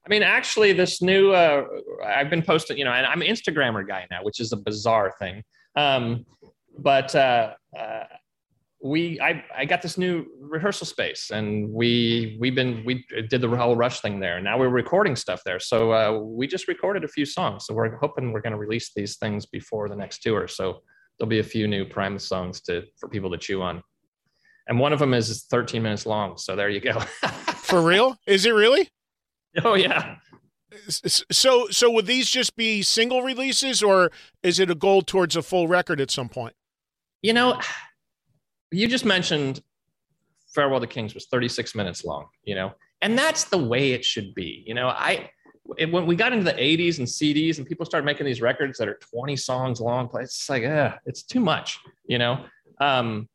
I 0.10 0.12
mean, 0.12 0.24
actually, 0.24 0.74
this 0.74 1.04
new 1.04 1.34
uh, 1.34 1.66
I've 2.04 2.32
been 2.32 2.42
posting, 2.42 2.80
you 2.80 2.86
know, 2.86 2.92
and 2.92 3.06
I'm 3.06 3.22
an 3.22 3.28
Instagrammer 3.28 3.88
guy 3.88 4.08
now, 4.10 4.24
which 4.24 4.40
is 4.40 4.52
a 4.52 4.58
bizarre 4.58 5.14
thing. 5.20 5.44
Um, 5.76 6.26
but 6.80 7.14
uh, 7.14 7.54
uh, 7.78 8.06
we, 8.84 9.22
I, 9.22 9.44
I 9.56 9.66
got 9.66 9.84
this 9.84 10.00
new 10.00 10.26
rehearsal 10.40 10.88
space, 10.88 11.30
and 11.30 11.70
we, 11.70 12.38
we've 12.40 12.56
been, 12.56 12.84
we 12.86 13.06
did 13.30 13.42
the 13.42 13.50
whole 13.50 13.76
Rush 13.76 14.00
thing 14.00 14.20
there. 14.20 14.42
Now 14.42 14.58
we're 14.58 14.70
recording 14.70 15.16
stuff 15.16 15.42
there, 15.46 15.60
so 15.60 15.94
uh, 15.94 16.18
we 16.20 16.48
just 16.48 16.68
recorded 16.68 17.04
a 17.04 17.08
few 17.08 17.26
songs. 17.26 17.68
So 17.68 17.76
we're 17.76 17.96
hoping 17.98 18.32
we're 18.32 18.42
going 18.42 18.54
to 18.54 18.60
release 18.60 18.92
these 18.96 19.18
things 19.18 19.46
before 19.46 19.90
the 19.90 19.96
next 19.96 20.24
tour. 20.24 20.48
So 20.48 20.82
there'll 21.20 21.30
be 21.30 21.40
a 21.40 21.44
few 21.44 21.68
new 21.68 21.86
Primus 21.86 22.28
songs 22.28 22.62
to 22.62 22.84
for 23.00 23.10
people 23.10 23.30
to 23.30 23.38
chew 23.38 23.62
on. 23.62 23.84
And 24.68 24.80
one 24.80 24.92
of 24.92 24.98
them 24.98 25.14
is 25.14 25.46
13 25.52 25.84
minutes 25.84 26.08
long. 26.08 26.38
So 26.38 26.56
there 26.56 26.70
you 26.70 26.80
go. 26.80 27.00
For 27.60 27.82
real? 27.82 28.16
Is 28.26 28.46
it 28.46 28.52
really? 28.52 28.90
Oh 29.66 29.74
yeah. 29.74 30.18
So 30.88 31.68
so 31.70 31.92
would 31.92 32.06
these 32.06 32.30
just 32.30 32.56
be 32.56 32.84
single 32.84 33.24
releases 33.24 33.82
or 33.82 34.12
is 34.44 34.60
it 34.60 34.70
a 34.70 34.76
goal 34.76 35.02
towards 35.02 35.36
a 35.36 35.42
full 35.42 35.68
record 35.68 36.00
at 36.00 36.12
some 36.12 36.30
point? 36.30 36.54
You 37.24 37.34
know, 37.34 37.60
you 38.72 38.88
just 38.88 39.06
mentioned 39.06 39.62
Farewell 40.54 40.80
to 40.80 40.88
Kings 40.88 41.16
was 41.16 41.26
36 41.26 41.74
minutes 41.74 42.06
long, 42.06 42.28
you 42.44 42.54
know, 42.54 42.74
and 43.02 43.18
that's 43.18 43.46
the 43.46 43.58
way 43.58 43.94
it 43.94 44.06
should 44.06 44.36
be. 44.36 44.64
You 44.68 44.76
know, 44.76 44.90
I 44.90 45.32
it, 45.78 45.92
when 45.92 46.06
we 46.06 46.16
got 46.16 46.34
into 46.34 46.46
the 46.46 46.58
80s 46.58 47.00
and 47.00 47.08
CDs 47.08 47.58
and 47.58 47.68
people 47.68 47.86
started 47.86 48.06
making 48.06 48.26
these 48.26 48.42
records 48.42 48.78
that 48.80 48.88
are 48.88 49.00
20 49.14 49.36
songs 49.36 49.82
long, 49.82 50.10
it's 50.16 50.50
like, 50.50 50.64
uh, 50.64 50.96
it's 51.06 51.24
too 51.24 51.40
much, 51.40 51.80
you 52.06 52.18
know. 52.18 52.46
Um, 52.80 53.28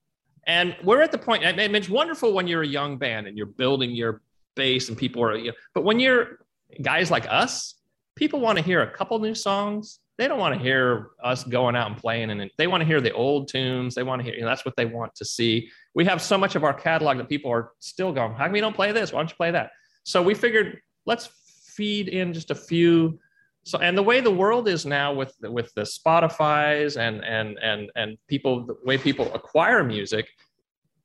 and 0.47 0.77
we're 0.83 1.03
at 1.03 1.13
the 1.13 1.19
point. 1.19 1.43
It's 1.45 1.89
wonderful 1.89 2.33
when 2.33 2.47
you're 2.47 2.63
a 2.63 2.67
young 2.67 2.99
band 2.99 3.27
and 3.27 3.37
you're 3.37 3.47
building 3.47 3.91
your 3.93 4.21
base 4.55 4.89
and 4.89 4.99
people 4.99 5.23
are. 5.23 5.37
You 5.37 5.49
know, 5.49 5.55
but 5.75 5.85
when 5.85 6.01
you're 6.01 6.39
guys 6.83 7.11
like 7.11 7.27
us, 7.29 7.75
people 8.17 8.41
want 8.41 8.59
to 8.59 8.65
hear 8.65 8.83
a 8.83 8.91
couple 8.91 9.19
new 9.19 9.35
songs. 9.35 10.01
They 10.17 10.29
don't 10.29 10.39
want 10.39 10.55
to 10.55 10.61
hear 10.61 11.11
us 11.25 11.43
going 11.43 11.75
out 11.75 11.91
and 11.91 11.97
playing, 11.97 12.31
and 12.31 12.51
they 12.57 12.67
want 12.69 12.81
to 12.83 12.87
hear 12.87 13.01
the 13.01 13.13
old 13.13 13.49
tunes. 13.49 13.95
They 13.95 14.05
want 14.05 14.21
to 14.21 14.25
hear. 14.25 14.35
You 14.35 14.43
know, 14.43 14.49
that's 14.49 14.65
what 14.65 14.77
they 14.77 14.87
want 14.87 15.15
to 15.17 15.25
see. 15.25 15.71
We 15.95 16.05
have 16.05 16.23
so 16.23 16.39
much 16.39 16.55
of 16.55 16.65
our 16.65 16.75
catalog 16.75 17.19
that 17.19 17.29
people 17.29 17.51
are 17.51 17.73
still 17.81 18.13
going. 18.13 18.35
How 18.35 18.47
come 18.47 18.55
you 18.55 18.63
don't 18.63 18.77
play 18.77 18.93
this? 18.93 19.13
Why 19.13 19.21
don't 19.21 19.31
you 19.31 19.37
play 19.37 19.51
that? 19.51 19.71
So 20.05 20.23
we 20.23 20.35
figured 20.35 20.81
let's 21.07 21.29
feed 21.75 22.09
in 22.09 22.33
just 22.33 22.51
a 22.51 22.55
few 22.55 23.19
so 23.65 23.79
and 23.79 23.97
the 23.97 24.03
way 24.03 24.21
the 24.21 24.31
world 24.31 24.69
is 24.69 24.85
now 24.87 25.13
with 25.13 25.35
with 25.43 25.73
the 25.75 25.83
spotify's 25.83 26.97
and 26.97 27.25
and 27.25 27.59
and 27.63 27.91
and 27.97 28.19
people 28.29 28.67
the 28.67 28.77
way 28.85 28.99
people 28.99 29.33
acquire 29.35 29.83
music 29.83 30.29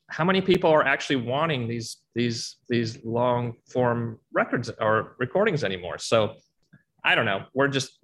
how 0.10 0.24
many 0.24 0.42
people 0.42 0.70
are 0.70 0.84
actually 0.84 1.18
wanting 1.18 1.68
these 1.68 1.98
these 2.16 2.58
these 2.68 3.04
long 3.04 3.54
form 3.72 4.20
records 4.34 4.70
or 4.80 5.16
recordings 5.20 5.64
anymore? 5.64 5.98
So 5.98 6.36
i 7.04 7.16
don't 7.16 7.26
know. 7.26 7.46
We're 7.54 7.70
just 7.70 8.00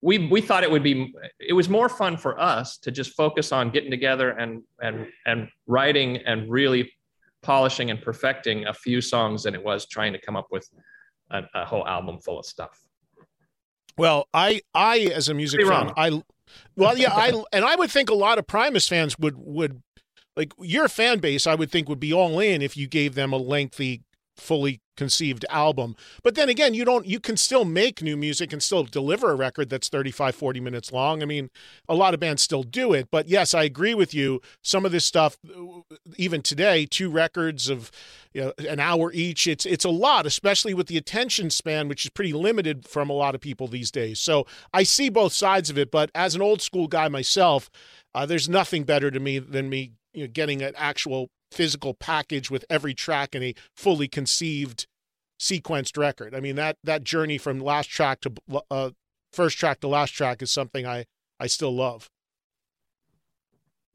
we 0.00 0.28
we 0.28 0.40
thought 0.40 0.62
it 0.62 0.70
would 0.70 0.82
be 0.82 1.12
it 1.40 1.52
was 1.52 1.68
more 1.68 1.88
fun 1.88 2.16
for 2.16 2.38
us 2.40 2.78
to 2.78 2.90
just 2.90 3.14
focus 3.14 3.52
on 3.52 3.70
getting 3.70 3.90
together 3.90 4.30
and 4.30 4.62
and 4.80 5.06
and 5.26 5.48
writing 5.66 6.18
and 6.18 6.48
really 6.50 6.92
polishing 7.42 7.90
and 7.90 8.00
perfecting 8.00 8.66
a 8.66 8.72
few 8.72 9.00
songs 9.00 9.42
than 9.44 9.54
it 9.54 9.62
was 9.62 9.86
trying 9.86 10.12
to 10.12 10.20
come 10.20 10.36
up 10.36 10.46
with 10.50 10.68
a, 11.30 11.42
a 11.54 11.64
whole 11.64 11.86
album 11.86 12.18
full 12.20 12.38
of 12.38 12.46
stuff. 12.46 12.78
Well, 13.96 14.28
I 14.32 14.62
I 14.74 15.10
as 15.14 15.28
a 15.28 15.34
music 15.34 15.66
fan, 15.66 15.92
I 15.96 16.22
well 16.76 16.96
yeah, 16.96 17.12
I 17.12 17.42
and 17.52 17.64
I 17.64 17.74
would 17.74 17.90
think 17.90 18.10
a 18.10 18.14
lot 18.14 18.38
of 18.38 18.46
Primus 18.46 18.86
fans 18.86 19.18
would 19.18 19.34
would 19.36 19.82
like 20.38 20.52
your 20.60 20.88
fan 20.88 21.18
base. 21.18 21.46
I 21.46 21.56
would 21.56 21.70
think 21.70 21.88
would 21.88 22.00
be 22.00 22.12
all 22.12 22.38
in 22.38 22.62
if 22.62 22.76
you 22.76 22.86
gave 22.86 23.14
them 23.16 23.32
a 23.32 23.36
lengthy, 23.36 24.02
fully 24.36 24.80
conceived 24.96 25.44
album. 25.50 25.96
But 26.22 26.36
then 26.36 26.48
again, 26.48 26.74
you 26.74 26.84
don't 26.84 27.06
you 27.06 27.18
can 27.18 27.36
still 27.36 27.64
make 27.64 28.02
new 28.02 28.16
music 28.16 28.52
and 28.52 28.62
still 28.62 28.84
deliver 28.84 29.30
a 29.30 29.34
record 29.34 29.68
that's 29.68 29.88
35 29.88 30.36
40 30.36 30.60
minutes 30.60 30.92
long. 30.92 31.22
I 31.22 31.26
mean, 31.26 31.50
a 31.88 31.94
lot 31.94 32.14
of 32.14 32.20
bands 32.20 32.42
still 32.42 32.62
do 32.62 32.92
it, 32.92 33.08
but 33.10 33.28
yes, 33.28 33.52
I 33.52 33.64
agree 33.64 33.94
with 33.94 34.14
you. 34.14 34.40
Some 34.62 34.86
of 34.86 34.92
this 34.92 35.04
stuff 35.04 35.36
even 36.16 36.40
today, 36.40 36.86
two 36.86 37.10
records 37.10 37.68
of 37.68 37.90
you 38.32 38.42
know, 38.42 38.52
an 38.68 38.78
hour 38.78 39.10
each, 39.12 39.48
it's 39.48 39.66
it's 39.66 39.84
a 39.84 39.90
lot, 39.90 40.24
especially 40.24 40.74
with 40.74 40.86
the 40.86 40.96
attention 40.96 41.50
span 41.50 41.88
which 41.88 42.04
is 42.04 42.10
pretty 42.10 42.32
limited 42.32 42.86
from 42.86 43.10
a 43.10 43.14
lot 43.14 43.34
of 43.34 43.40
people 43.40 43.66
these 43.66 43.90
days. 43.90 44.20
So, 44.20 44.46
I 44.72 44.84
see 44.84 45.08
both 45.08 45.32
sides 45.32 45.68
of 45.68 45.78
it, 45.78 45.90
but 45.90 46.10
as 46.14 46.36
an 46.36 46.42
old 46.42 46.62
school 46.62 46.86
guy 46.86 47.08
myself, 47.08 47.70
uh, 48.14 48.26
there's 48.26 48.48
nothing 48.48 48.84
better 48.84 49.10
to 49.10 49.18
me 49.18 49.38
than 49.40 49.68
me 49.68 49.92
you 50.18 50.24
know, 50.24 50.30
getting 50.32 50.62
an 50.62 50.74
actual 50.76 51.30
physical 51.50 51.94
package 51.94 52.50
with 52.50 52.64
every 52.68 52.92
track 52.92 53.34
in 53.34 53.42
a 53.42 53.54
fully 53.76 54.08
conceived 54.08 54.86
sequenced 55.40 55.96
record. 55.96 56.34
I 56.34 56.40
mean 56.40 56.56
that 56.56 56.76
that 56.84 57.04
journey 57.04 57.38
from 57.38 57.60
last 57.60 57.88
track 57.88 58.20
to 58.22 58.32
uh, 58.70 58.90
first 59.32 59.56
track 59.56 59.80
to 59.80 59.88
last 59.88 60.10
track 60.10 60.42
is 60.42 60.50
something 60.50 60.86
I 60.86 61.04
I 61.38 61.46
still 61.46 61.74
love. 61.74 62.10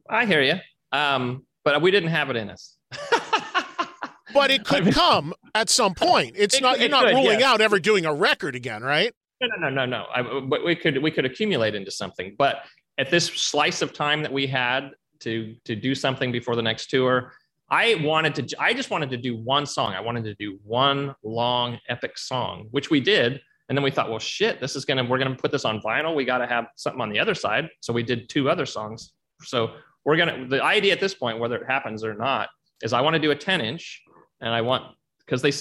I 0.10 0.26
hear 0.26 0.42
you, 0.42 0.56
um, 0.92 1.46
but 1.64 1.82
we 1.82 1.92
didn't 1.92 2.10
have 2.10 2.30
it 2.30 2.36
in 2.38 2.50
us. 2.50 2.78
but 4.34 4.52
it 4.52 4.66
could 4.66 4.82
I 4.82 4.86
mean, 4.86 4.94
come 4.94 5.34
at 5.54 5.70
some 5.70 5.94
point. 5.94 6.36
It's 6.38 6.56
it, 6.56 6.62
not 6.62 6.80
you're 6.80 6.90
not 6.90 7.06
could, 7.06 7.16
ruling 7.16 7.42
yeah. 7.42 7.52
out 7.52 7.62
ever 7.62 7.80
doing 7.80 8.06
a 8.06 8.14
record 8.14 8.56
again, 8.56 8.82
right? 8.82 9.14
No, 9.42 9.48
no, 9.48 9.70
no, 9.70 9.70
no, 9.70 9.86
no. 9.86 10.06
I, 10.14 10.40
but 10.42 10.64
we 10.64 10.76
could 10.76 11.02
we 11.04 11.12
could 11.12 11.26
accumulate 11.26 11.76
into 11.76 11.92
something. 11.92 12.36
But 12.38 12.64
at 12.98 13.10
this 13.10 13.26
slice 13.26 13.82
of 13.82 13.94
time 13.94 14.22
that 14.22 14.32
we 14.32 14.48
had 14.48 14.92
to 15.24 15.56
to 15.66 15.76
do 15.76 15.96
something 15.96 16.32
before 16.32 16.56
the 16.56 16.62
next 16.62 16.90
tour, 16.90 17.34
I 17.74 17.96
wanted 18.04 18.36
to, 18.36 18.62
I 18.62 18.74
just 18.74 18.92
wanted 18.92 19.10
to 19.10 19.18
do 19.18 19.36
one 19.36 19.66
song. 19.66 19.94
I 19.94 20.00
wanted 20.00 20.24
to 20.26 20.36
do 20.36 20.60
one 20.64 21.16
long 21.24 21.80
epic 21.90 22.20
song, 22.20 22.68
which 22.70 22.92
we 22.92 23.00
did. 23.00 23.42
And 23.68 23.76
then 23.76 23.84
we 23.84 23.90
thought, 23.90 24.12
well, 24.12 24.20
shit, 24.20 24.60
this 24.60 24.76
is 24.76 24.86
to, 24.86 25.02
we're 25.02 25.18
to 25.18 25.34
put 25.34 25.52
this 25.52 25.66
on 25.66 25.82
vinyl. 25.82 26.16
We 26.16 26.24
got 26.24 26.38
to 26.38 26.46
have 26.46 26.68
something 26.76 27.02
on 27.02 27.10
the 27.10 27.18
other 27.18 27.34
side. 27.34 27.70
So 27.80 27.92
we 27.92 28.04
did 28.04 28.30
two 28.30 28.48
other 28.48 28.68
songs. 28.68 29.14
So 29.42 29.72
we're 30.06 30.18
to, 30.18 30.46
the 30.48 30.64
idea 30.64 30.94
at 30.94 31.00
this 31.00 31.16
point, 31.16 31.40
whether 31.40 31.56
it 31.56 31.66
happens 31.66 32.04
or 32.04 32.14
not, 32.14 32.50
is 32.84 32.94
I 32.94 33.02
want 33.02 33.16
to 33.16 33.20
do 33.20 33.32
a 33.32 33.36
10 33.36 33.62
inch 33.62 34.04
and 34.40 34.54
I 34.54 34.62
want, 34.62 34.96
because 35.26 35.42
they, 35.42 35.52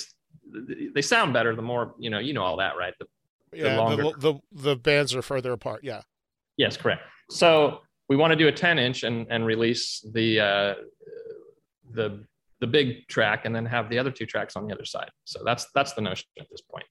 they 0.92 1.00
sound 1.00 1.32
better 1.32 1.56
the 1.56 1.62
more, 1.62 1.94
you 1.98 2.10
know, 2.10 2.18
you 2.18 2.34
know, 2.34 2.42
all 2.42 2.58
that, 2.58 2.76
right? 2.76 2.92
The, 2.98 3.06
yeah, 3.54 3.76
the, 3.76 3.96
the, 3.96 4.12
the, 4.18 4.40
the 4.52 4.76
bands 4.76 5.14
are 5.14 5.22
further 5.22 5.52
apart. 5.52 5.82
Yeah. 5.82 6.02
Yes, 6.58 6.76
correct. 6.76 7.02
So 7.30 7.80
we 8.12 8.16
want 8.16 8.30
to 8.30 8.36
do 8.36 8.48
a 8.48 8.52
10 8.52 8.78
inch 8.78 9.04
and, 9.04 9.26
and 9.30 9.46
release 9.46 10.04
the, 10.12 10.38
uh, 10.38 10.74
the 11.94 12.22
the 12.60 12.66
big 12.68 13.08
track 13.08 13.44
and 13.44 13.54
then 13.54 13.66
have 13.66 13.88
the 13.88 13.98
other 13.98 14.10
two 14.12 14.26
tracks 14.26 14.54
on 14.54 14.66
the 14.68 14.72
other 14.72 14.84
side. 14.84 15.10
So 15.24 15.40
that's 15.44 15.66
that's 15.74 15.94
the 15.94 16.00
notion 16.02 16.26
at 16.38 16.46
this 16.50 16.60
point. 16.60 16.84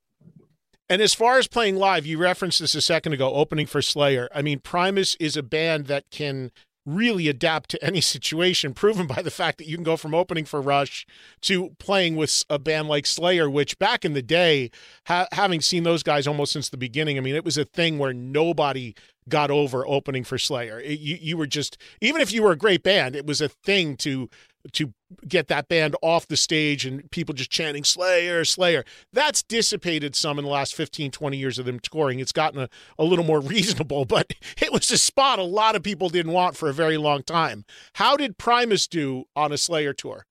And 0.89 1.01
as 1.01 1.13
far 1.13 1.37
as 1.37 1.47
playing 1.47 1.77
live, 1.77 2.05
you 2.05 2.17
referenced 2.17 2.59
this 2.59 2.75
a 2.75 2.81
second 2.81 3.13
ago, 3.13 3.33
opening 3.33 3.67
for 3.67 3.81
Slayer. 3.81 4.27
I 4.35 4.41
mean, 4.41 4.59
Primus 4.59 5.15
is 5.19 5.37
a 5.37 5.43
band 5.43 5.85
that 5.85 6.09
can 6.11 6.51
really 6.85 7.27
adapt 7.27 7.69
to 7.71 7.83
any 7.83 8.01
situation, 8.01 8.73
proven 8.73 9.07
by 9.07 9.21
the 9.21 9.31
fact 9.31 9.57
that 9.57 9.67
you 9.67 9.75
can 9.75 9.83
go 9.83 9.97
from 9.97 10.13
opening 10.13 10.45
for 10.45 10.61
Rush 10.61 11.05
to 11.41 11.71
playing 11.79 12.15
with 12.15 12.43
a 12.49 12.59
band 12.59 12.87
like 12.87 13.05
Slayer, 13.05 13.49
which 13.49 13.77
back 13.79 14.05
in 14.05 14.13
the 14.13 14.21
day, 14.21 14.71
ha- 15.07 15.27
having 15.31 15.61
seen 15.61 15.83
those 15.83 16.03
guys 16.03 16.27
almost 16.27 16.51
since 16.51 16.69
the 16.69 16.77
beginning, 16.77 17.17
I 17.17 17.21
mean, 17.21 17.35
it 17.35 17.45
was 17.45 17.57
a 17.57 17.65
thing 17.65 17.97
where 17.97 18.13
nobody 18.13 18.93
got 19.29 19.51
over 19.51 19.87
opening 19.87 20.23
for 20.23 20.37
Slayer. 20.37 20.79
It, 20.79 20.99
you, 20.99 21.17
you 21.19 21.37
were 21.37 21.47
just, 21.47 21.77
even 22.01 22.21
if 22.21 22.31
you 22.31 22.43
were 22.43 22.51
a 22.51 22.57
great 22.57 22.83
band, 22.83 23.15
it 23.15 23.25
was 23.25 23.41
a 23.41 23.49
thing 23.49 23.95
to 23.97 24.29
to 24.73 24.93
get 25.27 25.47
that 25.47 25.67
band 25.67 25.95
off 26.01 26.27
the 26.27 26.37
stage 26.37 26.85
and 26.85 27.09
people 27.11 27.33
just 27.33 27.51
chanting 27.51 27.83
Slayer, 27.83 28.45
Slayer. 28.45 28.83
That's 29.11 29.43
dissipated 29.43 30.15
some 30.15 30.39
in 30.39 30.45
the 30.45 30.51
last 30.51 30.75
15, 30.75 31.11
20 31.11 31.37
years 31.37 31.59
of 31.59 31.65
them 31.65 31.79
touring. 31.79 32.19
It's 32.19 32.31
gotten 32.31 32.61
a, 32.61 32.69
a 32.97 33.03
little 33.03 33.25
more 33.25 33.39
reasonable, 33.41 34.05
but 34.05 34.33
it 34.61 34.71
was 34.71 34.89
a 34.91 34.97
spot 34.97 35.39
a 35.39 35.43
lot 35.43 35.75
of 35.75 35.83
people 35.83 36.09
didn't 36.09 36.31
want 36.31 36.55
for 36.55 36.69
a 36.69 36.73
very 36.73 36.97
long 36.97 37.23
time. 37.23 37.65
How 37.93 38.15
did 38.15 38.37
Primus 38.37 38.87
do 38.87 39.25
on 39.35 39.51
a 39.51 39.57
Slayer 39.57 39.93
tour? 39.93 40.25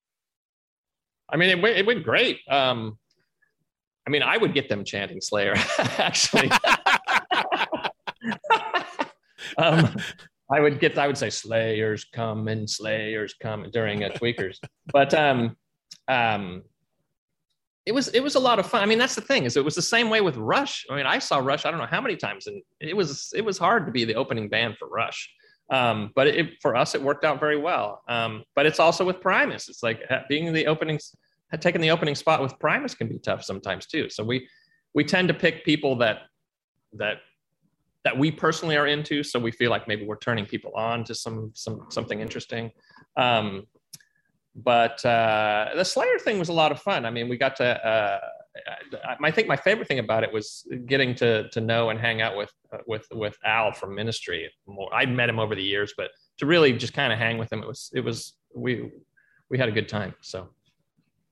I 1.29 1.37
mean, 1.37 1.51
it 1.51 1.63
went, 1.63 1.77
it 1.77 1.87
went 1.87 2.03
great. 2.03 2.41
Um, 2.49 2.99
I 4.07 4.11
mean, 4.11 4.23
I 4.23 4.37
would 4.37 4.55
get 4.55 4.69
them 4.69 4.85
chanting 4.85 5.21
Slayer, 5.21 5.55
actually. 5.79 6.51
um, 9.59 9.95
I 10.53 10.61
would 10.61 10.81
get, 10.81 10.99
I 10.99 11.07
would 11.07 11.19
say 11.19 11.31
Slayers 11.31 12.05
come 12.05 12.49
and 12.49 12.69
Slayers 12.69 13.35
come 13.35 13.67
during 13.73 14.05
a 14.05 14.11
tweakers, 14.11 14.59
but 14.93 15.15
um, 15.15 15.57
um, 16.09 16.63
it 17.87 17.93
was 17.93 18.09
it 18.09 18.21
was 18.21 18.35
a 18.35 18.41
lot 18.41 18.59
of 18.59 18.67
fun. 18.67 18.83
I 18.83 18.87
mean, 18.87 18.99
that's 18.99 19.15
the 19.15 19.21
thing 19.21 19.45
is 19.45 19.57
it 19.57 19.65
was 19.65 19.75
the 19.75 19.83
same 19.83 20.11
way 20.11 20.21
with 20.21 20.37
Rush. 20.37 20.85
I 20.91 20.97
mean, 20.97 21.07
I 21.07 21.19
saw 21.19 21.39
Rush 21.39 21.65
I 21.65 21.71
don't 21.71 21.81
know 21.81 21.87
how 21.87 22.01
many 22.01 22.17
times, 22.17 22.47
and 22.47 22.63
it 22.81 22.97
was 22.97 23.33
it 23.35 23.45
was 23.45 23.59
hard 23.59 23.87
to 23.87 23.93
be 23.93 24.05
the 24.05 24.15
opening 24.15 24.49
band 24.49 24.77
for 24.79 24.89
Rush. 24.89 25.33
Um, 25.71 26.11
but 26.17 26.27
it, 26.27 26.61
for 26.61 26.75
us, 26.75 26.95
it 26.97 27.03
worked 27.03 27.25
out 27.25 27.39
very 27.39 27.57
well. 27.57 28.03
Um, 28.09 28.43
but 28.57 28.67
it's 28.67 28.81
also 28.81 29.05
with 29.05 29.21
Primus. 29.21 29.69
It's 29.69 29.85
like 29.85 30.03
being 30.29 30.53
the 30.53 30.67
openings, 30.67 31.15
taking 31.61 31.81
the 31.81 31.93
opening 31.93 32.17
spot 32.17 32.43
with 32.43 32.59
Primus 32.59 32.95
can 32.95 33.09
be 33.09 33.19
tough 33.19 33.45
sometimes 33.45 33.87
too. 33.87 34.11
So 34.11 34.25
we 34.25 34.49
we 34.95 35.05
tend 35.05 35.29
to 35.29 35.35
pick 35.35 35.65
people 35.65 35.97
that 35.97 36.23
that 36.95 37.19
that 38.05 38.17
we 38.17 38.31
personally 38.31 38.77
are 38.77 38.87
into. 38.87 39.23
So 39.23 39.39
we 39.39 39.51
feel 39.51 39.71
like 39.71 39.87
maybe 39.87 40.07
we're 40.07 40.19
turning 40.19 40.47
people 40.47 40.73
on 40.75 41.05
to 41.05 41.15
some 41.15 41.53
some 41.55 41.87
something 41.91 42.21
interesting. 42.21 42.71
Um, 43.17 43.67
but 44.55 45.05
uh, 45.05 45.71
the 45.77 45.85
Slayer 45.85 46.19
thing 46.19 46.39
was 46.39 46.49
a 46.49 46.53
lot 46.53 46.73
of 46.73 46.81
fun. 46.81 47.05
I 47.05 47.11
mean, 47.11 47.29
we 47.29 47.37
got 47.37 47.57
to. 47.57 47.87
Uh, 47.87 48.21
I 49.21 49.31
think 49.31 49.47
my 49.47 49.57
favorite 49.57 49.87
thing 49.87 50.01
about 50.01 50.25
it 50.25 50.33
was 50.33 50.67
getting 50.87 51.15
to 51.17 51.49
to 51.51 51.61
know 51.61 51.91
and 51.91 52.01
hang 52.01 52.21
out 52.21 52.37
with 52.37 52.53
uh, 52.73 52.79
with 52.87 53.07
with 53.13 53.37
Al 53.45 53.73
from 53.73 53.95
Ministry. 53.95 54.51
More, 54.67 54.93
I'd 54.93 55.11
met 55.11 55.29
him 55.29 55.39
over 55.39 55.55
the 55.55 55.63
years, 55.63 55.95
but 55.97 56.11
to 56.39 56.47
really 56.47 56.73
just 56.73 56.93
kind 56.93 57.13
of 57.13 57.19
hang 57.19 57.39
with 57.39 57.53
him, 57.53 57.63
it 57.63 57.67
was 57.67 57.91
it 57.95 58.01
was 58.01 58.35
we 58.55 58.91
we 59.51 59.59
had 59.59 59.69
a 59.69 59.73
good 59.73 59.89
time. 59.89 60.15
So 60.21 60.49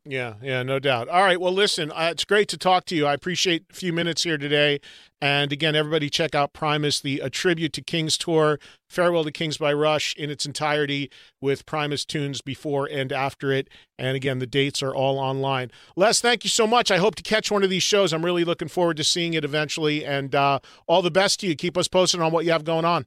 yeah, 0.09 0.35
yeah, 0.43 0.63
no 0.63 0.79
doubt. 0.79 1.09
All 1.09 1.23
right. 1.23 1.39
Well, 1.39 1.53
listen, 1.53 1.93
uh, 1.93 2.09
it's 2.11 2.25
great 2.25 2.49
to 2.49 2.57
talk 2.57 2.87
to 2.87 2.97
you. 2.97 3.05
I 3.05 3.13
appreciate 3.13 3.67
a 3.71 3.75
few 3.75 3.93
minutes 3.93 4.23
here 4.23 4.39
today. 4.39 4.81
And 5.21 5.53
again, 5.53 5.77
everybody 5.77 6.09
check 6.09 6.35
out 6.35 6.55
Primus, 6.55 7.01
the 7.01 7.21
A 7.21 7.29
Tribute 7.29 7.75
to 7.75 7.83
Kings 7.83 8.17
tour, 8.17 8.59
Farewell 8.89 9.25
to 9.25 9.31
Kings 9.31 9.59
by 9.59 9.73
Rush 9.73 10.17
in 10.17 10.31
its 10.31 10.47
entirety 10.47 11.11
with 11.43 11.67
Primus 11.67 12.07
tunes 12.07 12.41
before 12.41 12.87
and 12.87 13.13
after 13.13 13.53
it. 13.53 13.69
And 13.99 14.17
again, 14.17 14.39
the 14.39 14.47
dates 14.47 14.83
are 14.83 14.95
all 14.95 15.19
online. 15.19 15.71
Les, 15.95 16.23
thank 16.23 16.43
you 16.43 16.51
so 16.51 16.67
much. 16.67 16.91
I 16.91 16.97
hope 16.97 17.15
to 17.17 17.23
catch 17.23 17.51
one 17.51 17.63
of 17.63 17.69
these 17.69 17.83
shows. 17.83 18.15
I'm 18.15 18.25
really 18.25 18.45
looking 18.45 18.69
forward 18.69 18.97
to 18.97 19.05
seeing 19.05 19.35
it 19.35 19.45
eventually. 19.45 20.07
And 20.07 20.35
uh, 20.35 20.61
all 20.87 21.03
the 21.03 21.11
best 21.11 21.41
to 21.41 21.47
you. 21.47 21.55
Keep 21.55 21.77
us 21.77 21.87
posted 21.87 22.21
on 22.21 22.33
what 22.33 22.47
you 22.47 22.53
have 22.53 22.65
going 22.65 22.87
on. 22.87 23.05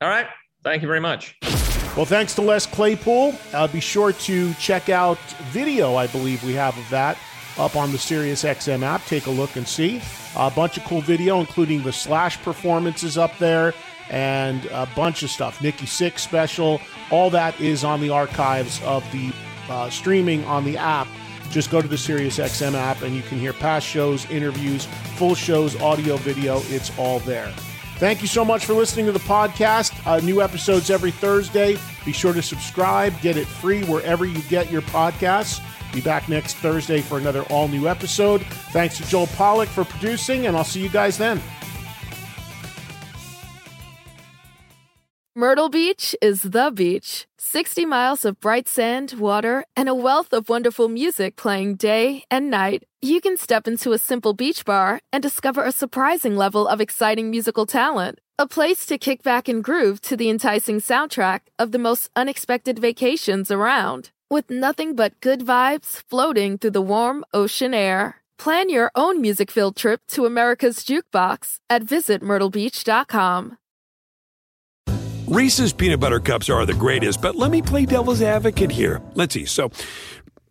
All 0.00 0.08
right. 0.08 0.26
Thank 0.64 0.82
you 0.82 0.88
very 0.88 1.00
much. 1.00 1.36
Well, 1.96 2.04
thanks 2.04 2.34
to 2.34 2.42
Les 2.42 2.66
Claypool. 2.66 3.34
Uh, 3.54 3.68
be 3.68 3.80
sure 3.80 4.12
to 4.12 4.52
check 4.54 4.90
out 4.90 5.18
video, 5.50 5.94
I 5.94 6.06
believe 6.08 6.44
we 6.44 6.52
have 6.52 6.76
of 6.76 6.86
that 6.90 7.16
up 7.56 7.74
on 7.74 7.90
the 7.90 7.96
SiriusXM 7.96 8.82
app. 8.82 9.02
Take 9.06 9.24
a 9.26 9.30
look 9.30 9.56
and 9.56 9.66
see. 9.66 10.02
A 10.36 10.50
bunch 10.50 10.76
of 10.76 10.84
cool 10.84 11.00
video, 11.00 11.40
including 11.40 11.82
the 11.82 11.94
Slash 11.94 12.36
performances 12.42 13.16
up 13.16 13.38
there 13.38 13.72
and 14.10 14.66
a 14.66 14.86
bunch 14.94 15.22
of 15.22 15.30
stuff. 15.30 15.62
Nikki 15.62 15.86
Sixx 15.86 16.18
special, 16.18 16.82
all 17.10 17.30
that 17.30 17.58
is 17.62 17.82
on 17.82 18.02
the 18.02 18.10
archives 18.10 18.78
of 18.82 19.02
the 19.10 19.32
uh, 19.70 19.88
streaming 19.88 20.44
on 20.44 20.66
the 20.66 20.76
app. 20.76 21.08
Just 21.50 21.70
go 21.70 21.80
to 21.80 21.88
the 21.88 21.96
SiriusXM 21.96 22.74
app 22.74 23.00
and 23.00 23.16
you 23.16 23.22
can 23.22 23.38
hear 23.38 23.54
past 23.54 23.86
shows, 23.86 24.28
interviews, 24.30 24.84
full 25.14 25.34
shows, 25.34 25.80
audio, 25.80 26.16
video. 26.18 26.60
It's 26.66 26.96
all 26.98 27.20
there. 27.20 27.50
Thank 27.96 28.20
you 28.20 28.28
so 28.28 28.44
much 28.44 28.66
for 28.66 28.74
listening 28.74 29.06
to 29.06 29.12
the 29.12 29.18
podcast. 29.20 30.06
Uh, 30.06 30.20
new 30.20 30.42
episodes 30.42 30.90
every 30.90 31.10
Thursday. 31.10 31.78
Be 32.04 32.12
sure 32.12 32.34
to 32.34 32.42
subscribe, 32.42 33.18
get 33.22 33.38
it 33.38 33.46
free 33.46 33.84
wherever 33.84 34.26
you 34.26 34.42
get 34.42 34.70
your 34.70 34.82
podcasts. 34.82 35.62
Be 35.94 36.02
back 36.02 36.28
next 36.28 36.56
Thursday 36.56 37.00
for 37.00 37.16
another 37.16 37.42
all 37.44 37.68
new 37.68 37.88
episode. 37.88 38.42
Thanks 38.70 38.98
to 38.98 39.06
Joel 39.06 39.28
Pollock 39.28 39.70
for 39.70 39.84
producing, 39.84 40.46
and 40.46 40.54
I'll 40.54 40.64
see 40.64 40.82
you 40.82 40.90
guys 40.90 41.16
then. 41.16 41.40
Myrtle 45.34 45.70
Beach 45.70 46.14
is 46.20 46.42
the 46.42 46.70
beach. 46.74 47.26
60 47.38 47.86
miles 47.86 48.24
of 48.24 48.40
bright 48.40 48.68
sand, 48.68 49.14
water, 49.18 49.64
and 49.76 49.88
a 49.88 49.94
wealth 49.94 50.32
of 50.32 50.48
wonderful 50.48 50.88
music 50.88 51.36
playing 51.36 51.76
day 51.76 52.24
and 52.30 52.50
night. 52.50 52.84
You 53.06 53.20
can 53.20 53.36
step 53.36 53.68
into 53.68 53.92
a 53.92 53.98
simple 53.98 54.32
beach 54.32 54.64
bar 54.64 54.98
and 55.12 55.22
discover 55.22 55.62
a 55.62 55.70
surprising 55.70 56.34
level 56.34 56.66
of 56.66 56.80
exciting 56.80 57.30
musical 57.30 57.64
talent. 57.64 58.18
A 58.36 58.48
place 58.48 58.84
to 58.86 58.98
kick 58.98 59.22
back 59.22 59.46
and 59.46 59.62
groove 59.62 60.00
to 60.00 60.16
the 60.16 60.28
enticing 60.28 60.80
soundtrack 60.80 61.42
of 61.56 61.70
the 61.70 61.78
most 61.78 62.10
unexpected 62.16 62.80
vacations 62.80 63.52
around. 63.52 64.10
With 64.28 64.50
nothing 64.50 64.96
but 64.96 65.20
good 65.20 65.42
vibes 65.42 66.02
floating 66.10 66.58
through 66.58 66.72
the 66.72 66.82
warm 66.82 67.24
ocean 67.32 67.74
air. 67.74 68.22
Plan 68.38 68.70
your 68.70 68.90
own 68.96 69.20
music 69.20 69.52
filled 69.52 69.76
trip 69.76 70.00
to 70.08 70.26
America's 70.26 70.78
Jukebox 70.78 71.60
at 71.70 71.82
visitmyrtlebeach.com. 71.84 73.56
Reese's 75.28 75.72
peanut 75.72 75.98
butter 75.98 76.20
cups 76.20 76.48
are 76.48 76.64
the 76.64 76.72
greatest, 76.72 77.20
but 77.20 77.34
let 77.34 77.50
me 77.50 77.60
play 77.60 77.84
devil's 77.84 78.22
advocate 78.22 78.70
here. 78.70 79.02
Let's 79.14 79.34
see. 79.34 79.44
So, 79.44 79.72